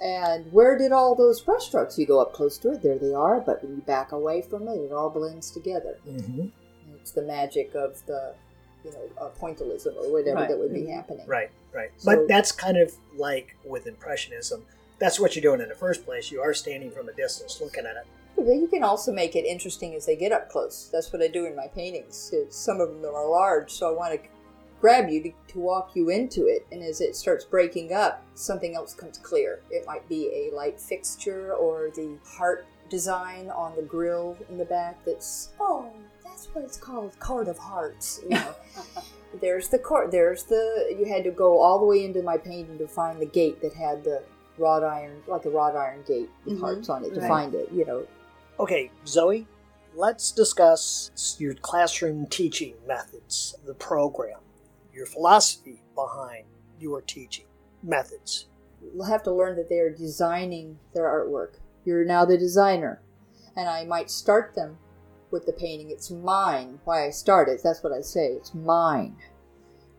And 0.00 0.52
where 0.52 0.78
did 0.78 0.92
all 0.92 1.16
those 1.16 1.42
brushstrokes? 1.42 1.98
You 1.98 2.06
go 2.06 2.20
up 2.20 2.32
close 2.32 2.56
to 2.58 2.70
it, 2.70 2.82
there 2.82 2.98
they 2.98 3.12
are. 3.12 3.40
But 3.40 3.64
when 3.64 3.74
you 3.76 3.82
back 3.82 4.12
away 4.12 4.42
from 4.42 4.68
it, 4.68 4.76
it 4.76 4.92
all 4.92 5.10
blends 5.10 5.50
together. 5.50 5.98
hmm 6.04 6.46
It's 6.94 7.10
the 7.10 7.22
magic 7.22 7.74
of 7.74 8.00
the, 8.06 8.34
you 8.84 8.92
know, 8.92 9.08
uh, 9.20 9.30
pointillism 9.40 9.96
or 9.96 10.12
whatever 10.12 10.36
Right. 10.36 10.48
that 10.48 10.56
would 10.58 10.72
be 10.72 10.82
Mhm. 10.82 10.94
happening. 10.94 11.26
Right, 11.26 11.50
right. 11.72 11.90
So- 11.96 12.14
but 12.14 12.28
that's 12.28 12.52
kind 12.52 12.76
of 12.76 12.94
like 13.16 13.56
with 13.64 13.88
Impressionism. 13.88 14.64
That's 14.98 15.20
what 15.20 15.36
you're 15.36 15.42
doing 15.42 15.60
in 15.60 15.68
the 15.68 15.74
first 15.74 16.04
place. 16.04 16.30
You 16.30 16.40
are 16.40 16.54
standing 16.54 16.90
from 16.90 17.08
a 17.08 17.12
distance 17.12 17.60
looking 17.60 17.86
at 17.86 17.96
it. 17.96 18.06
You 18.36 18.68
can 18.68 18.84
also 18.84 19.12
make 19.12 19.36
it 19.36 19.44
interesting 19.44 19.94
as 19.94 20.06
they 20.06 20.16
get 20.16 20.32
up 20.32 20.48
close. 20.48 20.88
That's 20.92 21.12
what 21.12 21.22
I 21.22 21.28
do 21.28 21.46
in 21.46 21.56
my 21.56 21.66
paintings. 21.68 22.30
It's, 22.32 22.56
some 22.56 22.80
of 22.80 22.88
them 22.88 23.04
are 23.04 23.28
large, 23.28 23.70
so 23.70 23.88
I 23.88 23.96
want 23.96 24.14
to 24.14 24.28
grab 24.80 25.08
you 25.08 25.22
to, 25.22 25.32
to 25.48 25.58
walk 25.58 25.90
you 25.94 26.10
into 26.10 26.46
it. 26.46 26.66
And 26.70 26.82
as 26.82 27.00
it 27.00 27.16
starts 27.16 27.44
breaking 27.44 27.92
up, 27.92 28.24
something 28.34 28.74
else 28.74 28.94
comes 28.94 29.18
clear. 29.18 29.60
It 29.70 29.86
might 29.86 30.08
be 30.08 30.28
a 30.28 30.54
light 30.54 30.80
fixture 30.80 31.54
or 31.54 31.90
the 31.94 32.16
heart 32.24 32.66
design 32.88 33.50
on 33.50 33.74
the 33.76 33.82
grill 33.82 34.36
in 34.48 34.56
the 34.56 34.64
back 34.64 35.04
that's, 35.04 35.50
oh, 35.60 35.90
that's 36.24 36.46
what 36.46 36.64
it's 36.64 36.78
called, 36.78 37.18
card 37.18 37.48
of 37.48 37.58
hearts. 37.58 38.20
You 38.22 38.30
know. 38.30 38.54
there's 39.40 39.68
the 39.68 39.78
court. 39.78 40.10
There's 40.10 40.44
the, 40.44 40.96
you 40.98 41.06
had 41.06 41.24
to 41.24 41.30
go 41.30 41.60
all 41.60 41.78
the 41.78 41.86
way 41.86 42.04
into 42.04 42.22
my 42.22 42.36
painting 42.36 42.78
to 42.78 42.88
find 42.88 43.20
the 43.20 43.26
gate 43.26 43.60
that 43.62 43.74
had 43.74 44.04
the 44.04 44.22
wrought 44.58 44.82
iron, 44.84 45.22
like 45.26 45.44
a 45.44 45.50
wrought 45.50 45.76
iron 45.76 46.02
gate 46.06 46.30
with 46.44 46.58
Mhm. 46.58 46.60
hearts 46.60 46.88
on 46.88 47.04
it 47.04 47.14
to 47.14 47.20
Right. 47.20 47.28
find 47.28 47.54
it, 47.54 47.70
you 47.72 47.84
know, 47.84 48.06
Okay, 48.60 48.90
Zoe, 49.06 49.46
let's 49.94 50.32
discuss 50.32 51.36
your 51.38 51.54
classroom 51.54 52.26
teaching 52.26 52.74
methods, 52.88 53.54
the 53.64 53.74
program, 53.74 54.40
your 54.92 55.06
philosophy 55.06 55.80
behind 55.94 56.44
your 56.80 57.00
teaching 57.00 57.46
methods. 57.84 58.48
You'll 58.82 59.04
have 59.04 59.22
to 59.24 59.32
learn 59.32 59.54
that 59.56 59.68
they 59.68 59.78
are 59.78 59.90
designing 59.90 60.78
their 60.92 61.04
artwork. 61.04 61.60
You're 61.84 62.04
now 62.04 62.24
the 62.24 62.36
designer. 62.36 63.00
And 63.54 63.68
I 63.68 63.84
might 63.84 64.10
start 64.10 64.54
them 64.54 64.78
with 65.30 65.46
the 65.46 65.52
painting. 65.52 65.90
It's 65.90 66.10
mine. 66.10 66.80
Why 66.84 67.06
I 67.06 67.10
start 67.10 67.48
it. 67.48 67.60
That's 67.62 67.82
what 67.82 67.92
I 67.92 68.00
say. 68.00 68.32
It's 68.32 68.54
mine. 68.54 69.16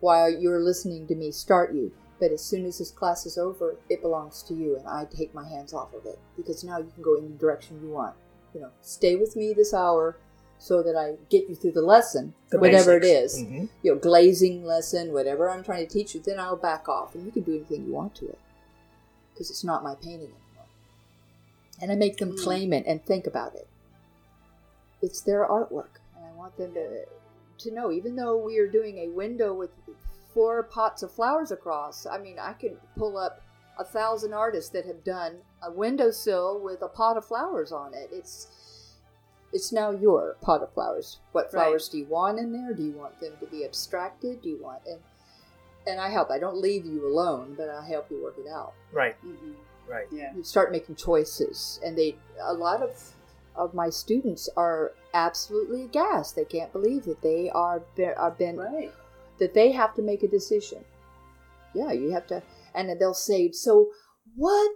While 0.00 0.30
you're 0.30 0.60
listening 0.60 1.06
to 1.08 1.14
me 1.14 1.30
start 1.30 1.72
you. 1.74 1.92
But 2.20 2.32
as 2.32 2.42
soon 2.44 2.66
as 2.66 2.78
this 2.78 2.90
class 2.90 3.24
is 3.26 3.38
over, 3.38 3.76
it 3.88 4.02
belongs 4.02 4.42
to 4.44 4.54
you, 4.54 4.76
and 4.76 4.86
I 4.86 5.06
take 5.06 5.34
my 5.34 5.48
hands 5.48 5.72
off 5.72 5.94
of 5.94 6.04
it 6.04 6.18
because 6.36 6.62
now 6.62 6.76
you 6.78 6.90
can 6.94 7.02
go 7.02 7.14
any 7.16 7.28
direction 7.38 7.80
you 7.82 7.88
want. 7.90 8.14
You 8.54 8.60
know, 8.60 8.70
stay 8.82 9.16
with 9.16 9.36
me 9.36 9.54
this 9.54 9.72
hour 9.72 10.16
so 10.58 10.82
that 10.82 10.94
I 10.96 11.16
get 11.30 11.48
you 11.48 11.54
through 11.54 11.72
the 11.72 11.80
lesson, 11.82 12.34
The 12.50 12.58
whatever 12.58 13.00
basics. 13.00 13.38
it 13.38 13.44
is 13.44 13.48
Mhm. 13.50 13.68
you 13.82 13.94
know, 13.94 13.98
glazing 13.98 14.64
lesson, 14.66 15.12
whatever 15.14 15.48
I'm 15.48 15.62
trying 15.64 15.86
to 15.86 15.90
teach 15.92 16.14
you, 16.14 16.20
then 16.20 16.38
I'll 16.38 16.56
back 16.56 16.86
off 16.88 17.14
and 17.14 17.24
you 17.24 17.32
can 17.32 17.42
do 17.44 17.54
anything 17.54 17.86
you 17.86 17.92
want 17.94 18.14
to 18.16 18.28
it 18.28 18.38
because 19.32 19.48
it's 19.50 19.64
not 19.64 19.82
my 19.82 19.94
painting 19.94 20.28
anymore. 20.28 20.66
And 21.80 21.90
I 21.90 21.94
make 21.94 22.18
them 22.18 22.32
Mm. 22.32 22.42
claim 22.44 22.72
it 22.74 22.84
and 22.86 23.02
think 23.02 23.26
about 23.26 23.54
it. 23.54 23.66
It's 25.00 25.22
their 25.22 25.46
artwork, 25.48 25.96
and 26.14 26.26
I 26.26 26.32
want 26.36 26.56
them 26.58 26.74
to 26.74 27.06
to 27.58 27.70
know. 27.70 27.90
Even 27.92 28.16
though 28.16 28.36
we 28.38 28.58
are 28.58 28.66
doing 28.68 28.98
a 28.98 29.08
window 29.08 29.52
with 29.54 29.70
four 30.34 30.62
pots 30.62 31.02
of 31.02 31.10
flowers 31.12 31.50
across, 31.50 32.06
I 32.06 32.18
mean, 32.18 32.38
I 32.38 32.52
could 32.52 32.78
pull 32.96 33.16
up 33.18 33.40
a 33.78 33.84
thousand 33.84 34.32
artists 34.34 34.70
that 34.70 34.84
have 34.86 35.02
done 35.04 35.38
a 35.62 35.70
windowsill 35.70 36.60
with 36.60 36.82
a 36.82 36.88
pot 36.88 37.16
of 37.16 37.24
flowers 37.24 37.72
on 37.72 37.94
it. 37.94 38.10
It's 38.12 38.48
it's 39.52 39.72
now 39.72 39.90
your 39.90 40.36
pot 40.40 40.62
of 40.62 40.72
flowers. 40.72 41.18
What 41.32 41.46
Right. 41.46 41.50
flowers 41.52 41.88
do 41.88 41.98
you 41.98 42.06
want 42.06 42.38
in 42.38 42.52
there? 42.52 42.72
Do 42.72 42.84
you 42.84 42.92
want 42.92 43.18
them 43.20 43.32
to 43.40 43.46
be 43.46 43.64
abstracted? 43.64 44.42
Do 44.42 44.48
you 44.48 44.62
want 44.62 44.82
and 44.86 45.00
and 45.86 45.98
I 45.98 46.10
help. 46.10 46.30
I 46.30 46.38
don't 46.38 46.58
leave 46.58 46.84
you 46.84 47.06
alone, 47.06 47.54
but 47.56 47.70
I 47.70 47.82
help 47.86 48.10
you 48.10 48.22
work 48.22 48.36
it 48.38 48.46
out. 48.46 48.74
Right, 48.92 49.16
Mhm. 49.24 49.54
right. 49.88 50.06
Yeah. 50.12 50.32
You 50.34 50.44
start 50.44 50.70
making 50.70 50.96
choices, 50.96 51.80
and 51.82 51.96
they 51.96 52.16
a 52.40 52.52
lot 52.52 52.82
of 52.82 53.14
of 53.56 53.74
my 53.74 53.88
students 53.90 54.48
are 54.56 54.92
absolutely 55.14 55.84
aghast. 55.84 56.36
They 56.36 56.44
can't 56.44 56.70
believe 56.72 57.04
that 57.06 57.22
they 57.22 57.50
are 57.50 57.82
are 58.16 58.30
been 58.30 58.58
Right. 58.58 58.92
That 59.40 59.54
they 59.54 59.72
have 59.72 59.94
to 59.94 60.02
make 60.02 60.22
a 60.22 60.28
decision. 60.28 60.84
Yeah, 61.74 61.92
you 61.92 62.10
have 62.12 62.26
to, 62.28 62.42
and 62.74 63.00
they'll 63.00 63.14
say, 63.14 63.50
"So 63.52 63.90
what? 64.36 64.70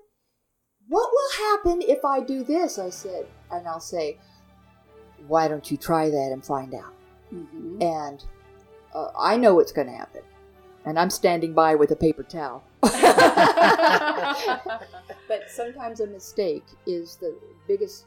What 0.89 1.11
will 1.13 1.31
happen 1.49 1.81
if 1.83 2.05
I 2.05 2.21
do 2.21 2.45
this?" 2.45 2.79
I 2.79 2.91
said, 2.91 3.27
and 3.51 3.67
I'll 3.67 3.81
say, 3.81 4.19
"Why 5.27 5.49
don't 5.49 5.71
you 5.71 5.77
try 5.77 6.11
that 6.11 6.31
and 6.33 6.45
find 6.45 6.75
out?" 6.75 6.93
Mhm. 7.33 7.83
And 7.83 8.25
uh, 8.95 9.11
I 9.19 9.37
know 9.37 9.55
what's 9.55 9.73
going 9.73 9.89
to 9.89 9.93
happen, 9.95 10.23
and 10.85 10.99
I'm 10.99 11.11
standing 11.11 11.53
by 11.55 11.75
with 11.75 11.91
a 11.91 11.97
paper 11.97 12.23
towel. 12.23 12.63
but 15.29 15.49
sometimes 15.49 16.01
a 16.01 16.07
mistake 16.07 16.65
is 16.87 17.17
the 17.17 17.37
biggest 17.67 18.07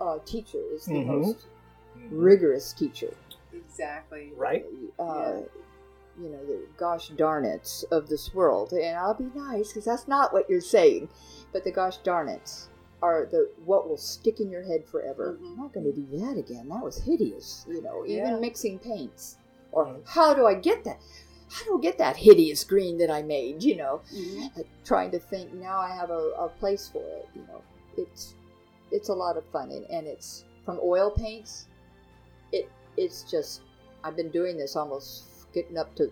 uh, 0.00 0.18
teacher, 0.24 0.60
is 0.72 0.84
the 0.86 0.92
Mhm. 0.92 1.06
most 1.06 1.46
Mhm. 1.96 2.08
rigorous 2.10 2.72
teacher. 2.72 3.06
Mm-hmm. 3.08 3.56
Exactly. 3.56 4.32
Right. 4.36 4.64
uh, 4.98 5.42
you 6.20 6.28
know, 6.30 6.44
the 6.44 6.66
gosh 6.76 7.08
darn 7.10 7.44
it 7.44 7.84
of 7.90 8.08
this 8.08 8.32
world. 8.34 8.72
And 8.72 8.96
I'll 8.96 9.14
be 9.14 9.30
nice 9.34 9.68
because 9.68 9.84
that's 9.84 10.06
not 10.08 10.32
what 10.32 10.48
you're 10.48 10.60
saying. 10.60 11.08
But 11.52 11.64
the 11.64 11.72
gosh 11.72 11.96
darn 11.98 12.28
it 12.28 12.50
are 13.02 13.26
the 13.30 13.50
what 13.64 13.88
will 13.88 13.96
stick 13.98 14.40
in 14.40 14.50
your 14.50 14.62
head 14.62 14.84
forever. 14.86 15.38
Mhm. 15.40 15.46
I'm 15.52 15.56
not 15.56 15.72
going 15.72 15.84
to 15.86 15.92
do 15.92 16.06
that 16.18 16.38
again. 16.38 16.68
That 16.68 16.82
was 16.84 16.98
hideous. 16.98 17.64
You 17.68 17.82
know, 17.82 18.04
even 18.06 18.40
mixing 18.40 18.78
paints. 18.78 19.36
Or 19.72 19.96
how 20.06 20.34
do 20.34 20.46
I 20.46 20.54
get 20.54 20.84
that? 20.84 21.00
How 21.50 21.64
do 21.66 21.78
I 21.78 21.80
get 21.80 21.98
that 21.98 22.16
hideous 22.16 22.64
green 22.64 22.96
that 22.98 23.10
I 23.10 23.22
made? 23.22 23.62
You 23.62 23.76
know, 23.76 24.00
Mhm. 24.12 24.56
like 24.56 24.66
trying 24.84 25.10
to 25.12 25.18
think 25.18 25.52
now 25.52 25.78
I 25.78 25.90
have 25.90 26.10
a, 26.10 26.30
a 26.38 26.48
place 26.48 26.88
for 26.88 27.02
it. 27.02 27.28
You 27.34 27.42
know, 27.48 27.60
it's 27.96 28.34
it's 28.90 29.08
a 29.08 29.14
lot 29.14 29.36
of 29.36 29.44
fun, 29.46 29.70
and, 29.72 29.84
and 29.90 30.06
it's 30.06 30.44
from 30.64 30.78
oil 30.82 31.10
paints. 31.10 31.66
It 32.52 32.68
it's 32.96 33.22
just 33.30 33.62
I've 34.04 34.16
been 34.16 34.30
doing 34.30 34.56
this 34.56 34.76
almost 34.76 35.24
getting 35.54 35.78
up 35.78 35.94
to 35.96 36.10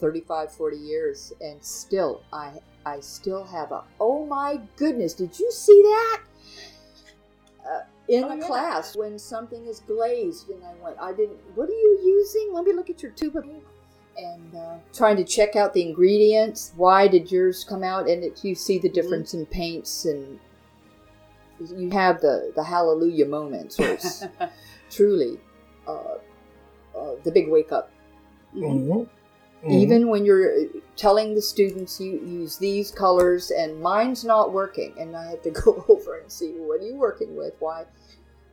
35, 0.00 0.52
40 0.52 0.76
years, 0.76 1.32
and 1.40 1.62
still 1.64 2.22
I 2.32 2.52
I 2.84 3.00
still 3.00 3.44
have 3.44 3.72
a 3.72 3.84
oh 4.00 4.26
my 4.26 4.60
goodness, 4.76 5.14
did 5.14 5.38
you 5.38 5.50
see 5.52 5.80
that? 5.82 6.22
Uh, 7.64 7.80
in 8.08 8.24
Oh, 8.24 8.30
a 8.32 8.36
yeah. 8.36 8.46
class 8.46 8.96
when 8.96 9.18
something 9.18 9.66
is 9.66 9.80
glazed, 9.80 10.48
and 10.50 10.62
I 10.64 10.74
went, 10.82 10.96
I 11.00 11.12
didn't. 11.12 11.38
What 11.54 11.68
are 11.68 11.72
you 11.72 12.00
using? 12.04 12.52
Let 12.52 12.64
me 12.64 12.72
look 12.72 12.90
at 12.90 13.02
your 13.02 13.12
tube 13.12 13.36
of 13.36 13.44
and 14.16 14.54
uh, 14.54 14.78
trying 14.92 15.16
to 15.16 15.24
check 15.24 15.56
out 15.56 15.72
the 15.72 15.82
ingredients. 15.82 16.72
Why 16.76 17.06
did 17.06 17.30
yours 17.30 17.64
come 17.64 17.84
out? 17.84 18.08
And 18.08 18.24
it, 18.24 18.42
you 18.44 18.54
see 18.54 18.78
the 18.78 18.88
difference 18.88 19.34
in 19.34 19.46
paints, 19.46 20.04
and 20.06 20.40
you 21.60 21.90
have 21.90 22.20
the 22.20 22.52
the 22.56 22.64
hallelujah 22.64 23.26
moments 23.26 23.78
where 23.78 23.92
it's 23.94 24.24
truly 24.90 25.38
uh, 25.86 26.16
uh, 26.96 27.14
the 27.24 27.30
big 27.30 27.48
wake 27.48 27.70
up. 27.72 27.90
Mhm. 28.54 29.08
Mhm. 29.62 29.70
Even 29.70 30.08
when 30.08 30.24
you're 30.24 30.66
telling 30.96 31.34
the 31.34 31.42
students 31.42 32.00
you 32.00 32.12
use 32.18 32.56
these 32.58 32.90
colors 32.90 33.50
and 33.50 33.80
mine's 33.80 34.24
not 34.24 34.52
working, 34.52 34.94
and 34.98 35.14
I 35.16 35.30
have 35.30 35.42
to 35.42 35.50
go 35.64 35.84
over 35.88 36.18
and 36.18 36.30
see 36.30 36.52
what 36.52 36.80
are 36.80 36.84
you 36.86 36.96
working 36.96 37.36
with? 37.36 37.54
Why 37.58 37.84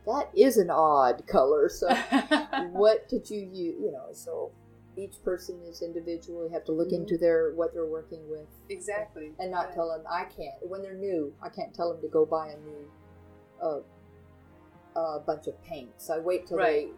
that 0.06 0.30
is 0.34 0.56
an 0.58 0.70
odd 0.70 1.26
color. 1.26 1.68
So 1.68 1.88
what 2.72 3.08
did 3.08 3.28
you 3.30 3.40
use? 3.40 3.76
You 3.80 3.92
know, 3.92 4.06
so 4.12 4.50
each 4.96 5.22
person 5.22 5.60
is 5.68 5.80
individual. 5.82 6.44
You 6.46 6.52
have 6.52 6.64
to 6.64 6.72
look 6.72 6.88
Mhm. 6.88 7.00
into 7.02 7.16
their 7.18 7.52
what 7.54 7.72
they're 7.72 7.86
working 7.86 8.28
with 8.30 8.46
exactly. 8.68 9.32
and 9.38 9.50
not 9.50 9.68
Yeah. 9.68 9.74
tell 9.76 9.88
them 9.88 10.02
I 10.08 10.24
can't 10.24 10.54
when 10.68 10.82
they're 10.82 10.94
new. 10.94 11.32
I 11.42 11.48
can't 11.48 11.72
tell 11.74 11.92
them 11.92 12.00
to 12.02 12.08
go 12.08 12.24
buy 12.26 12.48
a 12.48 12.56
new 12.58 12.90
uh, 13.60 13.80
a 14.96 15.20
bunch 15.20 15.46
of 15.46 15.60
paints. 15.64 16.10
I 16.10 16.18
wait 16.18 16.46
till 16.46 16.58
Right. 16.58 16.88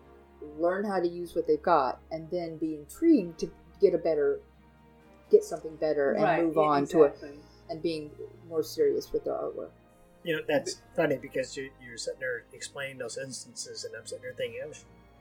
They 0.40 0.46
learn 0.62 0.84
how 0.84 1.00
to 1.00 1.08
use 1.08 1.34
what 1.34 1.46
they've 1.46 1.62
got, 1.62 2.00
and 2.10 2.30
then 2.30 2.56
be 2.58 2.74
intrigued 2.74 3.38
to 3.40 3.50
get 3.80 3.94
a 3.94 3.98
better, 3.98 4.40
get 5.30 5.44
something 5.44 5.76
better, 5.76 6.12
and 6.12 6.22
Right, 6.22 6.42
move 6.44 6.56
yeah, 6.56 6.62
on 6.62 6.86
to 6.88 7.02
it, 7.04 7.18
and 7.68 7.82
being 7.82 8.10
more 8.48 8.62
serious 8.62 9.12
with 9.12 9.24
their 9.24 9.34
artwork. 9.34 9.70
You 10.22 10.36
know, 10.36 10.42
that's 10.46 10.82
funny 10.94 11.16
because 11.16 11.56
you, 11.56 11.70
you're 11.84 11.96
sitting 11.96 12.20
there 12.20 12.44
explaining 12.52 12.98
those 12.98 13.16
instances, 13.16 13.84
and 13.84 13.94
I'm 13.96 14.06
sitting 14.06 14.22
there 14.22 14.34
thinking, 14.34 14.60
oh, 14.66 14.72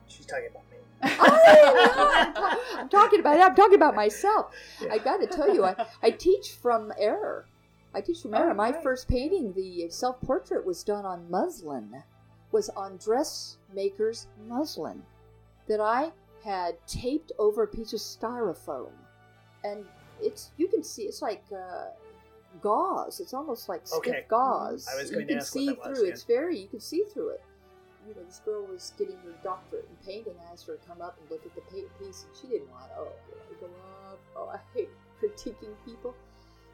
she's 0.08 0.26
talking 0.26 0.48
about 0.52 0.64
me. 0.72 0.78
Oh, 1.22 1.42
I 1.46 1.54
know, 1.64 2.12
I'm, 2.14 2.34
ta- 2.34 2.60
I'm 2.80 2.90
talking 2.90 3.20
about 3.22 3.38
it. 3.38 3.42
I'm 3.42 3.56
talking 3.56 3.76
about 3.76 3.96
myself. 3.96 4.54
Yeah. 4.82 4.90
I 4.92 4.98
got 4.98 5.22
to 5.22 5.28
tell 5.28 5.54
you, 5.54 5.64
I, 5.64 5.76
I 6.04 6.12
teach 6.12 6.52
from 6.62 6.92
error. 7.00 7.46
I 7.96 8.02
teach 8.02 8.22
from 8.22 8.34
Oh, 8.34 8.38
error. 8.40 8.54
My 8.54 8.72
great. 8.72 8.84
first 8.84 9.08
painting, 9.08 9.54
the 9.54 9.90
self 9.90 10.20
portrait, 10.20 10.66
was 10.66 10.84
done 10.84 11.06
on 11.06 11.30
muslin. 11.32 12.04
Was 12.52 12.70
on 12.70 12.98
dressmaker's 12.98 14.28
muslin 14.48 15.02
that 15.68 15.80
I 15.80 16.12
had 16.44 16.76
taped 16.88 17.32
over 17.38 17.64
a 17.64 17.68
piece 17.68 17.94
of 17.94 18.00
styrofoam, 18.00 18.92
and 19.64 19.86
it's 20.22 20.52
you 20.58 20.68
can 20.68 20.84
see 20.84 21.04
it's 21.04 21.22
like 21.22 21.44
uh, 21.52 21.90
gauze. 22.62 23.20
It's 23.20 23.34
almost 23.34 23.70
like 23.70 23.82
stiff 23.86 24.00
Okay. 24.00 24.26
gauze. 24.28 24.88
I 24.92 24.96
was 25.02 25.12
you 25.12 25.20
to 25.20 25.26
can 25.26 25.38
ask 25.38 25.54
what 25.56 25.60
see 25.62 25.68
that 25.68 25.78
was, 25.78 25.98
through. 26.00 26.08
yeah. 26.08 26.12
It's 26.14 26.24
very 26.24 26.58
you 26.58 26.68
can 26.68 26.80
see 26.80 27.04
through 27.14 27.30
it. 27.30 27.42
You 28.08 28.16
know, 28.16 28.24
this 28.24 28.42
girl 28.44 28.66
was 28.66 28.94
getting 28.98 29.18
her 29.18 29.34
doctorate 29.44 29.88
in 29.90 29.96
painting. 30.12 30.34
I 30.48 30.52
asked 30.54 30.66
her 30.68 30.76
to 30.78 30.88
come 30.88 31.02
up 31.02 31.18
and 31.22 31.30
look 31.30 31.46
at 31.46 31.54
the 31.54 31.62
paint 31.72 31.88
piece, 32.00 32.24
and 32.24 32.36
she 32.42 32.48
didn't 32.48 32.72
want. 32.72 32.90
Oh, 32.98 33.10
go 33.60 33.68
up. 34.12 34.20
Oh, 34.36 34.48
I 34.52 34.60
hate 34.74 34.90
critiquing 35.22 35.76
people. 35.86 36.16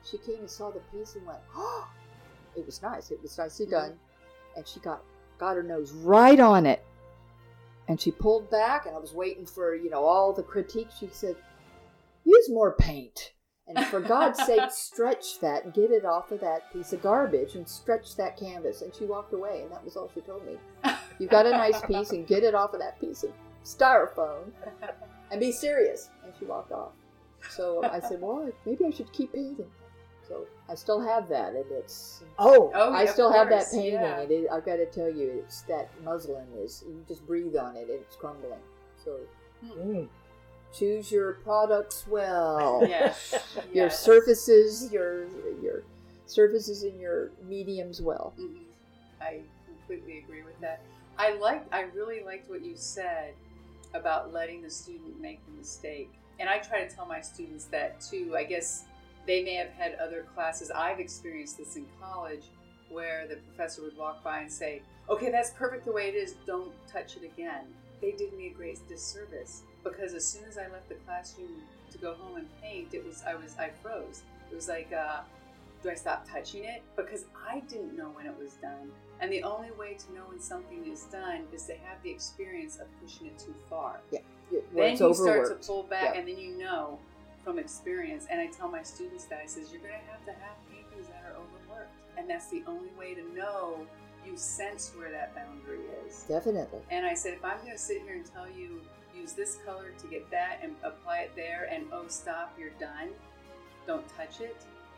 She 0.10 0.18
came 0.20 0.40
and 0.40 0.50
saw 0.50 0.70
the 0.72 0.80
piece 0.94 1.16
and 1.16 1.26
went, 1.26 1.40
"Oh, 1.56 1.88
it 2.56 2.66
was 2.66 2.82
nice. 2.82 3.12
It 3.12 3.22
was 3.22 3.38
nicely 3.38 3.66
done." 3.66 3.98
And 4.56 4.66
she 4.66 4.80
got 4.80 5.02
got 5.38 5.56
her 5.56 5.64
nose 5.64 5.92
right 5.92 6.40
on 6.40 6.66
it, 6.66 6.86
and 7.88 8.00
she 8.00 8.12
pulled 8.12 8.50
back. 8.50 8.86
And 8.86 8.96
I 8.96 9.00
was 9.00 9.14
waiting 9.14 9.46
for 9.46 9.76
you 9.76 9.90
know 9.90 10.04
all 10.04 10.34
the 10.34 10.44
critique. 10.44 10.90
She 10.98 11.10
said, 11.12 11.36
"Use 12.24 12.50
more 12.50 12.74
paint." 12.74 13.34
And 13.68 13.84
for 13.88 14.00
God's 14.00 14.44
sake, 14.46 14.70
stretch 14.70 15.40
that 15.40 15.74
get 15.74 15.92
it 15.92 16.06
off 16.06 16.32
of 16.32 16.40
that 16.42 16.72
piece 16.72 16.94
of 16.94 17.02
garbage 17.02 17.56
and 17.56 17.68
stretch 17.68 18.16
that 18.16 18.38
canvas. 18.38 18.82
And 18.82 18.94
she 18.94 19.06
walked 19.06 19.34
away, 19.34 19.62
and 19.64 19.72
that 19.72 19.84
was 19.84 19.96
all 19.98 20.10
she 20.14 20.22
told 20.22 20.46
me. 20.46 20.58
You've 21.20 21.32
got 21.32 21.46
a 21.46 21.52
nice 21.52 21.82
piece 21.88 22.12
and 22.12 22.28
get 22.28 22.44
it 22.44 22.54
off 22.54 22.74
of 22.74 22.80
that 22.80 23.00
piece 23.00 23.24
of 23.24 23.32
styrofoam 23.64 24.52
and 25.32 25.40
be 25.40 25.52
serious. 25.52 26.10
And 26.24 26.34
she 26.38 26.46
walked 26.46 26.72
off. 26.72 26.92
So 27.50 27.84
I 27.84 28.00
said, 28.00 28.22
well, 28.22 28.50
maybe 28.66 28.86
I 28.86 28.92
should 28.92 29.12
keep 29.12 29.34
painting. 29.34 29.66
So 30.28 30.46
I 30.70 30.76
still 30.76 31.00
have 31.02 31.30
that, 31.30 31.54
and 31.54 31.66
it's. 31.72 32.24
Oh, 32.40 32.72
Oh, 32.74 32.92
I 32.94 33.04
yeah, 33.04 33.12
still 33.12 33.32
have 33.32 33.50
that 33.50 33.60
course, 33.66 33.74
painting, 33.74 33.94
yeah. 33.94 34.20
and 34.22 34.32
it, 34.32 34.48
I've 34.52 34.66
got 34.66 34.78
to 34.78 34.86
tell 34.88 35.10
you, 35.10 35.42
it's 35.44 35.62
that 35.64 35.90
muslin 36.04 36.48
is. 36.58 36.84
You 36.88 37.04
just 37.08 37.26
breathe 37.28 37.56
on 37.56 37.76
it, 37.76 37.82
and 37.90 38.02
it's 38.02 38.16
crumbling. 38.16 38.60
So 39.04 39.20
mm, 39.64 40.08
choose 40.74 41.12
your 41.12 41.34
products 41.34 42.06
well. 42.08 42.84
Yes. 42.90 43.36
Your 43.74 43.86
yes. 43.86 44.00
surfaces, 44.04 44.92
your 44.92 45.28
your 45.62 45.84
surfaces, 46.26 46.84
and 46.84 47.00
your 47.00 47.32
mediums 47.48 48.02
well. 48.02 48.34
Mhm. 48.40 48.64
I 49.22 49.42
completely 49.68 50.20
agree 50.20 50.44
with 50.44 50.60
that. 50.62 50.82
I 51.18 51.34
liked, 51.36 51.74
I 51.74 51.82
really 51.82 52.24
liked 52.24 52.50
what 52.50 52.62
you 52.66 52.76
said 52.76 53.34
about 53.94 54.34
letting 54.34 54.62
the 54.62 54.70
student 54.70 55.22
make 55.22 55.40
the 55.46 55.52
mistake. 55.54 56.10
And 56.40 56.50
I 56.50 56.58
try 56.58 56.84
to 56.86 56.94
tell 56.94 57.06
my 57.06 57.22
students 57.22 57.66
that 57.66 58.02
too. 58.02 58.36
I 58.36 58.44
guess 58.44 58.84
they 59.26 59.44
may 59.44 59.56
have 59.56 59.70
had 59.70 59.96
other 59.96 60.26
classes. 60.34 60.72
I've 60.72 61.00
experienced 61.00 61.58
this 61.58 61.76
in 61.76 61.86
college 62.02 62.44
where 62.90 63.28
the 63.28 63.36
professor 63.38 63.82
would 63.82 63.98
walk 63.98 64.24
by 64.24 64.40
and 64.42 64.52
say, 64.52 64.82
Okay, 65.10 65.30
that's 65.30 65.52
perfect 65.52 65.86
the 65.86 65.92
way 65.92 66.08
it 66.08 66.16
is. 66.16 66.36
Don't 66.48 66.72
touch 66.88 67.16
it 67.18 67.24
again. 67.24 67.66
They 68.02 68.12
did 68.12 68.34
me 68.34 68.48
a 68.48 68.50
great 68.52 68.80
disservice 68.88 69.62
because 69.84 70.14
as 70.14 70.26
soon 70.26 70.44
as 70.46 70.58
I 70.58 70.64
left 70.68 70.90
the 70.90 70.96
classroom 71.06 71.62
to 71.92 71.98
go 71.98 72.14
home 72.14 72.38
and 72.38 72.48
paint, 72.62 72.94
it 72.94 73.06
was 73.06 73.24
I 73.28 73.36
was 73.36 73.56
I 73.58 73.70
froze. 73.82 74.24
It 74.52 74.56
was 74.56 74.68
like, 74.68 74.92
uh, 74.92 75.22
do 75.84 75.90
I 75.90 75.96
stop 75.96 76.28
touching 76.30 76.64
it? 76.64 76.82
Because 76.96 77.26
I 77.48 77.60
didn't 77.62 77.96
know 77.96 78.10
when 78.16 78.26
it 78.26 78.36
was 78.38 78.54
done. 78.54 78.92
And 79.22 79.32
the 79.32 79.44
only 79.44 79.72
way 79.72 79.94
to 79.94 80.14
know 80.14 80.24
when 80.28 80.40
something 80.40 80.86
is 80.92 81.04
done 81.04 81.44
is 81.54 81.66
to 81.66 81.74
have 81.74 82.02
the 82.04 82.10
experience 82.10 82.78
of 82.78 82.88
pushing 83.02 83.28
it 83.28 83.40
too 83.40 83.54
far. 83.70 84.02
Where 84.72 84.96
Then 84.96 84.98
you 84.98 85.14
start 85.14 85.48
to 85.48 85.68
pull 85.68 85.84
back, 85.84 86.14
Yeah. 86.16 86.20
and 86.20 86.28
then 86.28 86.38
you 86.38 86.58
know 86.58 87.00
from 87.46 87.60
experience. 87.60 88.26
And 88.30 88.42
I 88.42 88.48
tell 88.48 88.68
my 88.68 88.82
students 88.84 89.26
that 89.26 89.40
I 89.42 89.46
says 89.46 89.72
you're 89.72 89.80
going 89.80 89.94
to 89.94 90.12
have 90.12 90.26
to 90.26 90.32
have 90.32 90.58
paintings 90.70 91.08
that 91.08 91.24
are 91.28 91.36
overworked, 91.36 91.94
and 92.18 92.30
that's 92.30 92.50
the 92.50 92.64
only 92.68 92.90
way 93.00 93.14
to 93.14 93.24
know. 93.34 93.86
You 94.26 94.36
sense 94.36 94.92
where 94.98 95.12
that 95.12 95.36
boundary 95.36 95.82
is. 96.08 96.26
Definitely. 96.28 96.80
And 96.90 97.06
I 97.06 97.14
said, 97.14 97.34
if 97.36 97.46
I'm 97.46 97.60
going 97.60 97.74
to 97.74 97.78
sit 97.78 98.02
here 98.02 98.16
and 98.16 98.26
tell 98.26 98.50
you 98.50 98.82
use 99.16 99.34
this 99.34 99.60
color 99.64 99.92
to 100.00 100.08
get 100.08 100.30
that 100.32 100.60
and 100.64 100.76
apply 100.84 101.20
it 101.20 101.32
there, 101.36 101.70
and 101.72 101.86
oh 101.94 102.06
stop, 102.08 102.52
you're 102.60 102.72
done. 102.80 103.10
Don't 103.86 104.08
touch 104.18 104.42
it. 104.42 104.58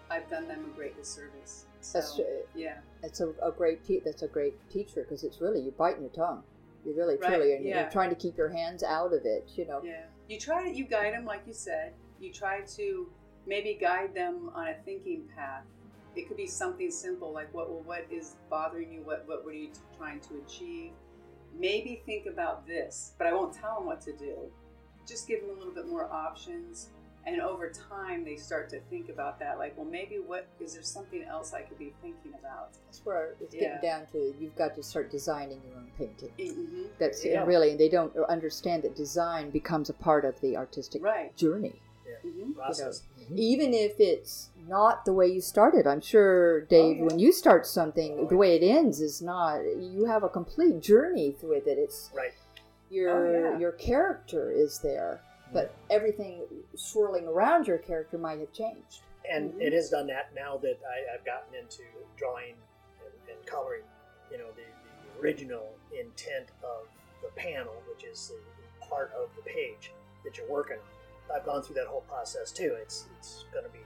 I've 0.10 0.30
done 0.30 0.48
them 0.48 0.64
a 0.72 0.76
great 0.78 0.95
disservice. 0.98 1.66
So, 1.82 2.00
That's 2.00 2.16
true. 2.16 2.26
Yeah. 2.56 2.78
It's 3.04 3.20
a, 3.20 3.34
a 3.43 3.52
great 3.52 3.86
te- 3.86 4.02
that's 4.04 4.22
a 4.22 4.28
great 4.28 4.56
teacher 4.70 5.02
because 5.04 5.26
it's 5.26 5.41
really 5.41 5.60
you're 5.60 5.74
biting 5.74 6.02
your 6.02 6.12
tongue. 6.12 6.41
You're 6.86 6.95
really 6.95 7.18
Right, 7.18 7.34
truly 7.34 7.54
and 7.54 7.66
yeah. 7.66 7.82
you're 7.82 7.91
trying 7.91 8.10
to 8.10 8.16
keep 8.16 8.38
your 8.38 8.50
hands 8.50 8.82
out 8.82 9.14
of 9.14 9.26
it. 9.26 9.50
You 9.56 9.68
know. 9.68 9.82
Yeah. 9.84 10.04
You 10.30 10.39
try 10.39 10.64
to, 10.64 10.74
you 10.74 10.86
guide 10.86 11.14
them, 11.14 11.26
like 11.26 11.41
you 11.45 11.54
said. 11.54 11.93
You 12.20 12.32
try 12.34 12.61
to 12.61 13.09
maybe 13.45 13.78
guide 13.80 14.13
them 14.13 14.49
on 14.53 14.68
a 14.68 14.76
thinking 14.86 15.24
path. 15.36 15.63
It 16.15 16.28
could 16.28 16.38
be 16.38 16.47
something 16.47 16.89
simple 16.91 17.32
like 17.32 17.53
what 17.53 17.70
well, 17.70 17.82
what 17.86 18.05
is 18.09 18.36
bothering 18.49 18.91
you? 18.91 19.01
What 19.01 19.26
what 19.28 19.45
are 19.45 19.51
you 19.53 19.68
t- 19.68 19.80
trying 19.97 20.20
to 20.22 20.41
achieve? 20.45 20.91
Maybe 21.57 22.01
think 22.05 22.26
about 22.26 22.68
this, 22.68 23.13
but 23.18 23.28
I 23.28 23.34
won't 23.34 23.53
tell 23.53 23.76
them 23.78 23.86
what 23.86 24.01
to 24.01 24.13
do. 24.13 24.36
Just 25.07 25.28
give 25.28 25.41
them 25.41 25.51
a 25.51 25.53
little 25.53 25.74
bit 25.74 25.88
more 25.88 26.11
options. 26.11 26.89
And 27.26 27.41
over 27.41 27.70
time, 27.70 28.24
they 28.24 28.38
start 28.38 28.70
to 28.70 28.80
think 28.89 29.09
about 29.09 29.38
that. 29.39 29.57
Like, 29.57 29.76
well, 29.78 29.86
maybe 29.86 30.15
what 30.15 30.47
is 30.61 30.74
there 30.76 30.82
something 30.84 31.24
else 31.24 31.53
I 31.53 31.61
could 31.61 31.78
be 31.78 31.93
thinking 32.01 32.32
about? 32.39 32.70
That's 32.86 33.05
where 33.05 33.36
it's 33.41 33.53
Yeah. 33.53 33.76
getting 33.76 33.82
down 33.89 34.05
to. 34.13 34.34
You've 34.39 34.55
got 34.55 34.76
to 34.76 34.84
start 34.84 35.11
designing 35.11 35.61
your 35.68 35.76
own 35.78 35.91
painting. 35.97 36.32
Mm-hmm. 36.39 36.84
That's 36.99 37.26
Yeah. 37.26 37.43
really, 37.45 37.72
and 37.72 37.80
they 37.80 37.89
don't 37.89 38.15
understand 38.30 38.84
that 38.84 38.95
design 38.95 39.49
becomes 39.49 39.89
a 39.89 39.93
part 39.93 40.24
of 40.24 40.39
the 40.39 40.55
artistic 40.55 41.03
Right. 41.03 41.36
journey. 41.36 41.82
Mm-hmm. 42.28 42.52
process. 42.54 43.04
Mhm. 43.20 43.38
Even 43.38 43.74
if 43.74 44.00
it's 44.00 44.50
not 44.68 45.06
the 45.06 45.14
way 45.14 45.28
you 45.28 45.42
started, 45.42 45.88
I'm 45.88 46.02
sure, 46.02 46.62
Dave, 46.62 46.98
yeah. 46.98 47.04
when 47.06 47.20
you 47.20 47.32
start 47.32 47.66
something, 47.66 48.20
Oh, 48.20 48.26
the 48.28 48.38
way 48.38 48.56
it 48.56 48.64
ends 48.64 49.02
is 49.02 49.22
not. 49.22 49.60
You 49.78 50.06
have 50.06 50.24
a 50.24 50.30
complete 50.30 50.80
journey 50.82 51.36
with 51.42 51.68
it. 51.68 51.78
It's 51.78 52.10
Right. 52.14 52.34
your 52.90 53.10
Oh, 53.48 53.52
yeah. 53.54 53.58
your 53.60 53.72
character 53.74 54.52
is 54.52 54.80
there, 54.80 55.22
but 55.54 55.72
everything 55.90 56.42
swirling 56.76 57.28
around 57.28 57.68
your 57.68 57.78
character 57.78 58.18
might 58.18 58.40
have 58.40 58.52
changed. 58.54 59.02
and 59.30 59.52
Mhm. 59.56 59.62
it 59.62 59.74
has 59.74 59.90
done 59.90 60.08
that 60.08 60.34
now 60.34 60.56
that 60.56 60.80
I, 60.88 61.14
I've 61.14 61.26
gotten 61.26 61.54
into 61.54 61.84
drawing 62.16 62.56
and, 63.04 63.14
and 63.38 63.46
coloring. 63.46 63.84
You 64.32 64.38
know, 64.38 64.48
the, 64.56 64.62
the 64.62 65.20
original 65.22 65.74
intent 65.92 66.48
of 66.64 66.88
the 67.22 67.28
panel, 67.36 67.74
which 67.90 68.06
is 68.06 68.30
the 68.30 68.86
part 68.86 69.12
of 69.12 69.28
the 69.36 69.42
page 69.42 69.92
that 70.24 70.38
you're 70.38 70.48
working 70.50 70.78
on. 70.78 70.84
I've 71.34 71.46
gone 71.46 71.62
through 71.62 71.76
that 71.76 71.88
whole 71.88 72.02
process 72.02 72.52
too. 72.52 72.76
It's 72.82 73.06
it's 73.18 73.46
going 73.54 73.66
to 73.66 73.72
be 73.72 73.80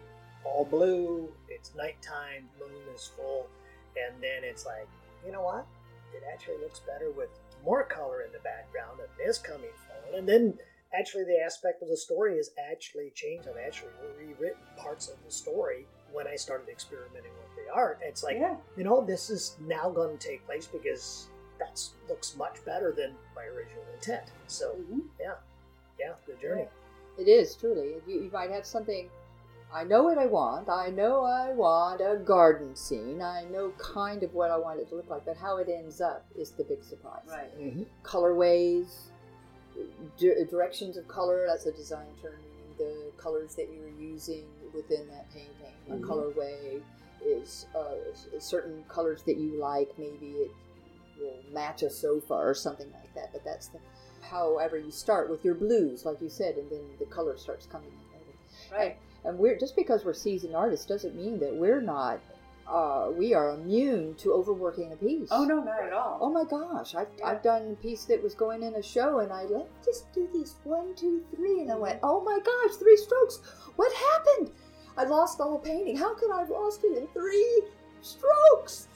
all 0.46 0.66
blue. 0.66 1.30
It's 1.50 1.74
nighttime. 1.76 2.50
Moon 2.60 2.72
is 2.96 3.10
full, 3.16 3.48
and 3.96 4.22
then 4.22 4.44
it's 4.44 4.66
like, 4.66 4.88
you 5.26 5.32
know 5.32 5.42
what? 5.44 5.66
It 6.14 6.24
actually 6.32 6.58
looks 6.58 6.80
better 6.80 7.12
with 7.12 7.30
more 7.64 7.84
color 7.84 8.22
in 8.24 8.32
the 8.32 8.40
background 8.40 9.00
and 9.00 9.10
this 9.18 9.38
coming 9.38 9.70
forward, 9.88 10.18
and 10.18 10.28
then 10.28 10.58
actually 10.98 11.24
the 11.24 11.40
aspect 11.44 11.82
of 11.82 11.90
the 11.90 11.98
story 11.98 12.36
has 12.38 12.52
actually 12.72 13.12
changed. 13.16 13.48
I've 13.48 13.58
actually 13.66 13.92
rewritten 14.20 14.62
parts 14.78 15.08
of 15.10 15.16
the 15.26 15.32
story 15.32 15.86
when 16.12 16.28
I 16.28 16.36
started 16.36 16.68
experimenting 16.70 17.32
with 17.32 17.66
the 17.66 17.74
art. 17.74 18.00
It's 18.04 18.24
like, 18.24 18.38
yeah. 18.38 18.56
you 18.76 18.84
know, 18.84 19.02
this 19.06 19.30
is 19.30 19.56
now 19.62 19.90
going 19.90 20.18
to 20.18 20.28
take 20.28 20.46
place 20.46 20.68
because 20.68 21.28
that 21.60 21.82
looks 22.10 22.36
much 22.36 22.64
better 22.66 22.92
than 22.92 23.14
my 23.36 23.44
original 23.44 23.84
intent. 23.94 24.24
So, 24.48 24.76
Mm-hmm. 24.76 25.00
yeah, 25.20 25.36
the 26.28 26.34
journey. 26.42 26.68
It 27.18 27.28
is 27.28 27.56
truly. 27.56 27.96
You, 28.08 28.24
you 28.24 28.30
might 28.32 28.52
have 28.52 28.66
something. 28.66 29.10
I 29.74 29.86
know 29.86 30.04
what 30.04 30.18
I 30.18 30.26
want. 30.26 30.70
I 30.70 30.90
know 30.90 31.24
I 31.24 31.54
want 31.54 32.02
a 32.02 32.18
garden 32.18 32.76
scene. 32.76 33.22
I 33.22 33.44
know 33.46 33.72
kind 33.78 34.22
of 34.22 34.34
what 34.34 34.52
I 34.52 34.58
want 34.58 34.82
it 34.82 34.90
to 34.90 34.96
look 34.96 35.10
like, 35.10 35.26
but 35.26 35.38
how 35.38 35.58
it 35.58 35.70
ends 35.70 36.02
up 36.02 36.26
is 36.38 36.52
the 36.52 36.64
big 36.66 36.84
surprise. 36.84 37.24
Right. 37.30 37.58
Mm-hmm. 37.58 37.84
Colorways, 38.04 39.12
di- 40.18 40.44
directions 40.50 40.98
of 40.98 41.08
color. 41.08 41.46
That's 41.48 41.68
a 41.68 41.72
design 41.72 42.08
term, 42.22 42.36
meaning 42.42 42.76
the 42.78 43.12
colors 43.22 43.56
that 43.56 43.70
you're 43.74 43.88
using 43.98 44.44
within 44.74 45.08
that 45.08 45.32
painting. 45.32 45.52
A 45.90 45.96
colorway 46.06 46.82
is 47.26 47.66
uh, 47.76 48.40
certain 48.40 48.84
colors 48.90 49.24
that 49.24 49.38
you 49.38 49.58
like. 49.60 49.90
Maybe 49.98 50.32
it 50.32 50.52
will 51.20 51.38
match 51.54 51.84
a 51.84 51.90
sofa 51.90 52.34
or 52.34 52.54
something 52.54 52.92
like 52.92 53.14
that. 53.16 53.32
But 53.32 53.46
that's 53.46 53.68
the. 53.68 53.80
However, 54.22 54.78
you 54.78 54.92
start 54.92 55.30
with 55.30 55.44
your 55.44 55.56
blues, 55.56 56.06
like 56.06 56.22
you 56.22 56.30
said, 56.30 56.56
and 56.56 56.70
then 56.70 56.82
the 57.00 57.06
color 57.06 57.38
starts 57.38 57.66
coming 57.66 57.90
in. 57.90 58.20
later. 58.20 58.78
Right. 58.84 58.98
And 59.24 59.38
we're 59.38 59.58
just 59.58 59.76
because 59.76 60.04
we're 60.06 60.14
seasoned 60.14 60.56
artists 60.56 60.86
doesn't 60.86 61.16
mean 61.16 61.40
that 61.40 61.54
we're 61.54 61.82
not. 61.82 62.20
Uh, 62.68 63.12
we 63.18 63.34
are 63.34 63.50
immune 63.50 64.16
to 64.16 64.32
overworking 64.34 64.94
a 64.94 64.96
piece. 64.96 65.28
Oh 65.32 65.44
no, 65.44 65.60
not 65.62 65.84
at 65.84 65.92
all. 65.92 66.18
Oh 66.22 66.30
my 66.30 66.46
gosh, 66.46 66.96
I've, 66.96 67.08
Yeah. 67.20 67.28
I've 67.28 67.44
done 67.44 67.72
a 67.78 67.82
piece 67.82 68.06
that 68.06 68.24
was 68.24 68.34
going 68.34 68.64
in 68.64 68.76
a 68.76 68.82
show 68.84 69.20
and 69.20 69.32
I 69.34 69.44
let 69.44 69.68
just 69.84 70.12
do 70.14 70.28
these 70.32 70.56
one, 70.64 70.96
two, 70.96 71.22
three, 71.36 71.60
and 71.62 71.72
I 71.72 71.76
went, 71.76 72.00
oh 72.02 72.22
my 72.24 72.40
gosh, 72.40 72.78
three 72.78 72.96
strokes. 72.96 73.42
What 73.76 73.92
happened? 73.94 74.52
I 74.98 75.04
lost 75.04 75.38
the 75.38 75.44
whole 75.44 75.60
painting. 75.60 75.98
How 75.98 76.14
could 76.16 76.32
I 76.32 76.40
have 76.40 76.50
lost 76.50 76.82
it 76.86 76.98
in 76.98 77.08
three 77.08 77.64
strokes? 78.02 78.88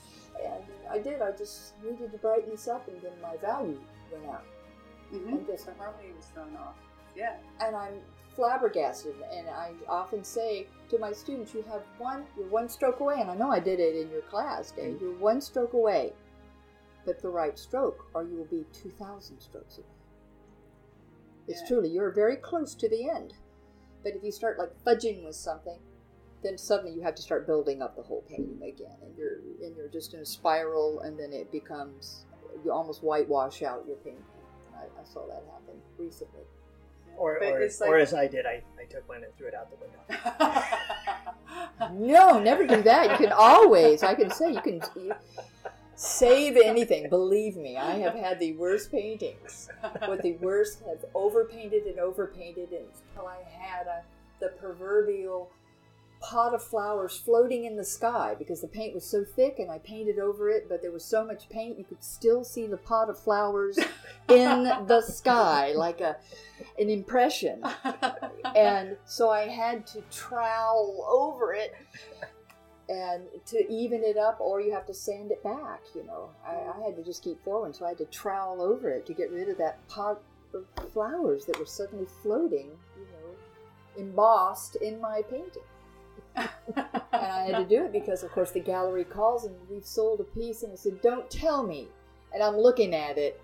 And 0.44 0.64
I 0.90 1.00
did. 1.00 1.22
I 1.22 1.32
just 1.32 1.74
needed 1.84 2.12
to 2.12 2.18
brighten 2.18 2.52
this 2.52 2.68
up, 2.68 2.88
and 2.88 3.02
then 3.02 3.12
my 3.22 3.36
value 3.38 3.80
went 4.12 4.26
out. 4.28 4.44
Mm-hmm. 5.14 5.30
And 5.30 5.48
just 5.48 5.66
The 5.66 5.74
harmony 5.74 6.10
was 6.16 6.26
thrown 6.28 6.56
off. 6.58 6.76
Yeah. 7.16 7.38
and 7.62 7.76
I'm 7.76 8.02
flabbergasted. 8.36 9.16
And 9.32 9.48
I 9.50 9.72
often 9.88 10.24
say 10.24 10.68
to 10.90 10.98
my 11.00 11.14
students, 11.14 11.54
"You 11.54 11.64
have 11.64 11.84
one, 11.98 12.26
you're 12.38 12.48
one 12.48 12.68
stroke 12.68 13.00
away." 13.00 13.22
And 13.22 13.32
I 13.32 13.36
know 13.36 13.50
I 13.52 13.60
did 13.60 13.80
it 13.80 13.96
in 13.96 14.10
your 14.12 14.22
class, 14.24 14.72
Dave. 14.72 15.00
You're 15.02 15.16
one 15.18 15.40
stroke 15.42 15.74
away 15.74 16.14
but 17.06 17.22
the 17.22 17.30
right 17.30 17.58
stroke, 17.58 18.08
or 18.16 18.24
you 18.24 18.36
will 18.36 18.46
be 18.46 18.66
2,000 18.74 19.40
strokes 19.40 19.78
away. 19.78 19.88
It's 21.48 21.62
Yeah. 21.62 21.68
truly, 21.68 21.90
you're 21.90 22.10
very 22.10 22.36
close 22.36 22.74
to 22.76 22.90
the 22.90 23.08
end. 23.08 23.36
But 24.04 24.16
if 24.16 24.24
you 24.24 24.32
start 24.32 24.58
like 24.58 24.76
fudging 24.84 25.24
with 25.24 25.36
something, 25.36 25.80
then 26.42 26.58
suddenly 26.58 26.94
you 26.94 27.02
have 27.02 27.14
to 27.16 27.22
start 27.22 27.46
building 27.46 27.82
up 27.82 27.96
the 27.96 28.02
whole 28.02 28.24
painting 28.24 28.62
again, 28.64 28.98
and 29.04 29.16
you're 29.16 29.38
and 29.62 29.76
you're 29.76 29.88
just 29.88 30.14
in 30.16 30.20
a 30.20 30.26
spiral, 30.26 31.02
and 31.02 31.18
then 31.20 31.32
it 31.32 31.52
becomes 31.52 32.26
you 32.64 32.72
almost 32.72 33.04
whitewash 33.04 33.62
out 33.62 33.86
your 33.86 33.98
painting. 33.98 34.24
I, 34.98 35.02
I 35.02 35.04
saw 35.04 35.26
that 35.28 35.44
happen 35.52 35.82
recently. 35.98 36.42
Or, 37.18 37.38
or, 37.42 37.62
it's 37.62 37.82
or 37.82 37.98
as 37.98 38.14
I 38.14 38.28
did, 38.28 38.46
I, 38.46 38.62
I 38.78 38.84
took 38.90 39.08
one 39.08 39.24
and 39.24 39.34
threw 39.38 39.48
it 39.48 39.54
out 39.56 39.70
the 39.72 39.78
window. 39.78 40.62
No, 41.94 42.40
never 42.40 42.66
do 42.66 42.82
that. 42.84 43.12
You 43.12 43.28
can 43.28 43.34
always, 43.34 44.04
I 44.04 44.16
can 44.16 44.32
say, 44.32 44.54
you 44.54 44.62
can 44.62 44.82
you, 44.96 45.14
save 45.96 46.58
anything. 46.58 47.10
Believe 47.10 47.58
me, 47.58 47.78
I 47.78 47.98
have 47.98 48.16
had 48.16 48.40
the 48.40 48.54
worst 48.54 48.92
paintings. 48.92 49.70
With 50.08 50.22
the 50.22 50.34
worst, 50.34 50.82
have 50.86 51.06
overpainted 51.14 51.86
and 51.86 52.00
overpainted 52.00 52.70
until 52.70 53.28
I 53.28 53.38
had 53.50 53.88
a, 53.88 54.04
the 54.40 54.50
proverbial 54.60 55.52
pot 56.26 56.56
of 56.56 56.64
flowers 56.64 57.16
floating 57.16 57.66
in 57.66 57.78
the 57.78 57.86
sky 57.86 58.36
because 58.40 58.60
the 58.60 58.68
paint 58.68 58.96
was 58.96 59.06
so 59.06 59.24
thick 59.24 59.60
and 59.60 59.70
I 59.70 59.78
painted 59.78 60.18
over 60.18 60.50
it, 60.50 60.68
but 60.68 60.82
there 60.82 60.92
was 60.92 61.06
so 61.06 61.24
much 61.24 61.48
paint 61.50 61.78
you 61.78 61.86
could 61.86 62.04
still 62.04 62.44
see 62.44 62.66
the 62.66 62.78
pot 62.78 63.12
of 63.12 63.20
flowers 63.20 63.78
in 64.30 64.64
the 64.88 65.02
sky 65.02 65.74
like 65.74 66.02
a 66.02 66.18
an 66.80 66.90
impression 66.90 67.62
and 68.56 68.98
so 69.06 69.30
I 69.30 69.48
had 69.48 69.86
to 69.88 70.02
trowel 70.10 71.06
over 71.08 71.54
it 71.54 71.76
and 72.90 73.24
to 73.48 73.72
even 73.72 74.04
it 74.04 74.18
up, 74.18 74.40
or 74.40 74.62
you 74.62 74.72
have 74.72 74.86
to 74.86 74.94
sand 74.94 75.32
it 75.32 75.44
back. 75.44 75.82
You 75.96 76.04
know, 76.04 76.30
I, 76.46 76.54
I 76.54 76.86
had 76.86 76.96
to 76.98 77.04
just 77.04 77.24
keep 77.24 77.44
forward, 77.44 77.76
so 77.76 77.84
I 77.84 77.90
had 77.90 77.98
to 77.98 78.06
trowel 78.06 78.62
over 78.62 78.92
it 78.92 79.08
to 79.08 79.14
get 79.16 79.32
rid 79.32 79.50
of 79.50 79.58
that 79.58 79.88
pot 79.88 80.22
of 80.54 80.66
flowers 80.94 81.46
that 81.46 81.58
were 81.58 81.66
suddenly 81.66 82.06
floating. 82.22 82.70
You 82.96 83.08
know, 83.12 83.36
embossed 83.98 84.76
in 84.76 85.02
my 85.02 85.24
painting. 85.24 85.64
And 86.36 86.46
I 87.14 87.48
had 87.48 87.58
to 87.58 87.66
do 87.66 87.86
it 87.86 87.92
because, 87.92 88.24
of 88.24 88.32
course, 88.32 88.52
the 88.52 88.60
gallery 88.60 89.04
calls 89.04 89.46
and 89.46 89.56
we've 89.70 89.86
sold 89.86 90.20
a 90.20 90.24
piece, 90.24 90.64
and 90.64 90.72
I 90.72 90.76
said, 90.76 91.02
"Don't 91.02 91.30
tell 91.30 91.64
me." 91.64 91.88
And 92.34 92.44
I'm 92.44 92.58
looking 92.58 92.94
at 92.94 93.18
it. 93.18 93.42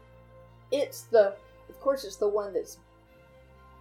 It's 0.72 1.04
the, 1.04 1.34
of 1.70 1.80
course, 1.80 2.04
it's 2.04 2.18
the 2.18 2.28
one 2.28 2.54
that's, 2.54 2.78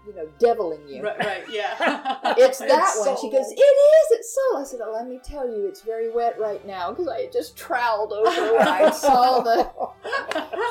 you 0.06 0.14
know, 0.14 0.28
deviling 0.38 0.86
you. 0.88 1.02
right, 1.02 1.18
right, 1.18 1.44
yeah. 1.50 1.74
It's 2.38 2.58
that 2.58 2.94
It's 2.96 3.06
one. 3.06 3.16
She 3.20 3.28
goes, 3.28 3.50
It 3.50 3.58
is, 3.60 4.10
it's 4.12 4.32
so. 4.34 4.58
I 4.58 4.64
said, 4.64 4.80
oh, 4.84 4.92
Let 4.92 5.08
me 5.08 5.18
tell 5.22 5.48
you, 5.48 5.66
it's 5.66 5.82
very 5.82 6.12
wet 6.12 6.38
right 6.38 6.64
now 6.64 6.90
because 6.90 7.08
I 7.08 7.22
had 7.22 7.32
just 7.32 7.56
troweled 7.56 8.12
over 8.12 8.54
when 8.56 8.68
I 8.68 8.90
saw 8.92 9.40
the. 9.40 9.68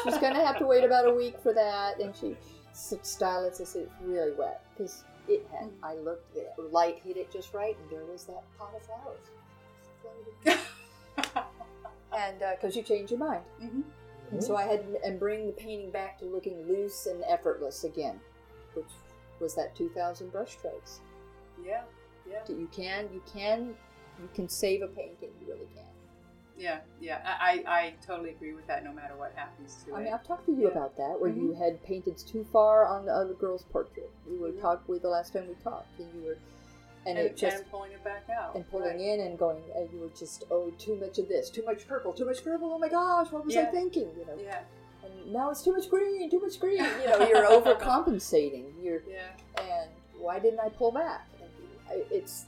She's 0.05 0.17
going 0.19 0.33
to 0.33 0.45
have 0.45 0.57
to 0.59 0.65
wait 0.65 0.85
about 0.85 1.05
a 1.05 1.13
week 1.13 1.37
for 1.43 1.53
that. 1.53 1.99
And 1.99 2.15
she 2.15 2.27
it. 2.27 2.37
I 3.59 3.65
said, 3.65 3.81
It's 3.83 3.93
really 4.01 4.31
wet 4.37 4.63
because 4.73 5.03
it 5.29 5.45
had. 5.51 5.69
I 5.83 5.95
looked, 5.95 6.33
the 6.33 6.63
light 6.71 6.99
hit 7.03 7.17
it 7.17 7.31
just 7.31 7.53
right, 7.53 7.77
and 7.81 7.89
there 7.89 8.05
was 8.05 8.25
that 8.25 8.43
pot 8.57 8.73
of 8.75 8.83
flowers. 8.85 9.27
and 12.17 12.39
because 12.39 12.75
you 12.75 12.83
change 12.83 13.11
your 13.11 13.19
mind. 13.19 13.43
Mhm. 13.61 13.83
And 14.31 14.43
so 14.43 14.55
I 14.55 14.63
had 14.63 14.85
and 15.03 15.19
bring 15.19 15.47
the 15.47 15.53
painting 15.53 15.89
back 15.91 16.19
to 16.19 16.25
looking 16.25 16.67
loose 16.67 17.07
and 17.07 17.23
effortless 17.27 17.83
again, 17.83 18.19
which 18.73 18.85
was 19.39 19.55
that 19.55 19.75
2,000 19.75 20.31
brush 20.31 20.51
strokes. 20.57 21.01
Yeah, 21.63 21.81
yeah, 22.29 22.41
You 22.47 22.69
can, 22.71 23.09
you 23.11 23.21
can, 23.33 23.75
you 24.21 24.29
can 24.33 24.47
save 24.47 24.81
a 24.83 24.87
painting. 24.87 25.31
You 25.41 25.47
really 25.47 25.67
can. 25.73 25.83
Yeah, 26.59 26.79
yeah. 26.99 27.21
I, 27.25 27.63
I, 27.65 27.73
I 27.79 27.93
totally 28.05 28.31
agree 28.31 28.53
with 28.53 28.67
that. 28.67 28.83
No 28.83 28.91
matter 28.91 29.15
what 29.15 29.31
happens 29.35 29.77
to 29.85 29.91
it. 29.91 29.95
I 29.95 30.01
it. 30.01 30.03
mean, 30.03 30.13
I've 30.13 30.27
talked 30.27 30.45
to 30.47 30.51
you 30.51 30.63
Yeah. 30.63 30.67
about 30.69 30.97
that, 30.97 31.15
where 31.19 31.31
Mm-hmm. 31.31 31.41
you 31.47 31.53
had 31.53 31.81
painted 31.83 32.17
too 32.17 32.45
far 32.51 32.85
on 32.85 33.05
the 33.05 33.13
other 33.13 33.33
girl's 33.33 33.63
portrait. 33.63 34.11
We 34.29 34.37
were 34.37 34.49
Mhm. 34.51 34.61
talked 34.61 34.87
with 34.89 35.01
the 35.01 35.09
last 35.09 35.33
time 35.33 35.47
we 35.47 35.55
talked, 35.63 35.97
and 35.99 36.13
you 36.13 36.27
were, 36.27 36.37
and, 37.05 37.17
and, 37.17 37.27
it 37.27 37.37
just 37.37 37.57
and 37.57 37.71
pulling 37.71 37.93
it 37.93 38.03
back 38.03 38.29
out 38.29 38.55
and 38.55 38.69
pulling 38.69 38.87
right. 38.97 38.99
in 38.99 39.21
and 39.21 39.39
going, 39.39 39.63
and 39.75 39.89
you 39.93 40.01
were 40.01 40.09
just 40.09 40.43
oh, 40.51 40.69
too 40.77 40.95
much 40.97 41.17
of 41.17 41.29
this, 41.29 41.49
too 41.49 41.63
much 41.63 41.87
purple, 41.87 42.11
too 42.13 42.25
much 42.25 42.43
purple. 42.43 42.73
Oh 42.73 42.77
my 42.77 42.89
gosh, 42.89 43.31
what 43.31 43.45
was 43.45 43.55
I 43.55 43.65
thinking? 43.65 44.09
You 44.19 44.25
know, 44.25 44.37
Yeah, 44.43 44.59
and 45.03 45.31
now 45.33 45.49
it's 45.49 45.63
too 45.63 45.71
much 45.71 45.89
green, 45.89 46.29
too 46.29 46.41
much 46.41 46.59
green. 46.59 46.83
You 47.01 47.07
know, 47.07 47.27
you're 47.27 47.45
overcompensating. 47.61 48.65
You're 48.83 49.01
yeah, 49.09 49.31
and 49.61 49.89
why 50.19 50.39
didn't 50.39 50.59
I 50.59 50.69
pull 50.69 50.91
back? 50.91 51.25
It's 52.11 52.45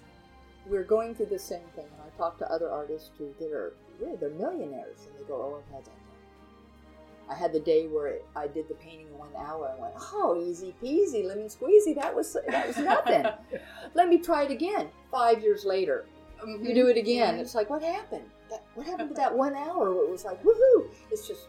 we're 0.67 0.83
going 0.83 1.15
through 1.15 1.27
the 1.27 1.39
same 1.39 1.65
thing. 1.75 1.85
And 1.85 2.01
I 2.13 2.17
talk 2.17 2.37
to 2.39 2.51
other 2.51 2.69
artists 2.69 3.09
too 3.17 3.33
that 3.39 3.51
are 3.51 3.73
they're 4.19 4.29
millionaires, 4.31 5.07
and 5.07 5.15
they 5.19 5.27
go, 5.27 5.35
"Oh, 5.35 5.61
I've 5.67 5.75
had 5.75 5.85
that." 5.85 5.91
I 7.29 7.35
had 7.35 7.53
the 7.53 7.59
day 7.61 7.87
where 7.87 8.19
I 8.35 8.47
did 8.47 8.67
the 8.67 8.73
painting 8.75 9.07
in 9.07 9.17
one 9.17 9.29
hour. 9.37 9.73
I 9.77 9.81
went, 9.81 9.93
"Oh, 9.97 10.35
easy 10.41 10.75
peasy, 10.83 11.23
lemon 11.25 11.47
squeezy. 11.47 11.95
That 11.95 12.13
was 12.13 12.35
that 12.49 12.67
was 12.67 12.77
nothing. 12.77 13.25
Let 13.93 14.09
me 14.09 14.17
try 14.19 14.43
it 14.43 14.51
again." 14.51 14.89
Five 15.11 15.41
years 15.41 15.63
later, 15.65 16.05
Mhm. 16.43 16.67
you 16.67 16.73
do 16.73 16.87
it 16.87 16.97
again. 16.97 17.37
Mhm. 17.37 17.41
It's 17.41 17.55
like, 17.55 17.69
what 17.69 17.83
happened? 17.83 18.29
That, 18.49 18.63
what 18.75 18.85
happened 18.87 19.09
to 19.09 19.15
that 19.23 19.35
one 19.35 19.55
hour? 19.55 20.03
It 20.03 20.09
was 20.09 20.25
like, 20.25 20.41
woohoo! 20.43 20.89
It's 21.11 21.27
just 21.27 21.47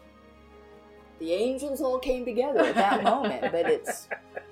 the 1.19 1.33
angels 1.33 1.81
all 1.81 1.99
came 1.99 2.23
together 2.25 2.59
at 2.61 2.75
that 2.75 3.03
moment. 3.03 3.51
But 3.51 3.69
it's 3.69 4.07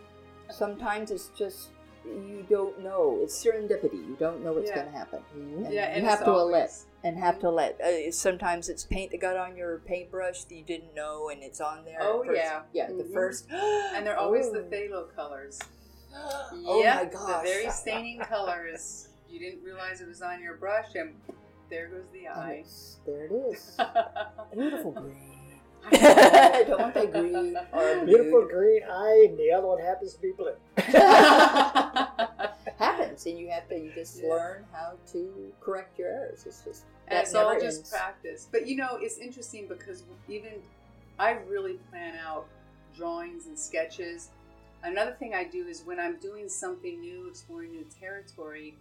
sometimes 0.50 1.12
it's 1.12 1.30
just 1.30 1.70
you 2.06 2.46
don't 2.50 2.80
know. 2.84 3.20
It's 3.22 3.44
serendipity. 3.44 3.94
You 3.94 4.16
don't 4.20 4.44
know 4.44 4.54
what's 4.54 4.70
Yeah. 4.70 4.76
going 4.82 4.92
to 4.92 4.98
happen. 4.98 5.20
And 5.34 5.72
Yeah, 5.74 5.96
you 5.98 6.04
have 6.06 6.20
to 6.26 6.32
always- 6.32 6.52
let 6.52 6.72
and 7.04 7.18
have 7.18 7.40
to 7.40 7.50
let. 7.50 7.80
Uh, 7.82 8.12
sometimes 8.12 8.70
it's 8.70 8.84
paint 8.86 9.12
that 9.12 9.20
got 9.22 9.36
on 9.38 9.56
your 9.58 9.80
paintbrush 9.80 10.44
that 10.46 10.54
you 10.56 10.64
didn't 10.64 10.94
know, 10.94 11.30
and 11.30 11.42
it's 11.44 11.60
on 11.62 11.84
there. 11.86 11.98
Oh, 12.02 12.24
first. 12.24 12.38
yeah. 12.38 12.62
yeah. 12.74 12.88
The 12.88 13.04
Mhm. 13.06 13.14
first, 13.14 13.48
And 13.52 14.06
they're 14.06 14.18
always 14.20 14.48
Oh. 14.48 14.54
the 14.54 14.60
phthalo 14.62 15.14
colors. 15.16 15.60
Oh 16.14 16.82
Yep, 16.84 16.96
my 16.96 17.06
gosh! 17.06 17.44
The 17.44 17.50
very 17.54 17.70
staining 17.70 18.20
colors. 18.20 19.08
You 19.30 19.40
didn't 19.40 19.64
realize 19.64 20.02
it 20.02 20.08
was 20.10 20.22
on 20.22 20.42
your 20.42 20.56
brush, 20.56 20.94
and 20.96 21.16
there 21.70 21.88
goes 21.88 22.04
the 22.12 22.28
eye. 22.28 22.66
there 23.06 23.26
it 23.28 23.32
is. 23.32 23.78
Beautiful 24.54 24.92
green. 24.92 25.38
I 25.92 26.64
don't 26.68 26.80
want 26.82 26.94
that 26.94 27.12
green 27.14 27.58
or 27.74 28.06
Beautiful 28.06 28.46
green 28.46 28.84
eye, 28.84 29.28
and 29.30 29.40
the 29.40 29.52
other 29.54 29.68
one 29.68 29.80
happens 29.82 30.14
to 30.16 30.22
be 30.22 30.32
blue. 30.34 30.54
happens 32.78 33.26
and 33.26 33.38
you 33.38 33.50
have 33.50 33.68
to 33.70 33.78
you 33.78 33.92
just 33.94 34.22
Yeah. 34.22 34.30
learn 34.30 34.66
how 34.72 34.94
to 35.12 35.54
correct 35.60 35.98
your 36.00 36.10
errors 36.10 36.46
it's 36.46 36.64
just 36.64 36.84
And 37.08 37.20
it's 37.20 37.34
all 37.36 37.50
never 37.50 37.60
just 37.60 37.80
ends. 37.80 37.90
practice. 37.92 38.48
But 38.52 38.68
you 38.68 38.78
know, 38.78 38.98
it's 39.02 39.18
interesting 39.18 39.68
because 39.68 40.04
even 40.30 40.54
I 41.20 41.32
really 41.50 41.74
plan 41.90 42.16
out 42.16 42.48
drawings 42.96 43.46
and 43.48 43.58
sketches. 43.60 44.30
Another 44.84 45.12
thing 45.20 45.34
I 45.36 45.44
do 45.44 45.68
is 45.68 45.84
when 45.86 46.00
I'm 46.00 46.18
doing 46.20 46.50
something 46.50 47.00
new, 47.00 47.28
exploring 47.28 47.72
new 47.72 47.86
territory, 48.00 48.76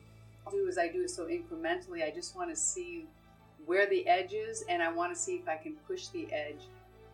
I'll 0.46 0.52
do 0.52 0.66
is 0.68 0.78
I 0.78 0.88
do 0.88 1.02
it 1.02 1.10
so 1.10 1.26
incrementally. 1.26 2.02
I 2.06 2.10
just 2.10 2.34
want 2.36 2.48
to 2.50 2.56
see 2.56 3.06
where 3.66 3.86
the 3.88 4.06
edge 4.08 4.32
is 4.32 4.64
and 4.68 4.82
I 4.82 4.90
want 4.92 5.12
to 5.14 5.20
see 5.20 5.34
if 5.34 5.46
I 5.48 5.56
can 5.56 5.74
push 5.86 6.06
the 6.08 6.26
edge. 6.32 6.62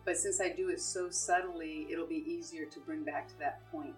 But 0.05 0.17
since 0.17 0.39
I 0.39 0.49
do 0.49 0.69
it 0.69 0.79
so 0.79 1.09
subtly, 1.09 1.87
it'll 1.89 2.07
be 2.07 2.23
easier 2.25 2.65
to 2.65 2.79
bring 2.81 3.03
back 3.03 3.27
to 3.29 3.39
that 3.39 3.59
point. 3.71 3.95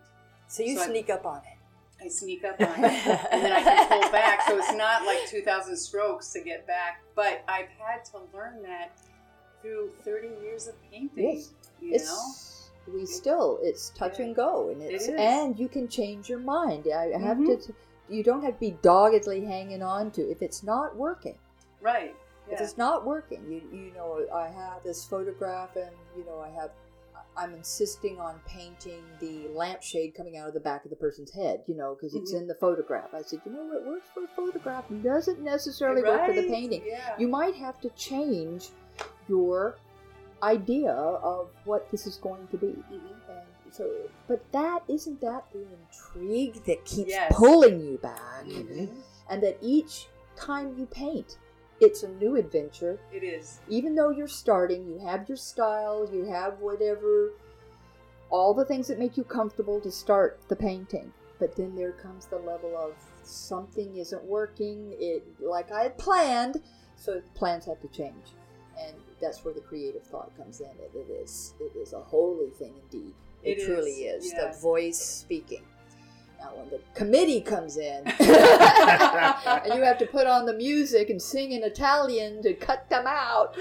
so 0.47 0.63
you 0.63 0.75
so 0.77 0.83
I- 0.83 0.87
sneak 0.87 1.09
up 1.11 1.25
on 1.27 1.37
it 1.39 1.58
I 2.01 2.07
sneak 2.07 2.43
up 2.45 2.59
on 2.61 2.83
it 2.85 3.07
and 3.31 3.43
then 3.43 3.51
I 3.51 3.61
can 3.61 3.87
pull 4.01 4.11
back. 4.11 4.41
So 4.47 4.57
it's 4.57 4.73
not 4.73 5.05
like 5.05 5.27
2,000 5.27 5.75
strokes 5.75 6.31
to 6.33 6.41
get 6.41 6.65
back. 6.65 7.01
But 7.15 7.43
I've 7.47 7.67
had 7.77 8.05
to 8.05 8.19
learn 8.33 8.61
that 8.63 8.97
through 9.61 9.91
30 10.03 10.29
years 10.41 10.67
of 10.67 10.75
painting. 10.91 11.37
Yes. 11.37 11.51
You 11.81 11.89
know? 11.91 11.95
it's 11.95 12.69
we 12.93 13.05
still 13.05 13.59
it's 13.61 13.91
touch 13.91 14.17
Yeah. 14.19 14.25
and 14.27 14.35
go 14.35 14.69
and 14.69 14.81
it's 14.81 15.07
It 15.07 15.13
is. 15.13 15.19
and 15.19 15.59
you 15.59 15.67
can 15.69 15.87
change 15.87 16.27
your 16.27 16.39
mind 16.39 16.87
i 16.93 17.05
have 17.19 17.37
Mhm. 17.37 17.65
to 17.67 17.73
you 18.09 18.23
don't 18.23 18.41
have 18.43 18.55
to 18.55 18.59
be 18.59 18.71
doggedly 18.81 19.45
hanging 19.45 19.83
on 19.83 20.09
to 20.11 20.21
if 20.31 20.41
it's 20.41 20.63
not 20.63 20.95
working 20.95 21.37
Right. 21.81 22.15
if 22.49 22.59
it's 22.59 22.77
not 22.77 23.05
working 23.05 23.43
you 23.51 23.61
you 23.71 23.91
know 23.93 24.25
i 24.33 24.47
have 24.47 24.81
this 24.83 25.05
photograph 25.05 25.75
and 25.75 25.91
you 26.17 26.25
know 26.25 26.39
i 26.39 26.49
have 26.49 26.71
i'm 27.37 27.53
insisting 27.53 28.19
on 28.19 28.39
painting 28.47 29.01
the 29.19 29.47
lampshade 29.53 30.13
coming 30.15 30.37
out 30.37 30.47
of 30.47 30.53
the 30.53 30.59
back 30.59 30.83
of 30.83 30.89
the 30.89 30.95
person's 30.95 31.31
head 31.31 31.61
you 31.67 31.75
know 31.75 31.95
because 31.95 32.13
it's 32.15 32.33
Mhm. 32.33 32.41
in 32.41 32.47
the 32.47 32.55
photograph 32.55 33.13
i 33.13 33.21
said 33.21 33.39
you 33.45 33.51
know 33.51 33.63
what 33.63 33.85
works 33.85 34.07
for 34.13 34.23
a 34.23 34.27
photograph 34.27 34.85
doesn't 35.03 35.39
necessarily 35.41 36.01
work 36.03 36.25
for 36.25 36.33
the 36.33 36.47
painting 36.47 36.83
Yeah. 36.85 37.15
you 37.17 37.27
might 37.27 37.55
have 37.55 37.79
to 37.81 37.89
change 37.91 38.69
your 39.27 39.75
idea 40.41 40.91
of 40.93 41.49
what 41.65 41.89
this 41.91 42.07
is 42.07 42.15
going 42.17 42.47
to 42.47 42.57
be 42.57 42.67
Mhm. 42.91 43.11
and 43.29 43.73
so 43.73 43.89
but 44.27 44.39
that 44.51 44.83
isn't 44.87 45.19
that 45.21 45.43
the 45.51 45.65
intrigue 45.79 46.63
that 46.65 46.83
keeps 46.85 47.09
Yes. 47.11 47.33
pulling 47.35 47.79
you 47.81 47.97
back 47.97 48.45
Mhm. 48.45 48.89
and 49.29 49.43
that 49.43 49.57
each 49.61 50.07
time 50.35 50.77
you 50.77 50.85
paint 50.85 51.37
it's 51.81 52.03
a 52.03 52.07
new 52.09 52.35
adventure 52.35 52.99
It 53.13 53.23
is. 53.23 53.59
even 53.69 53.95
though 53.95 54.09
you're 54.09 54.27
starting 54.27 54.87
you 54.87 54.99
have 54.99 55.27
your 55.29 55.37
style 55.37 56.09
you 56.11 56.25
have 56.25 56.59
whatever 56.59 57.31
all 58.29 58.53
the 58.53 58.65
things 58.65 58.87
that 58.87 58.99
make 58.99 59.17
you 59.17 59.23
comfortable 59.23 59.79
to 59.81 59.91
start 59.91 60.39
the 60.49 60.55
painting 60.55 61.11
but 61.39 61.55
then 61.55 61.75
there 61.75 61.93
comes 61.93 62.25
the 62.27 62.37
level 62.37 62.75
of 62.77 62.93
something 63.23 63.95
isn't 63.97 64.23
working 64.23 64.93
it 64.99 65.23
like 65.39 65.71
i 65.71 65.83
had 65.83 65.97
planned 65.97 66.61
so 66.95 67.21
plans 67.33 67.65
have 67.65 67.79
to 67.81 67.87
change 67.89 68.33
and 68.81 68.95
that's 69.21 69.43
where 69.43 69.53
the 69.53 69.59
creative 69.59 70.01
thought 70.03 70.31
comes 70.37 70.61
in. 70.61 70.67
It, 70.67 70.91
it 70.95 71.11
is 71.11 71.53
it 71.59 71.77
is 71.77 71.91
a 71.91 71.99
holy 71.99 72.49
thing 72.51 72.73
indeed. 72.89 73.13
It, 73.43 73.57
It 73.59 73.65
truly 73.65 73.91
is, 74.05 74.23
is. 74.27 74.31
yes. 74.33 74.55
The 74.55 74.61
voice 74.61 74.97
speaking. 74.97 75.63
Now, 76.39 76.51
when 76.55 76.69
the 76.69 76.79
committee 76.93 77.41
comes 77.41 77.77
in, 77.77 78.07
and 78.07 79.73
you 79.73 79.83
have 79.83 79.97
to 79.97 80.05
put 80.09 80.25
on 80.25 80.45
the 80.45 80.53
music 80.53 81.09
and 81.09 81.21
sing 81.21 81.51
in 81.51 81.63
Italian 81.63 82.41
to 82.43 82.53
cut 82.53 82.89
them 82.89 83.05
out, 83.07 83.55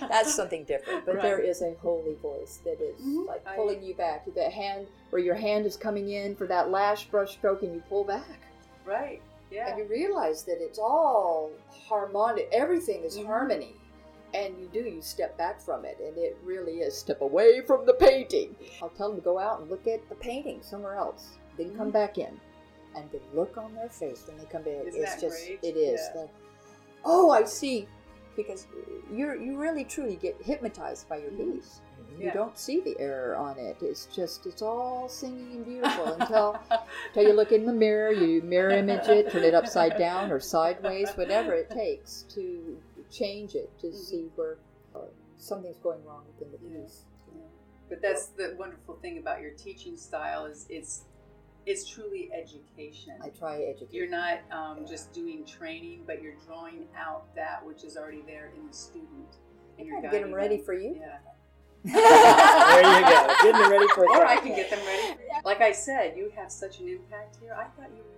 that's 0.00 0.34
something 0.34 0.64
different. 0.64 1.04
But 1.04 1.20
there 1.22 1.36
Right. 1.36 1.44
is 1.44 1.60
a 1.62 1.74
holy 1.82 2.14
voice 2.14 2.60
that 2.64 2.80
is 2.80 2.98
Mhm. 3.00 3.26
like 3.26 3.46
I- 3.46 3.56
pulling 3.56 3.82
you 3.82 3.94
back. 3.94 4.24
The 4.34 4.48
hand 4.48 4.86
where 5.10 5.20
your 5.20 5.34
hand 5.34 5.66
is 5.66 5.76
coming 5.76 6.08
in 6.10 6.34
for 6.36 6.46
that 6.46 6.70
last 6.70 7.10
brush 7.10 7.32
stroke, 7.32 7.62
and 7.62 7.74
you 7.74 7.82
pull 7.88 8.04
back, 8.04 8.24
Right. 8.86 9.20
Yeah. 9.50 9.68
and 9.68 9.78
you 9.78 9.84
realize 9.84 10.44
that 10.44 10.62
it's 10.62 10.78
all 10.78 11.50
harmonic. 11.88 12.48
Everything 12.52 13.02
is 13.04 13.18
Mhm. 13.18 13.26
harmony. 13.26 13.74
And 14.34 14.58
you 14.60 14.66
do, 14.66 14.80
you 14.80 15.00
step 15.00 15.38
back 15.38 15.58
from 15.58 15.86
it, 15.86 15.98
and 16.00 16.16
it 16.18 16.36
really 16.44 16.80
is 16.82 16.94
step 16.96 17.22
away 17.22 17.62
from 17.62 17.86
the 17.86 17.94
painting. 17.94 18.54
I'll 18.82 18.90
tell 18.90 19.08
them 19.08 19.16
to 19.18 19.24
go 19.24 19.38
out 19.38 19.60
and 19.60 19.70
look 19.70 19.86
at 19.86 20.06
the 20.10 20.14
painting 20.16 20.60
somewhere 20.62 20.96
else, 20.96 21.38
then 21.58 21.76
come 21.76 21.88
Mhm. 21.90 21.92
back 21.92 22.16
in. 22.18 22.40
And 22.96 23.10
the 23.10 23.20
look 23.34 23.58
on 23.58 23.74
their 23.74 23.88
face 23.90 24.26
when 24.26 24.38
they 24.38 24.46
come 24.46 24.62
back 24.62 24.86
Isn't 24.86 25.00
is 25.02 25.06
that 25.10 25.20
just, 25.20 25.46
great? 25.46 25.58
it 25.62 25.76
is. 25.76 26.00
Yeah. 26.14 26.22
The, 26.22 26.28
oh, 27.04 27.30
I 27.30 27.44
see. 27.44 27.86
Because 28.36 28.66
you're, 29.12 29.34
you 29.36 29.58
really 29.58 29.84
truly 29.84 30.16
get 30.16 30.40
hypnotized 30.40 31.08
by 31.08 31.16
your 31.18 31.30
piece. 31.32 31.80
Mhm. 32.00 32.18
You 32.20 32.26
Yeah. 32.26 32.34
don't 32.34 32.56
see 32.56 32.80
the 32.80 32.96
error 32.98 33.36
on 33.36 33.58
it. 33.58 33.76
It's 33.82 34.06
just, 34.06 34.46
it's 34.46 34.62
all 34.62 35.08
singing 35.08 35.52
and 35.56 35.64
beautiful 35.66 36.04
until 36.20 36.58
until 37.08 37.22
you 37.24 37.32
look 37.34 37.52
in 37.52 37.66
the 37.66 37.72
mirror, 37.72 38.10
you 38.12 38.40
mirror 38.42 38.70
image 38.70 39.08
it, 39.08 39.30
turn 39.30 39.42
it 39.44 39.54
upside 39.54 39.98
down 39.98 40.30
or 40.32 40.40
sideways, 40.40 41.10
whatever 41.16 41.52
it 41.52 41.68
takes 41.70 42.22
to 42.30 42.80
change 43.10 43.54
it 43.54 43.76
to 43.80 43.88
Mhm. 43.88 43.94
see 43.94 44.30
where 44.36 44.58
uh, 44.94 45.00
something's 45.36 45.78
going 45.78 46.04
wrong 46.04 46.24
within 46.26 46.50
the 46.52 46.58
piece. 46.58 47.04
Yeah. 47.34 47.42
But 47.88 48.02
that's 48.02 48.26
the 48.28 48.54
wonderful 48.58 48.96
thing 48.96 49.18
about 49.18 49.40
your 49.40 49.52
teaching 49.52 49.96
style 49.96 50.46
is 50.46 50.66
it's 50.68 51.04
it's 51.68 51.86
truly 51.86 52.30
education. 52.32 53.12
I 53.22 53.28
try 53.28 53.60
educating. 53.60 53.88
You're 53.92 54.08
not 54.08 54.38
um, 54.50 54.86
just 54.88 55.12
doing 55.12 55.44
training, 55.44 56.02
but 56.06 56.22
you're 56.22 56.36
drawing 56.46 56.86
out 56.96 57.34
that 57.36 57.64
which 57.64 57.84
is 57.84 57.96
already 57.96 58.22
there 58.26 58.50
in 58.56 58.66
the 58.66 58.72
student. 58.72 59.36
And 59.78 59.86
you're 59.86 60.00
trying 60.00 60.10
to 60.10 60.18
get 60.18 60.22
'em 60.24 60.30
guiding 60.30 60.34
ready 60.34 60.58
for 60.58 60.72
you. 60.72 60.98
Yeah. 60.98 61.18
There 61.84 63.00
you 63.00 63.06
go. 63.06 63.34
Getting 63.42 63.60
it 63.60 63.70
ready 63.70 63.86
for 63.94 64.04
Or 64.04 64.26
I 64.26 64.36
can 64.38 64.54
get 64.56 64.70
them 64.70 64.80
ready. 64.84 65.20
Like 65.44 65.60
I 65.60 65.72
said, 65.72 66.16
you 66.16 66.32
have 66.36 66.50
such 66.50 66.80
an 66.80 66.88
impact 66.88 67.36
here. 67.40 67.54
I 67.54 67.64
thought 67.64 67.90
you 67.96 68.02
were 68.02 68.17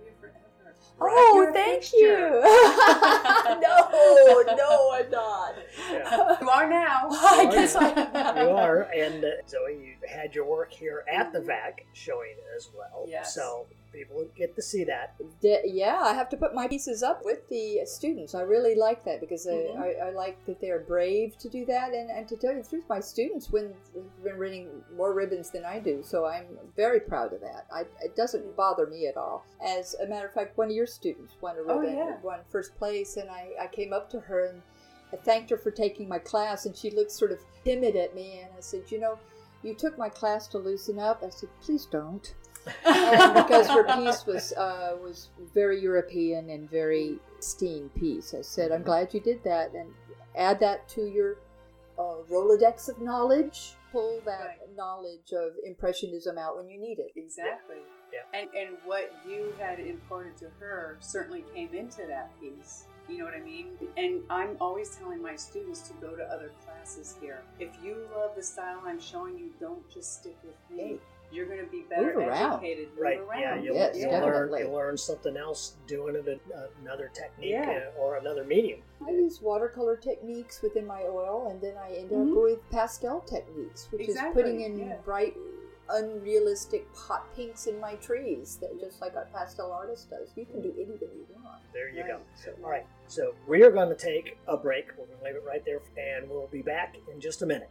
Oh, 1.03 1.33
You're 1.41 1.53
thank 1.53 1.81
fixture. 1.83 1.97
you. 1.97 2.41
no, 3.61 4.55
no, 4.55 4.91
I'm 4.93 5.09
not. 5.09 5.55
Yeah. 5.91 6.37
You 6.41 6.49
are 6.49 6.69
now. 6.69 7.07
I 7.11 7.45
Oh, 7.47 7.51
guess 7.51 7.75
yeah. 7.79 8.11
I 8.13 8.43
You 8.43 8.49
are, 8.49 8.81
and 8.95 9.23
uh, 9.23 9.27
Zoe, 9.47 9.73
you 9.73 9.93
had 10.07 10.35
your 10.35 10.45
work 10.45 10.71
here 10.71 11.03
at 11.11 11.31
the 11.33 11.39
VAC 11.39 11.85
showing 11.93 12.35
as 12.55 12.69
well. 12.75 13.05
Yes. 13.07 13.33
So 13.33 13.67
people 13.91 14.25
get 14.35 14.55
to 14.55 14.61
see 14.61 14.83
that. 14.85 15.15
De- 15.41 15.61
yeah, 15.65 15.99
I 16.01 16.13
have 16.13 16.29
to 16.29 16.37
put 16.37 16.53
my 16.53 16.67
pieces 16.67 17.03
up 17.03 17.23
with 17.25 17.47
the 17.49 17.81
students. 17.85 18.33
I 18.33 18.41
really 18.41 18.75
like 18.75 19.03
that 19.05 19.19
because 19.19 19.45
Mhm. 19.45 19.77
I, 19.77 20.07
I, 20.07 20.09
like 20.11 20.43
that 20.45 20.61
they're 20.61 20.79
brave 20.79 21.37
to 21.39 21.49
do 21.49 21.65
that. 21.65 21.93
And, 21.93 22.09
and 22.09 22.27
to 22.29 22.37
tell 22.37 22.53
you 22.53 22.63
the 22.63 22.69
truth, 22.69 22.85
my 22.89 22.99
students 22.99 23.49
win, 23.49 23.73
have 23.95 24.23
been 24.23 24.37
winning 24.37 24.69
more 24.95 25.13
ribbons 25.13 25.49
than 25.49 25.65
I 25.65 25.79
do. 25.79 26.01
So 26.03 26.25
I'm 26.25 26.45
very 26.75 26.99
proud 26.99 27.33
of 27.33 27.41
that. 27.41 27.65
I, 27.73 27.81
it 28.01 28.15
doesn't 28.15 28.55
bother 28.55 28.87
me 28.87 29.07
at 29.07 29.17
all. 29.17 29.45
As 29.65 29.95
a 29.95 30.07
matter 30.07 30.27
of 30.27 30.33
fact, 30.33 30.57
one 30.57 30.69
of 30.69 30.75
your 30.75 30.87
students 30.87 31.35
won 31.41 31.57
a 31.57 31.61
Oh, 31.61 31.79
ribbon, 31.79 31.97
yeah. 31.97 32.17
won 32.21 32.39
first 32.49 32.75
place. 32.77 33.17
And 33.17 33.29
I, 33.29 33.49
I 33.61 33.67
came 33.67 33.93
up 33.93 34.09
to 34.11 34.19
her 34.21 34.45
and 34.45 34.61
I 35.13 35.17
thanked 35.17 35.49
her 35.49 35.57
for 35.57 35.71
taking 35.71 36.07
my 36.07 36.19
class. 36.19 36.65
And 36.65 36.75
she 36.75 36.91
looked 36.91 37.11
sort 37.11 37.31
of 37.31 37.39
timid 37.65 37.95
at 37.95 38.15
me. 38.15 38.39
And 38.39 38.49
I 38.57 38.61
said, 38.61 38.83
You 38.89 38.99
know, 38.99 39.19
you 39.63 39.73
took 39.75 39.97
my 39.97 40.09
class 40.09 40.47
to 40.47 40.57
loosen 40.57 40.97
up. 40.99 41.23
I 41.23 41.29
said, 41.29 41.49
Please 41.61 41.85
don't 41.85 42.33
and 42.85 43.33
because 43.33 43.67
her 43.67 43.83
piece 43.83 44.25
was 44.25 44.53
uh, 44.53 44.95
was 45.01 45.29
very 45.53 45.79
European 45.81 46.49
and 46.49 46.69
very 46.69 47.19
esteemed 47.39 47.93
piece, 47.95 48.33
I 48.33 48.41
said, 48.41 48.71
"I'm 48.71 48.83
glad 48.83 49.13
you 49.13 49.19
did 49.19 49.43
that, 49.43 49.73
and 49.73 49.89
add 50.35 50.59
that 50.59 50.87
to 50.89 51.01
your 51.05 51.37
uh, 51.97 52.23
Rolodex 52.29 52.89
of 52.89 52.99
knowledge. 53.01 53.73
Pull 53.91 54.21
that 54.25 54.39
Right. 54.59 54.75
knowledge 54.75 55.33
of 55.33 55.51
impressionism 55.65 56.37
out 56.37 56.55
when 56.55 56.69
you 56.69 56.79
need 56.79 56.99
it." 56.99 57.11
Exactly. 57.15 57.77
Yeah. 58.13 58.39
And 58.39 58.49
and 58.55 58.77
what 58.85 59.11
you 59.27 59.53
had 59.59 59.79
imparted 59.79 60.37
to 60.37 60.49
her 60.59 60.97
certainly 60.99 61.43
came 61.53 61.73
into 61.73 62.05
that 62.07 62.31
piece. 62.39 62.85
You 63.09 63.17
know 63.17 63.25
what 63.25 63.33
I 63.33 63.39
mean? 63.41 63.67
And 63.97 64.21
I'm 64.29 64.55
always 64.61 64.95
telling 64.95 65.21
my 65.21 65.35
students 65.35 65.81
to 65.89 65.93
go 65.95 66.15
to 66.15 66.23
other 66.23 66.51
classes 66.63 67.17
here. 67.19 67.41
If 67.59 67.71
you 67.83 68.07
love 68.15 68.31
the 68.35 68.43
style 68.43 68.81
I'm 68.85 68.99
showing 68.99 69.37
you, 69.37 69.51
don't 69.59 69.89
just 69.89 70.19
stick 70.21 70.37
with 70.43 70.55
me. 70.77 70.99
You're 71.31 71.45
going 71.45 71.59
to 71.59 71.65
be 71.71 71.81
better 71.89 72.13
Move 72.13 72.27
around. 72.27 72.53
educated. 72.53 72.89
Move 72.89 72.99
Right. 72.99 73.19
around. 73.19 73.39
Yeah. 73.41 73.55
You'll, 73.61 73.75
Yes, 73.75 73.97
you'll 73.97 74.11
learn. 74.11 74.21
definitely. 74.21 74.59
You'll 74.61 74.71
learn 74.73 74.97
something 74.97 75.37
else 75.37 75.75
doing 75.87 76.15
it 76.15 76.41
another 76.81 77.09
technique 77.13 77.51
Yeah. 77.51 77.89
uh, 77.97 77.99
or 78.01 78.17
another 78.17 78.43
medium. 78.43 78.81
I 79.05 79.11
use 79.11 79.41
watercolor 79.41 79.95
techniques 79.95 80.61
within 80.61 80.85
my 80.85 81.03
oil, 81.03 81.47
and 81.49 81.61
then 81.61 81.75
I 81.77 81.91
end 81.93 82.09
Mhm. 82.11 82.31
up 82.37 82.43
with 82.43 82.69
pastel 82.69 83.21
techniques, 83.21 83.91
which 83.91 84.01
Exactly, 84.01 84.41
is 84.41 84.45
putting 84.47 84.61
in 84.61 84.79
yeah. 84.89 84.97
bright, 85.05 85.35
unrealistic 85.89 86.87
hot 86.93 87.33
pinks 87.35 87.67
in 87.67 87.79
my 87.79 87.95
trees, 87.95 88.57
that 88.61 88.79
just 88.79 89.01
like 89.01 89.13
a 89.15 89.27
pastel 89.33 89.71
artist 89.71 90.09
does. 90.09 90.31
You 90.35 90.45
can 90.45 90.61
do 90.61 90.71
anything 90.77 91.09
you 91.13 91.25
want. 91.35 91.61
There 91.73 91.89
you 91.89 92.03
go. 92.03 92.15
Right. 92.15 92.21
So, 92.35 92.53
All 92.63 92.69
right. 92.69 92.85
So 93.07 93.35
we 93.47 93.63
are 93.63 93.71
going 93.71 93.89
to 93.89 93.95
take 93.95 94.37
a 94.47 94.55
break. 94.57 94.87
We're 94.97 95.05
going 95.05 95.17
to 95.19 95.25
leave 95.25 95.35
it 95.35 95.43
right 95.45 95.63
there, 95.65 95.81
and 95.97 96.29
we'll 96.29 96.47
be 96.47 96.61
back 96.61 96.95
in 97.11 97.19
just 97.19 97.41
a 97.41 97.45
minute. 97.45 97.69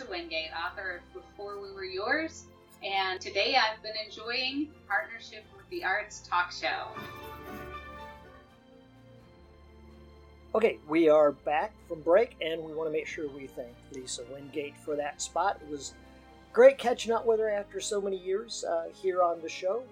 Lisa 0.00 0.10
Wingate, 0.10 0.50
author 0.56 1.00
of 1.00 1.22
Before 1.22 1.60
We 1.60 1.72
Were 1.72 1.84
Yours, 1.84 2.44
and 2.82 3.20
today 3.20 3.56
I've 3.56 3.82
been 3.82 3.92
enjoying 4.06 4.68
partnership 4.88 5.44
with 5.54 5.68
the 5.68 5.84
Arts 5.84 6.20
Talk 6.26 6.52
Show. 6.52 6.86
Okay, 10.54 10.78
we 10.88 11.10
are 11.10 11.32
back 11.32 11.72
from 11.86 12.00
break, 12.00 12.34
and 12.40 12.62
we 12.62 12.72
want 12.72 12.88
to 12.88 12.92
make 12.92 13.06
sure 13.06 13.28
we 13.28 13.46
thank 13.46 13.74
Lisa 13.92 14.22
Wingate 14.32 14.74
for 14.78 14.96
that 14.96 15.20
spot. 15.20 15.60
It 15.62 15.70
was 15.70 15.92
great 16.52 16.78
catching 16.78 17.12
up 17.12 17.26
with 17.26 17.38
her 17.38 17.50
after 17.50 17.78
so 17.78 18.00
many 18.00 18.16
years 18.16 18.64
uh, 18.64 18.84
here 18.94 19.22
on 19.22 19.42
the 19.42 19.50
show. 19.50 19.82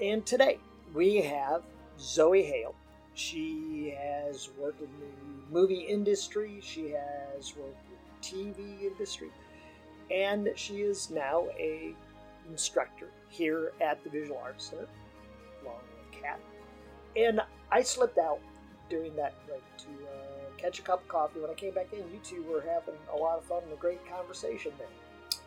And 0.00 0.24
today 0.24 0.58
we 0.94 1.16
have 1.22 1.62
Zoe 1.98 2.44
Hale. 2.44 2.76
She 3.14 3.92
has 3.98 4.50
worked 4.56 4.82
in 4.82 4.88
the 5.00 5.52
movie 5.52 5.80
industry, 5.80 6.60
she 6.62 6.90
has 6.90 7.56
worked 7.56 7.85
TV 8.34 8.82
industry, 8.82 9.30
and 10.10 10.48
she 10.56 10.76
is 10.82 11.10
now 11.10 11.46
a 11.58 11.94
instructor 12.48 13.08
here 13.28 13.72
at 13.80 14.02
the 14.04 14.10
Visual 14.10 14.38
Arts 14.42 14.66
Center, 14.70 14.86
along 15.62 15.80
with 16.10 16.22
Kat. 16.22 16.38
And 17.16 17.40
I 17.70 17.82
slipped 17.82 18.18
out 18.18 18.40
during 18.88 19.16
that 19.16 19.34
break 19.46 19.62
to 19.78 19.88
uh, 20.06 20.56
catch 20.56 20.78
a 20.78 20.82
cup 20.82 21.02
of 21.02 21.08
coffee. 21.08 21.40
When 21.40 21.50
I 21.50 21.54
came 21.54 21.74
back 21.74 21.92
in, 21.92 21.98
you 21.98 22.20
two 22.22 22.42
were 22.44 22.60
having 22.60 22.94
a 23.12 23.16
lot 23.16 23.38
of 23.38 23.44
fun 23.44 23.62
and 23.64 23.72
a 23.72 23.76
great 23.76 24.00
conversation 24.08 24.72
there. 24.78 24.86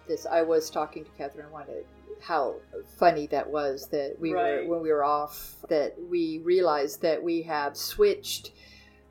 this 0.08 0.26
I 0.26 0.42
was 0.42 0.70
talking 0.70 1.06
to 1.06 1.12
Catherine. 1.12 1.50
Wanted 1.52 1.86
how 2.22 2.56
funny 2.98 3.28
that 3.28 3.50
was 3.50 3.88
that 3.90 4.18
we 4.20 4.34
Right. 4.34 4.68
were 4.68 4.74
when 4.74 4.82
we 4.82 4.92
were 4.92 5.04
off 5.06 5.56
that 5.70 5.96
we 6.10 6.40
realized 6.40 7.02
that 7.02 7.22
we 7.24 7.44
have 7.44 7.78
switched. 7.78 8.52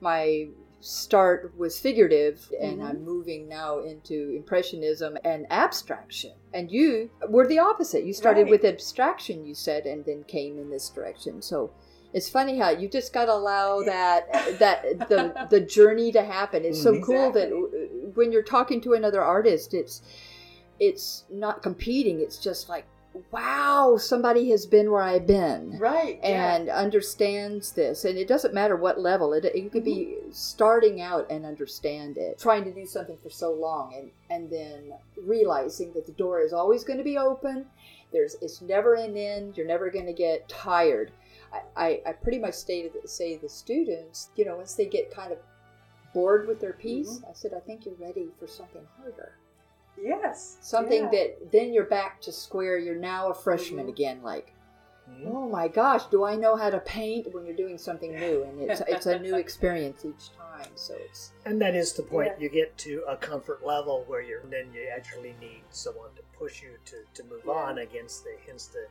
My 0.00 0.48
start 0.80 1.52
was 1.56 1.78
figurative, 1.80 2.52
and 2.60 2.80
Mhm. 2.80 2.88
I'm 2.88 3.04
moving 3.04 3.48
now 3.48 3.80
into 3.80 4.30
impressionism 4.36 5.18
and 5.24 5.46
abstraction. 5.50 6.32
And 6.54 6.70
you 6.70 7.10
were 7.28 7.46
the 7.46 7.58
opposite. 7.58 8.04
You 8.04 8.12
started 8.12 8.42
Right. 8.42 8.50
with 8.52 8.64
abstraction, 8.64 9.44
you 9.44 9.54
said, 9.54 9.86
and 9.86 10.04
then 10.04 10.24
came 10.24 10.58
in 10.58 10.70
this 10.70 10.88
direction. 10.88 11.42
So. 11.42 11.70
It's 12.14 12.30
funny 12.30 12.56
how 12.56 12.70
you 12.70 12.88
just 12.88 13.12
got 13.12 13.26
to 13.26 13.34
allow 13.34 13.82
that 13.82 14.32
that 14.58 15.08
the 15.10 15.46
the 15.50 15.60
journey 15.60 16.10
to 16.12 16.22
happen. 16.22 16.64
It's 16.64 16.82
so 16.82 16.94
Mhm. 16.94 17.02
cool 17.02 17.30
that 17.32 17.50
when 18.14 18.32
you're 18.32 18.42
talking 18.42 18.80
to 18.80 18.94
another 18.94 19.20
artist, 19.20 19.74
it's 19.74 20.00
it's 20.80 21.24
not 21.28 21.62
competing. 21.62 22.20
It's 22.22 22.38
just 22.38 22.70
like, 22.70 22.86
wow, 23.30 23.96
somebody 23.96 24.50
has 24.50 24.66
been 24.66 24.90
where 24.90 25.02
I've 25.02 25.26
been 25.26 25.78
Right. 25.78 26.18
yeah. 26.22 26.54
and 26.56 26.68
understands 26.68 27.72
this. 27.72 28.04
And 28.04 28.18
it 28.18 28.28
doesn't 28.28 28.54
matter 28.54 28.76
what 28.76 29.00
level. 29.00 29.32
It 29.32 29.54
you 29.56 29.70
could 29.70 29.84
be 29.84 30.16
Mm-hmm. 30.20 30.30
starting 30.32 31.00
out 31.00 31.30
and 31.30 31.44
understand 31.46 32.16
it, 32.18 32.38
trying 32.38 32.64
to 32.64 32.72
do 32.72 32.86
something 32.86 33.16
for 33.22 33.30
so 33.30 33.52
long, 33.52 33.94
and 33.94 34.10
and 34.30 34.50
then 34.50 34.92
realizing 35.24 35.92
that 35.94 36.06
the 36.06 36.12
door 36.12 36.40
is 36.40 36.52
always 36.52 36.84
going 36.84 36.98
to 36.98 37.04
be 37.04 37.18
open. 37.18 37.66
There's 38.12 38.36
it's 38.40 38.60
never 38.62 38.94
an 38.94 39.16
end. 39.16 39.56
You're 39.56 39.66
never 39.66 39.90
going 39.90 40.06
to 40.06 40.12
get 40.12 40.48
tired. 40.48 41.10
I, 41.52 41.60
I, 41.76 42.02
I 42.06 42.12
pretty 42.12 42.38
much 42.38 42.54
stated 42.54 42.92
say 43.08 43.36
to 43.36 43.42
the 43.42 43.48
students, 43.48 44.30
you 44.36 44.44
know, 44.44 44.56
once 44.56 44.74
they 44.74 44.86
get 44.86 45.10
kind 45.14 45.32
of 45.32 45.38
bored 46.14 46.46
with 46.46 46.60
their 46.60 46.72
piece, 46.74 47.18
Mm-hmm. 47.18 47.30
I 47.30 47.34
said, 47.34 47.52
I 47.54 47.60
think 47.60 47.84
you're 47.86 47.94
ready 47.96 48.28
for 48.38 48.46
something 48.46 48.82
harder 48.98 49.32
yes. 50.02 50.56
something 50.60 51.04
yeah. 51.04 51.10
that 51.10 51.52
then 51.52 51.72
you're 51.72 51.84
back 51.86 52.20
to 52.22 52.32
square 52.32 52.78
you're 52.78 52.96
now 52.96 53.30
a 53.30 53.34
freshman 53.34 53.86
Mhm. 53.86 53.90
again 53.90 54.22
like 54.22 54.54
oh 55.26 55.48
my 55.48 55.68
gosh, 55.68 56.04
do 56.06 56.24
I 56.24 56.36
know 56.36 56.54
how 56.54 56.68
to 56.70 56.78
paint 56.80 57.32
when 57.32 57.46
you're 57.46 57.56
doing 57.56 57.78
something 57.78 58.12
new? 58.14 58.42
And 58.44 58.60
it's 58.60 58.82
it's 58.86 59.06
a 59.06 59.18
new 59.18 59.36
experience 59.44 60.04
each 60.04 60.30
time. 60.36 60.70
So 60.74 60.94
it's 60.98 61.32
And 61.46 61.60
that 61.62 61.74
is 61.74 61.94
the 61.94 62.02
point. 62.02 62.32
Yeah. 62.36 62.42
You 62.42 62.48
get 62.50 62.76
to 62.78 63.04
a 63.08 63.16
comfort 63.16 63.64
level 63.64 64.04
where 64.06 64.20
you're 64.20 64.42
then 64.50 64.66
you 64.74 64.86
actually 64.94 65.34
need 65.40 65.62
someone 65.70 66.10
to 66.16 66.22
push 66.38 66.62
you 66.62 66.76
to, 66.84 66.96
to 67.14 67.24
move 67.28 67.40
Yeah. 67.46 67.52
on 67.52 67.78
against 67.78 68.24
the 68.24 68.36
hence 68.46 68.66
the 68.66 68.86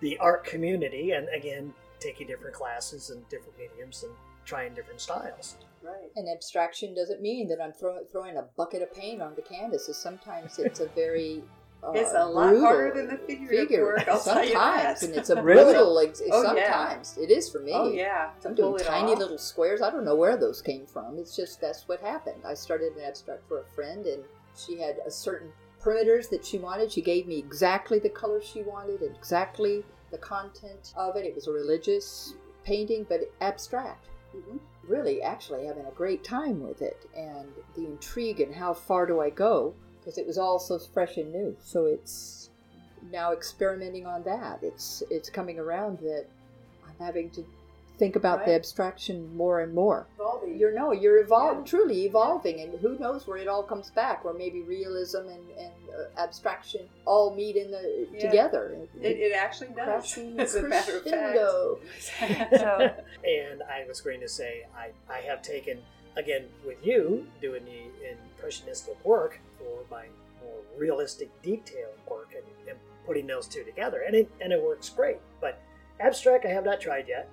the 0.00 0.16
art 0.18 0.44
community 0.44 1.10
and 1.12 1.28
again 1.28 1.74
taking 2.00 2.26
different 2.26 2.54
classes 2.54 3.10
and 3.10 3.28
different 3.28 3.58
mediums 3.58 4.04
and 4.04 4.12
trying 4.46 4.72
different 4.72 5.00
styles. 5.02 5.56
Right. 5.82 6.10
an 6.16 6.26
abstraction 6.28 6.94
doesn't 6.94 7.20
mean 7.22 7.48
that 7.48 7.60
I'm 7.60 7.72
throwing 7.72 8.04
throwing 8.10 8.36
a 8.36 8.42
bucket 8.56 8.82
of 8.82 8.92
paint 8.94 9.22
on 9.22 9.34
the 9.34 9.42
canvas. 9.42 9.88
It's 9.88 9.98
sometimes 9.98 10.58
it's 10.58 10.80
a 10.80 10.86
very 10.88 11.42
uh, 11.84 11.92
It's 11.92 12.12
a 12.14 12.24
lot 12.24 12.56
harder 12.56 12.92
than 12.94 13.06
the 13.08 13.18
figurative 13.18 13.80
work, 13.80 14.08
I'll 14.08 14.18
sometimes, 14.18 15.02
and 15.04 15.14
it's 15.14 15.30
a 15.30 15.36
brutal. 15.42 15.98
Ex- 16.00 16.20
Oh, 16.32 16.42
yeah. 16.42 16.88
sometimes 16.88 17.16
it 17.18 17.30
is 17.30 17.48
for 17.48 17.60
me. 17.60 17.72
Oh 17.74 17.90
yeah. 17.92 18.30
To 18.42 18.48
I'm 18.48 18.54
doing 18.56 18.78
tiny 18.78 19.12
off. 19.12 19.18
little 19.18 19.38
squares. 19.38 19.80
I 19.80 19.90
don't 19.90 20.04
know 20.04 20.16
where 20.16 20.36
those 20.36 20.60
came 20.60 20.86
from. 20.86 21.18
It's 21.18 21.36
just 21.36 21.60
that's 21.60 21.86
what 21.86 22.00
happened. 22.00 22.42
I 22.44 22.54
started 22.54 22.94
an 22.96 23.04
abstract 23.04 23.46
for 23.46 23.60
a 23.60 23.64
friend, 23.64 24.04
and 24.06 24.24
she 24.56 24.80
had 24.80 24.96
a 25.06 25.10
certain 25.10 25.52
perimeters 25.80 26.28
that 26.30 26.44
she 26.44 26.58
wanted. 26.58 26.90
She 26.90 27.00
gave 27.02 27.28
me 27.28 27.38
exactly 27.38 28.00
the 28.00 28.10
colors 28.10 28.44
she 28.44 28.62
wanted 28.62 29.00
and 29.02 29.14
exactly 29.14 29.84
the 30.10 30.18
content 30.18 30.92
of 30.96 31.14
it. 31.14 31.24
It 31.24 31.34
was 31.36 31.46
a 31.46 31.52
religious 31.52 32.34
painting, 32.64 33.06
but 33.08 33.20
abstract. 33.40 34.06
Mhm. 34.34 34.58
Really, 34.88 35.22
actually, 35.22 35.66
having 35.66 35.84
a 35.84 35.90
great 35.90 36.24
time 36.24 36.60
with 36.62 36.80
it, 36.80 37.06
and 37.14 37.48
the 37.76 37.84
intrigue 37.84 38.40
and 38.40 38.54
how 38.54 38.72
far 38.72 39.06
do 39.06 39.20
I 39.20 39.30
go? 39.30 39.74
Because 40.00 40.16
it 40.16 40.26
was 40.26 40.38
all 40.38 40.58
so 40.58 40.78
fresh 40.78 41.18
and 41.18 41.30
new. 41.30 41.54
So 41.62 41.84
it's 41.84 42.50
now 43.12 43.32
experimenting 43.32 44.06
on 44.06 44.22
that. 44.24 44.60
It's 44.62 45.02
it's 45.10 45.28
coming 45.28 45.58
around 45.58 45.98
that 45.98 46.26
I'm 46.86 46.96
having 46.98 47.30
to 47.30 47.44
think 47.98 48.16
about 48.16 48.44
the 48.46 48.54
abstraction 48.54 49.34
more 49.36 49.60
and 49.60 49.74
more. 49.74 50.06
Evolving. 50.18 50.56
You're 50.58 50.72
no, 50.72 50.92
you're 50.92 51.18
evolving, 51.20 51.64
Yeah. 51.64 51.70
truly 51.70 52.04
evolving, 52.06 52.60
and 52.60 52.78
who 52.80 52.96
knows 52.98 53.26
where 53.26 53.38
it 53.38 53.48
all 53.48 53.62
comes 53.62 53.90
back, 53.90 54.24
or 54.24 54.32
maybe 54.32 54.62
realism 54.62 55.18
and, 55.28 55.50
and 55.58 55.72
uh, 55.90 56.20
abstraction 56.20 56.82
all 57.04 57.34
meet 57.34 57.56
in 57.56 57.70
the 57.70 58.06
Yeah. 58.12 58.20
together. 58.20 58.76
It, 59.02 59.16
it 59.18 59.32
actually 59.34 59.68
does. 59.70 59.84
Crashing 59.86 60.38
As 60.40 60.54
a 60.54 60.62
matter 60.62 60.96
of 60.98 61.02
crescendo. 61.02 61.78
fact. 62.18 62.56
so, 62.58 62.78
and 63.28 63.62
I 63.64 63.84
was 63.88 64.00
going 64.00 64.20
to 64.20 64.28
say 64.28 64.66
I, 64.76 64.90
I 65.12 65.18
have 65.22 65.42
taken 65.42 65.78
again 66.16 66.44
with 66.66 66.78
you 66.84 67.26
doing 67.40 67.64
the 67.64 68.10
impressionistic 68.12 68.96
work 69.04 69.38
for 69.58 69.80
my 69.90 70.06
more 70.42 70.60
realistic 70.76 71.30
detailed 71.42 71.98
work 72.08 72.28
and, 72.34 72.44
and 72.68 72.78
putting 73.06 73.26
those 73.26 73.46
two 73.48 73.64
together 73.64 74.02
and 74.06 74.14
it 74.14 74.30
and 74.40 74.52
it 74.52 74.62
works 74.62 74.88
great. 74.88 75.18
But 75.40 75.60
abstract 76.00 76.44
I 76.46 76.50
have 76.50 76.64
not 76.64 76.80
tried 76.80 77.06
yet. 77.08 77.28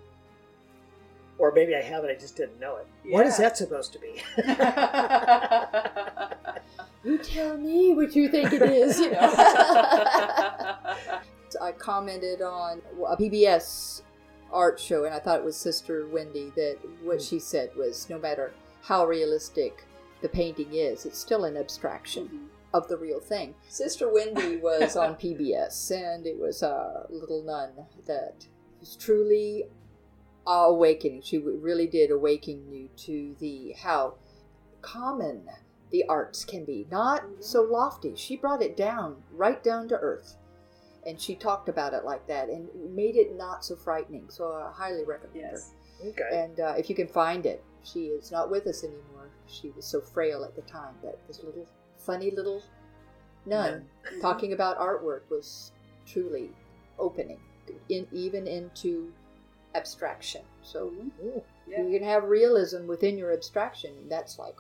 Or 1.38 1.52
maybe 1.52 1.76
I 1.76 1.82
have 1.82 2.04
it, 2.06 2.16
I 2.16 2.20
just 2.20 2.36
didn't 2.38 2.60
know 2.60 2.78
it. 2.78 2.88
What 3.12 3.28
is 3.28 3.38
that 3.38 3.58
supposed 3.58 3.94
to 3.94 4.00
be? 4.00 4.22
You 7.04 7.20
tell 7.20 7.56
me 7.56 7.94
what 7.94 8.16
you 8.16 8.30
think 8.30 8.52
it 8.52 8.64
is. 8.64 9.00
You 9.00 9.12
know. 9.12 9.20
I 11.62 11.72
commented 11.78 12.42
on 12.42 12.82
a 13.08 13.16
PBS 13.16 14.02
art 14.52 14.80
show, 14.80 15.04
and 15.06 15.14
I 15.14 15.20
thought 15.20 15.38
it 15.40 15.46
was 15.46 15.56
Sister 15.56 16.08
Wendy 16.08 16.52
that 16.56 16.78
what 17.04 17.22
she 17.22 17.38
said 17.38 17.70
was 17.76 18.10
no 18.10 18.18
matter 18.18 18.54
how 18.82 19.06
realistic 19.06 19.84
the 20.22 20.30
painting 20.30 20.74
is, 20.74 21.06
it's 21.06 21.20
still 21.20 21.46
an 21.46 21.58
abstraction 21.58 22.28
Mhm. 22.28 22.48
of 22.74 22.88
the 22.88 22.98
real 22.98 23.20
thing. 23.20 23.54
Sister 23.70 24.12
Wendy 24.12 24.58
was 24.58 24.96
on 24.96 25.14
PBS, 25.16 25.92
and 25.92 26.26
it 26.26 26.40
was 26.40 26.64
a 26.64 27.06
little 27.12 27.44
nun 27.44 27.86
that 28.08 28.48
was 28.80 28.96
truly 28.96 29.68
awakening. 30.48 31.22
She 31.24 31.38
really 31.38 31.88
did 31.88 32.12
awaken 32.12 32.72
you 32.72 32.90
to 32.98 33.36
the 33.40 33.74
how 33.82 34.16
common 34.82 35.50
the 35.92 36.06
arts 36.08 36.44
can 36.44 36.66
be, 36.66 36.88
not 36.92 37.24
so 37.40 37.62
lofty. 37.64 38.16
She 38.16 38.36
brought 38.36 38.62
it 38.62 38.78
down, 38.78 39.18
right 39.32 39.64
down 39.64 39.88
to 39.90 39.96
earth, 39.96 40.36
and 41.06 41.20
she 41.20 41.36
talked 41.36 41.70
about 41.70 41.94
it 41.94 42.06
like 42.06 42.28
that, 42.28 42.50
and 42.50 42.68
made 42.96 43.16
it 43.16 43.36
not 43.36 43.64
so 43.64 43.76
frightening. 43.76 44.26
So 44.30 44.52
I 44.52 44.72
highly 44.72 45.04
recommend 45.04 45.46
her. 45.46 45.52
yes. 45.52 45.74
okay. 46.06 46.44
And 46.44 46.60
uh, 46.60 46.76
if 46.78 46.90
you 46.90 46.96
can 46.96 47.08
find 47.08 47.46
it, 47.46 47.64
she 47.84 48.06
is 48.06 48.32
not 48.32 48.50
with 48.50 48.68
us 48.68 48.84
anymore. 48.84 49.30
She 49.48 49.70
was 49.72 49.86
so 49.86 50.02
frail 50.02 50.44
at 50.44 50.56
the 50.56 50.64
time, 50.64 50.96
but 51.02 51.20
this 51.28 51.44
little 51.44 51.68
funny 51.98 52.32
little 52.32 52.62
nun 53.46 53.86
talking 54.22 54.54
about 54.54 54.80
artwork 54.80 55.22
was 55.30 55.72
truly 56.06 56.50
opening, 56.98 57.40
in, 57.90 58.08
even 58.12 58.48
into 58.48 59.12
abstraction. 59.76 60.42
So 60.64 60.94
Ooh. 61.24 61.44
Yeah. 61.68 61.84
you 61.84 62.00
can 62.00 62.08
have 62.08 62.24
realism 62.24 62.88
within 62.88 63.18
your 63.18 63.34
abstraction, 63.34 63.92
and 63.98 64.10
that's 64.12 64.40
like 64.40 64.56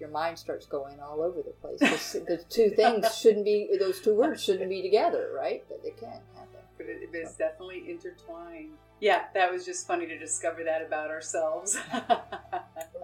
your 0.00 0.08
mind 0.08 0.38
starts 0.38 0.66
going 0.66 0.98
all 1.00 1.20
over 1.20 1.42
the 1.42 1.52
place. 1.52 2.12
the 2.12 2.44
two 2.48 2.70
things 2.70 3.16
shouldn't 3.16 3.44
be; 3.44 3.68
those 3.78 4.00
two 4.00 4.14
words 4.14 4.42
shouldn't 4.42 4.68
be 4.68 4.82
together, 4.82 5.30
right? 5.36 5.64
But 5.68 5.82
they 5.82 5.90
can 5.90 6.20
happen. 6.34 6.60
But 6.76 6.86
it, 6.86 7.08
it's 7.12 7.34
definitely 7.34 7.84
intertwined. 7.88 8.70
Yeah, 9.00 9.24
that 9.34 9.52
was 9.52 9.64
just 9.64 9.86
funny 9.86 10.06
to 10.06 10.18
discover 10.18 10.64
that 10.64 10.82
about 10.82 11.10
ourselves. 11.10 11.76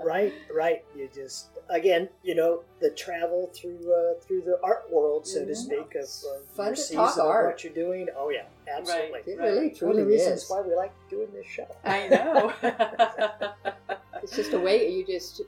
Right, 0.02 0.32
right. 0.54 0.84
You 0.96 1.08
just 1.14 1.48
again, 1.70 2.08
you 2.22 2.34
know, 2.34 2.62
the 2.80 2.90
travel 2.90 3.50
through 3.54 3.78
uh, 3.92 4.20
through 4.20 4.42
the 4.42 4.58
art 4.62 4.90
world, 4.90 5.26
so 5.26 5.44
to 5.44 5.52
Mhm. 5.52 5.56
speak, 5.56 5.94
of, 5.94 6.02
of 6.04 6.44
fun 6.54 6.66
your 6.66 6.74
to 6.74 6.80
season 6.82 6.96
talk 6.96 7.16
of 7.18 7.26
art. 7.26 7.46
what 7.46 7.64
you're 7.64 7.72
doing. 7.72 8.08
Oh 8.16 8.28
yeah, 8.30 8.46
absolutely. 8.68 9.20
It 9.32 9.38
Right. 9.38 9.44
really, 9.46 9.56
One 9.56 9.66
of 9.72 9.78
truly 9.78 10.02
the 10.02 10.08
reasons 10.08 10.42
is. 10.44 10.50
why 10.50 10.60
we 10.60 10.74
like 10.74 10.92
doing 11.08 11.30
this 11.32 11.46
show. 11.46 11.66
I 11.84 12.08
know. 12.08 12.52
It's 14.22 14.36
just 14.36 14.52
a 14.52 14.60
way 14.60 14.90
you 14.92 15.04
just 15.06 15.40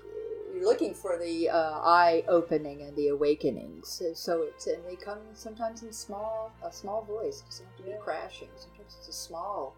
you're 0.54 0.64
looking 0.64 0.94
for 0.94 1.18
the 1.18 1.48
uh, 1.50 1.78
eye 1.80 2.24
opening 2.28 2.82
and 2.82 2.96
the 2.96 3.08
awakenings. 3.08 3.88
So- 3.88 4.14
So 4.14 4.42
it's 4.42 4.66
and 4.66 4.82
they 4.86 4.96
come 4.96 5.18
sometimes 5.34 5.82
in 5.82 5.92
small 5.92 6.52
a 6.64 6.72
small 6.72 7.02
voice. 7.02 7.40
It 7.40 7.46
doesn't 7.50 7.66
have 7.66 7.76
to 7.76 7.82
be 7.82 7.90
Yeah. 7.90 7.96
crashing. 7.98 8.48
Sometimes 8.56 8.96
it's 8.98 9.08
a 9.08 9.12
small 9.12 9.74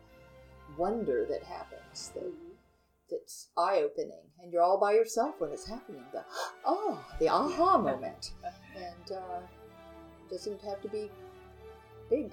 wonder 0.78 1.24
that 1.26 1.42
happens 1.42 2.10
that 2.14 2.30
Mm-hmm. 3.14 3.22
that's 3.22 3.48
eye 3.56 3.82
opening, 3.82 4.22
and 4.42 4.52
you're 4.52 4.62
all 4.62 4.78
by 4.78 4.92
yourself 4.92 5.34
when 5.38 5.50
it's 5.50 5.66
happening. 5.66 6.02
The 6.12 6.24
oh, 6.64 6.98
the 7.18 7.28
aha 7.28 7.78
moment, 7.78 8.32
and 8.76 9.12
uh, 9.16 9.40
doesn't 10.30 10.60
have 10.62 10.80
to 10.82 10.88
be 10.88 11.10
big, 12.10 12.32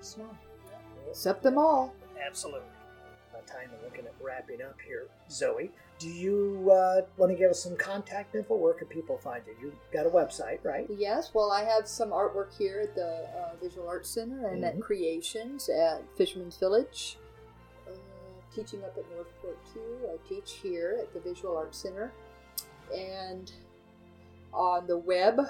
small. 0.00 0.34
Accept 1.08 1.42
them 1.42 1.56
all. 1.58 1.94
Absolutely. 2.24 2.60
By 3.32 3.40
the 3.42 3.46
time 3.52 3.70
we're 3.78 3.84
looking 3.88 4.06
at 4.06 4.14
wrapping 4.20 4.62
up 4.62 4.76
here, 4.86 5.06
Zoe, 5.30 5.70
do 5.98 6.08
you 6.08 6.70
uh, 6.72 7.02
want 7.18 7.30
to 7.30 7.36
give 7.38 7.50
us 7.50 7.62
some 7.62 7.76
contact 7.76 8.34
info? 8.34 8.56
Where 8.56 8.72
can 8.72 8.86
people 8.88 9.18
find 9.18 9.42
you? 9.46 9.54
You 9.68 9.72
got 9.92 10.06
a 10.06 10.10
website, 10.10 10.64
right? 10.64 10.86
Yes, 10.96 11.30
well, 11.34 11.52
I 11.52 11.62
have 11.62 11.86
some 11.86 12.10
artwork 12.10 12.56
here 12.56 12.80
at 12.80 12.94
the 12.94 13.28
uh, 13.38 13.50
Visual 13.62 13.86
Arts 13.88 14.08
Center 14.10 14.48
and 14.48 14.62
Mhm. 14.64 14.68
at 14.68 14.80
Creations 14.80 15.68
at 15.68 16.02
Fisherman's 16.16 16.56
Village. 16.56 17.18
Teaching 18.56 18.82
up 18.84 18.96
at 18.96 19.04
Northport 19.14 19.58
too. 19.74 19.98
I 20.10 20.16
teach 20.28 20.52
here 20.62 20.96
at 20.98 21.12
the 21.12 21.20
Visual 21.20 21.54
Arts 21.56 21.76
Center. 21.76 22.10
And 22.96 23.52
on 24.54 24.86
the 24.86 24.96
web, 24.96 25.40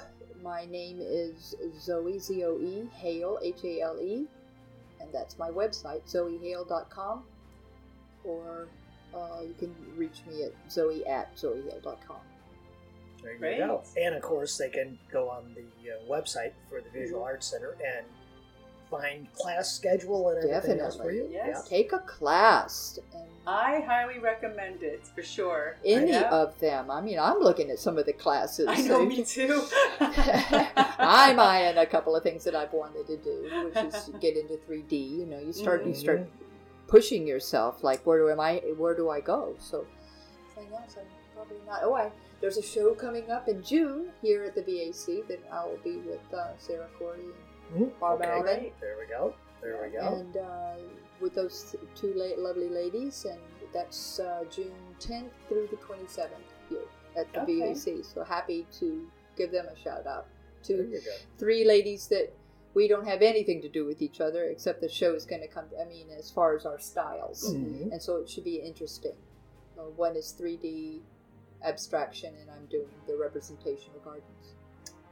my 0.43 0.65
name 0.67 0.99
is 1.01 1.55
Zoe, 1.81 2.19
Z 2.19 2.43
O 2.45 2.59
E, 2.59 2.89
Hale, 2.97 3.39
H 3.43 3.63
A 3.63 3.81
L 3.83 3.97
E. 4.03 4.27
And 5.01 5.09
that's 5.13 5.39
my 5.39 5.51
website, 5.51 6.03
zoehale.com. 6.13 7.23
Or 8.25 8.67
uh, 9.15 9.43
you 9.43 9.55
can 9.57 9.73
reach 9.97 10.23
me 10.29 10.43
at 10.43 10.53
zoe 10.69 11.07
at 11.07 11.33
zoehale.com. 11.37 12.17
There 13.23 13.33
you 13.35 13.39
Great. 13.39 13.59
go. 13.59 13.85
And 13.97 14.17
of 14.17 14.23
course, 14.23 14.59
they 14.59 14.69
can 14.69 14.99
go 15.13 15.31
on 15.31 15.55
the 15.55 15.93
uh, 15.93 15.99
website 16.11 16.53
for 16.69 16.81
the 16.81 16.91
Visual 16.91 17.21
Mhm. 17.21 17.25
Arts 17.27 17.47
Center 17.47 17.77
and 17.87 18.05
find 18.91 19.32
class 19.34 19.72
schedule 19.72 20.28
and 20.30 20.51
everything 20.51 20.80
else 20.80 20.97
for 20.97 21.11
you. 21.11 21.24
Definitely. 21.24 21.53
Yes. 21.53 21.68
Take 21.68 21.93
a 21.93 21.99
class 22.01 22.99
and 23.12 23.22
I 23.47 23.80
highly 23.87 24.18
recommend 24.18 24.82
it 24.82 25.07
for 25.14 25.22
sure. 25.22 25.76
any 25.84 26.14
of 26.16 26.59
them. 26.59 26.91
I 26.91 27.01
mean, 27.01 27.18
I'm 27.18 27.39
looking 27.39 27.70
at 27.70 27.78
some 27.78 27.97
of 27.97 28.05
the 28.05 28.12
classes. 28.12 28.66
I 28.68 28.80
know, 28.89 29.07
me 29.07 29.24
too. 29.24 29.64
I'm 30.01 31.39
eyeing 31.39 31.78
a 31.78 31.87
couple 31.87 32.16
of 32.16 32.24
things 32.24 32.43
that 32.45 32.57
I've 32.57 32.72
wanted 32.72 33.07
to 33.07 33.16
do, 33.16 33.70
which 33.72 33.95
is 33.95 34.11
get 34.20 34.37
into 34.37 34.55
3D. 34.68 35.18
You 35.18 35.26
know, 35.26 35.39
you 35.39 35.53
start 35.53 35.87
you 35.87 35.95
start 35.95 36.28
pushing 36.89 37.26
yourself. 37.26 37.84
Like, 37.84 38.05
where 38.05 38.18
do 38.18 38.30
am 38.30 38.41
I? 38.41 38.57
Where 38.76 38.97
do 38.97 39.11
I 39.11 39.20
go? 39.20 39.55
So, 39.61 39.87
anything 40.57 40.74
else? 40.74 40.97
I'm 40.99 41.07
probably 41.37 41.59
not. 41.68 41.80
Oh, 41.84 41.95
I 41.95 42.11
there's 42.41 42.59
a 42.59 42.62
show 42.62 42.95
coming 42.95 43.30
up 43.30 43.49
in 43.49 43.62
June 43.62 44.09
here 44.22 44.45
at 44.45 44.55
the 44.55 44.62
VAC 44.62 45.26
that 45.28 45.41
I 45.51 45.64
will 45.64 45.78
be 45.82 45.97
with 45.99 46.20
uh, 46.34 46.49
Sarah 46.59 46.89
Corey 46.99 47.20
Mhm. 47.75 47.99
Barb 47.99 48.21
Okay, 48.21 48.31
Alvin. 48.31 48.73
There 48.81 48.97
we 48.99 49.07
go. 49.07 49.35
There 49.62 49.83
we 49.83 49.91
go. 49.91 50.14
and 50.14 50.37
uh, 50.37 50.75
with 51.21 51.35
those 51.35 51.75
two 51.95 52.12
la- 52.14 52.37
lovely 52.43 52.69
ladies, 52.69 53.25
and 53.25 53.41
that's 53.73 54.21
uh, 54.21 54.45
June 54.51 54.73
10th 55.01 55.31
through 55.49 55.69
the 55.71 55.77
27th 55.77 56.29
here 56.69 56.79
at 57.17 57.33
the 57.33 57.41
Okay. 57.43 57.73
VAC. 57.73 58.05
So 58.05 58.23
happy 58.23 58.67
to 58.79 59.09
give 59.37 59.51
them 59.51 59.67
a 59.67 59.77
shout 59.77 60.07
out 60.07 60.27
to 60.64 61.01
three 61.39 61.64
ladies 61.64 62.07
that 62.09 62.33
we 62.75 62.87
don't 62.89 63.07
have 63.07 63.23
anything 63.23 63.61
to 63.62 63.69
do 63.69 63.85
with 63.87 64.03
each 64.03 64.21
other 64.21 64.45
except 64.45 64.81
the 64.81 64.89
show 64.89 65.14
is 65.14 65.25
going 65.25 65.41
to 65.43 65.49
come. 65.49 65.64
I 65.81 65.85
mean, 65.85 66.09
as 66.11 66.31
far 66.31 66.55
as 66.55 66.67
our 66.67 66.79
styles, 66.79 67.55
Mhm. 67.55 67.91
and 67.93 68.03
so 68.03 68.17
it 68.17 68.29
should 68.29 68.45
be 68.45 68.57
interesting. 68.57 69.17
Uh, 69.79 69.85
one 69.97 70.14
is 70.17 70.33
3D 70.33 71.03
abstraction, 71.62 72.35
and 72.37 72.51
I'm 72.51 72.67
doing 72.67 72.89
the 73.07 73.17
representational 73.17 74.01
gardens. 74.01 74.55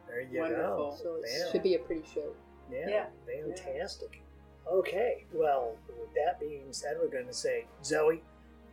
There 0.06 0.20
you 0.20 0.40
Wonderful. 0.40 0.90
go. 0.90 0.96
So 1.02 1.14
it 1.16 1.24
Yeah. 1.30 1.50
should 1.50 1.62
be 1.62 1.74
a 1.74 1.78
pretty 1.78 2.04
show. 2.04 2.34
Yeah, 2.70 2.88
Yeah. 2.88 3.06
fantastic. 3.26 4.22
Okay, 4.70 5.26
well, 5.32 5.76
with 5.88 6.12
that 6.14 6.40
being 6.40 6.72
said, 6.72 6.96
we're 7.00 7.08
going 7.10 7.26
to 7.26 7.34
say, 7.34 7.66
Zoe, 7.84 8.22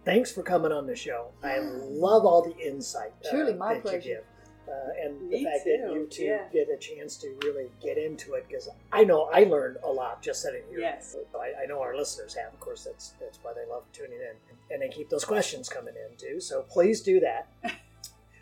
thanks 0.06 0.32
for 0.32 0.42
coming 0.42 0.72
on 0.72 0.88
the 0.88 0.96
show. 0.96 1.32
I 1.44 1.60
love 1.60 2.26
all 2.26 2.42
the 2.42 2.56
insight 2.58 3.12
uh, 3.26 3.30
Truly 3.30 3.54
my 3.54 3.80
that 3.80 3.94
you 3.94 4.00
give. 4.14 4.24
Uh, 4.70 5.06
and 5.06 5.30
Me 5.30 5.40
the 5.40 5.44
fact 5.44 5.66
that 5.66 5.92
you 5.94 6.08
two 6.10 6.24
yeah. 6.24 6.48
get 6.54 6.68
a 6.70 6.78
chance 6.78 7.18
to 7.18 7.36
really 7.44 7.70
get 7.84 7.98
into 7.98 8.36
it, 8.36 8.46
because 8.48 8.70
I 8.94 9.04
know 9.04 9.24
I 9.34 9.44
learned 9.44 9.78
a 9.84 9.90
lot 9.90 10.22
just 10.22 10.42
sitting 10.42 10.62
here. 10.70 10.80
Yes. 10.80 11.16
I, 11.38 11.64
I 11.64 11.66
know 11.66 11.82
our 11.82 11.96
listeners 11.98 12.34
have. 12.36 12.54
Of 12.54 12.60
course, 12.62 12.86
that's 12.86 13.14
that's 13.20 13.40
why 13.42 13.52
they 13.54 13.70
love 13.70 13.84
tuning 13.92 14.20
in, 14.20 14.36
and 14.74 14.82
they 14.82 14.88
keep 14.88 15.10
those 15.10 15.26
questions 15.26 15.68
coming 15.68 15.96
in 15.96 16.16
too. 16.16 16.40
So 16.40 16.62
please 16.70 17.02
do 17.02 17.20
that. 17.20 17.50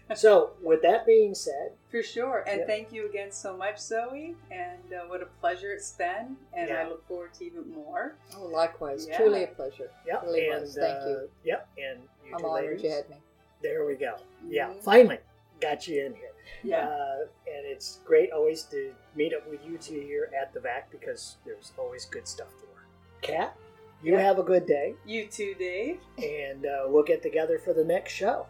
so, 0.16 0.52
with 0.62 0.82
that 0.84 1.06
being 1.06 1.34
said, 1.36 1.72
For 1.90 2.04
sure. 2.04 2.44
And 2.48 2.60
Yeah. 2.62 2.66
thank 2.68 2.92
you 2.94 3.08
again 3.10 3.32
so 3.32 3.56
much, 3.58 3.80
Zoe. 3.80 4.36
And 4.52 4.94
uh, 4.94 5.06
what 5.08 5.22
a 5.24 5.26
pleasure 5.42 5.72
it's 5.72 5.92
been. 5.94 6.38
And 6.54 6.70
Yeah. 6.70 6.82
I 6.84 6.88
look 6.88 7.08
forward 7.08 7.34
to 7.36 7.46
even 7.46 7.70
more. 7.72 8.16
Oh, 8.38 8.46
likewise, 8.46 9.08
Yeah. 9.08 9.18
truly 9.18 9.44
a 9.44 9.48
pleasure. 9.48 9.90
yep, 10.06 10.22
Really 10.24 10.50
and 10.50 10.62
was. 10.62 10.76
Thank 10.76 11.04
uh, 11.04 11.08
you. 11.08 11.30
Yep, 11.46 11.68
and 11.78 12.04
you 12.26 12.34
I'm 12.34 12.40
two 12.40 12.46
honored 12.48 12.66
ladies, 12.66 12.84
you 12.84 12.90
had 12.92 13.10
me. 13.10 13.18
There 13.62 13.86
we 13.86 13.96
go. 13.96 14.16
Yeah, 14.48 14.70
Mhm. 14.70 14.84
finally 14.84 15.20
got 15.60 15.88
you 15.88 16.06
in 16.06 16.14
here. 16.14 16.32
Yeah. 16.64 16.88
Uh, 16.88 17.20
and 17.48 17.66
it's 17.66 17.98
great 18.06 18.32
always 18.32 18.64
to 18.66 18.94
meet 19.16 19.34
up 19.34 19.48
with 19.50 19.66
you 19.66 19.78
two 19.78 20.00
here 20.00 20.32
at 20.40 20.54
the 20.54 20.60
VAC 20.60 20.90
because 20.92 21.38
there's 21.46 21.74
always 21.78 22.06
good 22.06 22.28
stuff 22.28 22.50
to 22.60 22.66
learn. 22.68 22.86
Kat, 23.22 23.58
you 24.02 24.14
Yeah. 24.14 24.22
have 24.22 24.40
a 24.40 24.44
good 24.44 24.66
day, 24.66 24.96
You 25.06 25.28
too, 25.28 25.56
Dave. 25.56 26.00
and 26.18 26.66
uh, 26.66 26.86
we'll 26.88 27.04
get 27.04 27.22
together 27.22 27.60
for 27.60 27.74
the 27.74 27.84
next 27.84 28.14
show. 28.14 28.46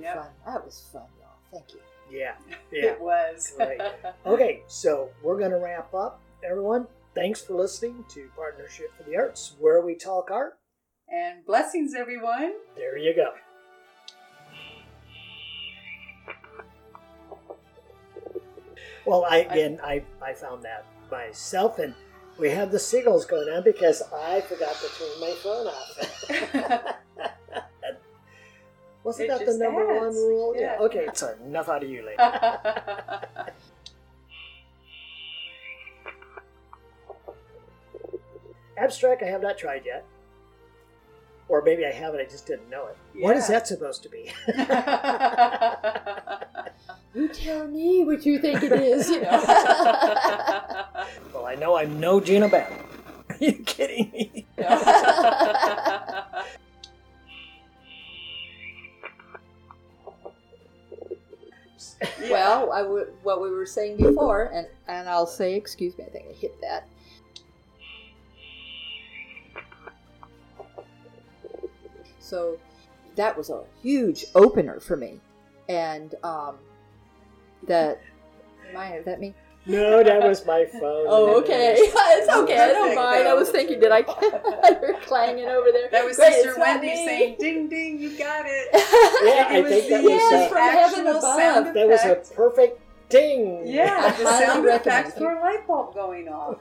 Yep. 0.00 0.14
fun. 0.14 0.26
That 0.46 0.64
was 0.64 0.88
fun, 0.92 1.02
y'all. 1.20 1.28
Thank 1.52 1.74
you. 1.74 1.80
Yeah, 2.10 2.34
yeah. 2.72 2.92
It 2.92 3.00
was. 3.00 3.54
Okay, 4.26 4.62
so 4.66 5.10
we're 5.22 5.38
going 5.38 5.50
to 5.50 5.58
wrap 5.58 5.92
up. 5.94 6.20
Everyone, 6.48 6.86
thanks 7.14 7.40
for 7.42 7.54
listening 7.54 8.04
to 8.10 8.28
Partnership 8.36 8.94
for 8.96 9.02
the 9.04 9.16
Arts, 9.16 9.54
where 9.58 9.80
we 9.84 9.94
talk 9.94 10.30
art. 10.30 10.58
and 11.08 11.44
blessings, 11.46 11.94
everyone. 11.94 12.52
There 12.76 12.96
you 12.98 13.14
go. 13.14 13.32
Well, 19.06 19.24
I 19.28 19.38
again, 19.38 19.80
I, 19.82 20.02
I 20.20 20.34
found 20.34 20.62
that 20.64 20.84
myself, 21.10 21.78
and 21.78 21.94
we 22.38 22.50
have 22.50 22.70
the 22.70 22.78
seagulls 22.78 23.24
going 23.24 23.48
on 23.48 23.64
because 23.64 24.02
I 24.14 24.40
forgot 24.42 24.74
to 24.74 24.88
turn 24.98 25.20
my 25.20 25.34
phone 25.42 25.66
off. 25.66 26.94
Wasn't 29.08 29.30
It 29.30 29.38
that 29.38 29.46
the 29.46 29.56
number 29.56 29.86
one 29.86 30.14
rule? 30.14 30.54
Yeah. 30.54 30.76
Okay, 30.80 31.06
that's 31.06 31.22
enough 31.22 31.70
out 31.70 31.82
of 31.82 31.88
you, 31.88 32.04
lady. 32.04 32.18
Abstract, 38.76 39.22
I 39.22 39.26
have 39.26 39.40
not 39.40 39.56
tried 39.56 39.86
yet. 39.86 40.04
Or 41.48 41.62
maybe 41.62 41.86
I 41.86 41.90
have 41.90 42.14
it, 42.14 42.20
I 42.20 42.26
just 42.30 42.46
didn't 42.46 42.68
know 42.68 42.88
it. 42.88 42.98
What 43.22 43.34
is 43.38 43.48
that 43.48 43.66
supposed 43.66 44.02
to 44.02 44.10
be? 44.10 44.30
You 47.14 47.26
tell 47.28 47.66
me 47.66 48.04
what 48.04 48.24
you 48.26 48.38
think 48.38 48.62
it 48.62 48.70
is, 48.70 49.08
you 49.08 49.20
know. 49.22 49.30
well, 51.34 51.46
I 51.46 51.56
know 51.58 51.76
I'm 51.76 51.98
no 51.98 52.20
Gina 52.20 52.48
Battle. 52.48 52.76
Are 53.30 53.36
you 53.40 53.54
kidding 53.64 54.10
me? 54.12 54.46
Well, 62.48 62.72
I 62.72 62.80
w- 62.80 63.12
what 63.24 63.42
we 63.42 63.50
were 63.50 63.66
saying 63.66 63.98
before, 63.98 64.44
and, 64.54 64.66
and 64.86 65.06
I'll 65.06 65.26
say, 65.26 65.54
excuse 65.54 65.98
me, 65.98 66.04
I 66.04 66.08
think 66.08 66.24
I 66.30 66.32
hit 66.32 66.58
that. 66.62 66.88
So 72.20 72.58
that 73.16 73.36
was 73.36 73.50
a 73.50 73.64
huge 73.82 74.24
opener 74.34 74.80
for 74.80 74.96
me. 74.96 75.20
And 75.68 76.14
um, 76.24 76.54
that, 77.66 78.00
am 78.70 78.78
I, 78.78 79.00
that 79.04 79.20
me? 79.20 79.34
No, 79.66 80.02
that 80.02 80.22
was 80.22 80.46
my 80.46 80.64
phone. 80.64 81.06
Oh, 81.08 81.38
okay. 81.40 81.74
it's 81.78 82.32
okay. 82.32 82.58
I 82.58 82.68
don't 82.72 82.94
mind. 82.94 83.28
I 83.28 83.34
was 83.34 83.50
thinking, 83.50 83.80
did 83.80 83.92
I 83.92 84.02
hear 84.02 84.96
clanging 85.04 85.44
over 85.46 85.68
there? 85.72 85.90
that 85.92 86.04
was 86.06 86.16
Great, 86.16 86.32
Sister 86.34 86.54
Wendy 86.58 86.88
saying, 86.88 87.36
ding, 87.38 87.68
ding, 87.68 87.98
you 88.00 88.16
got 88.16 88.44
it. 88.46 88.68
Yeah, 89.24 89.46
I 89.48 89.56
It 89.58 89.62
was 89.64 89.72
think 89.72 89.88
that 89.90 90.02
was, 90.02 90.10
Yes, 90.12 90.50
from 90.50 90.58
heaven 90.58 91.06
actual 91.06 91.18
above. 91.18 91.36
sound 91.36 91.76
that 91.76 91.88
was 91.88 92.04
a 92.04 92.34
perfect 92.34 92.80
ding. 93.10 93.66
Yeah, 93.66 94.10
the 94.12 94.24
sound 94.38 94.64
recommend 94.64 95.06
effects 95.06 95.18
for 95.18 95.32
a 95.32 95.40
light 95.40 95.66
bulb 95.66 95.94
going 95.94 96.28
off. 96.28 96.58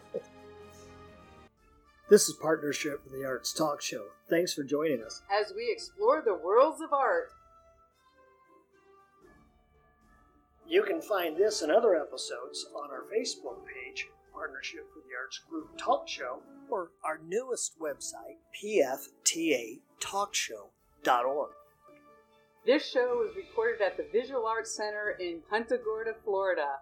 This 2.10 2.28
is 2.30 2.36
Partnership 2.42 3.04
for 3.04 3.10
the 3.10 3.26
Arts 3.26 3.54
Talk 3.54 3.82
Show. 3.82 4.06
Thanks 4.30 4.54
for 4.54 4.64
joining 4.64 5.04
us. 5.04 5.22
As 5.32 5.54
we 5.56 5.70
explore 5.72 6.22
the 6.26 6.34
worlds 6.36 6.82
of 6.82 6.92
art. 6.94 7.32
You 10.70 10.84
can 10.84 11.02
find 11.02 11.38
this 11.38 11.62
and 11.62 11.72
other 11.72 11.96
episodes 11.96 12.66
on 12.76 12.92
our 12.92 13.04
Facebook 13.04 13.66
page, 13.66 14.10
Partnership 14.34 14.86
for 14.94 15.00
the 15.00 15.16
Arts 15.18 15.40
Group 15.50 15.70
Talk 15.78 16.10
Show, 16.10 16.42
or 16.70 16.92
our 17.06 17.22
newest 17.26 17.80
website, 17.80 18.36
pftatalkshow.org. 18.62 21.52
This 22.66 22.86
show 22.86 23.16
was 23.16 23.34
recorded 23.38 23.82
at 23.82 23.96
the 23.96 24.08
Visual 24.12 24.46
Arts 24.46 24.76
Center 24.76 25.12
in 25.22 25.40
Punta 25.50 25.78
Gorda, 25.78 26.16
Florida. 26.26 26.82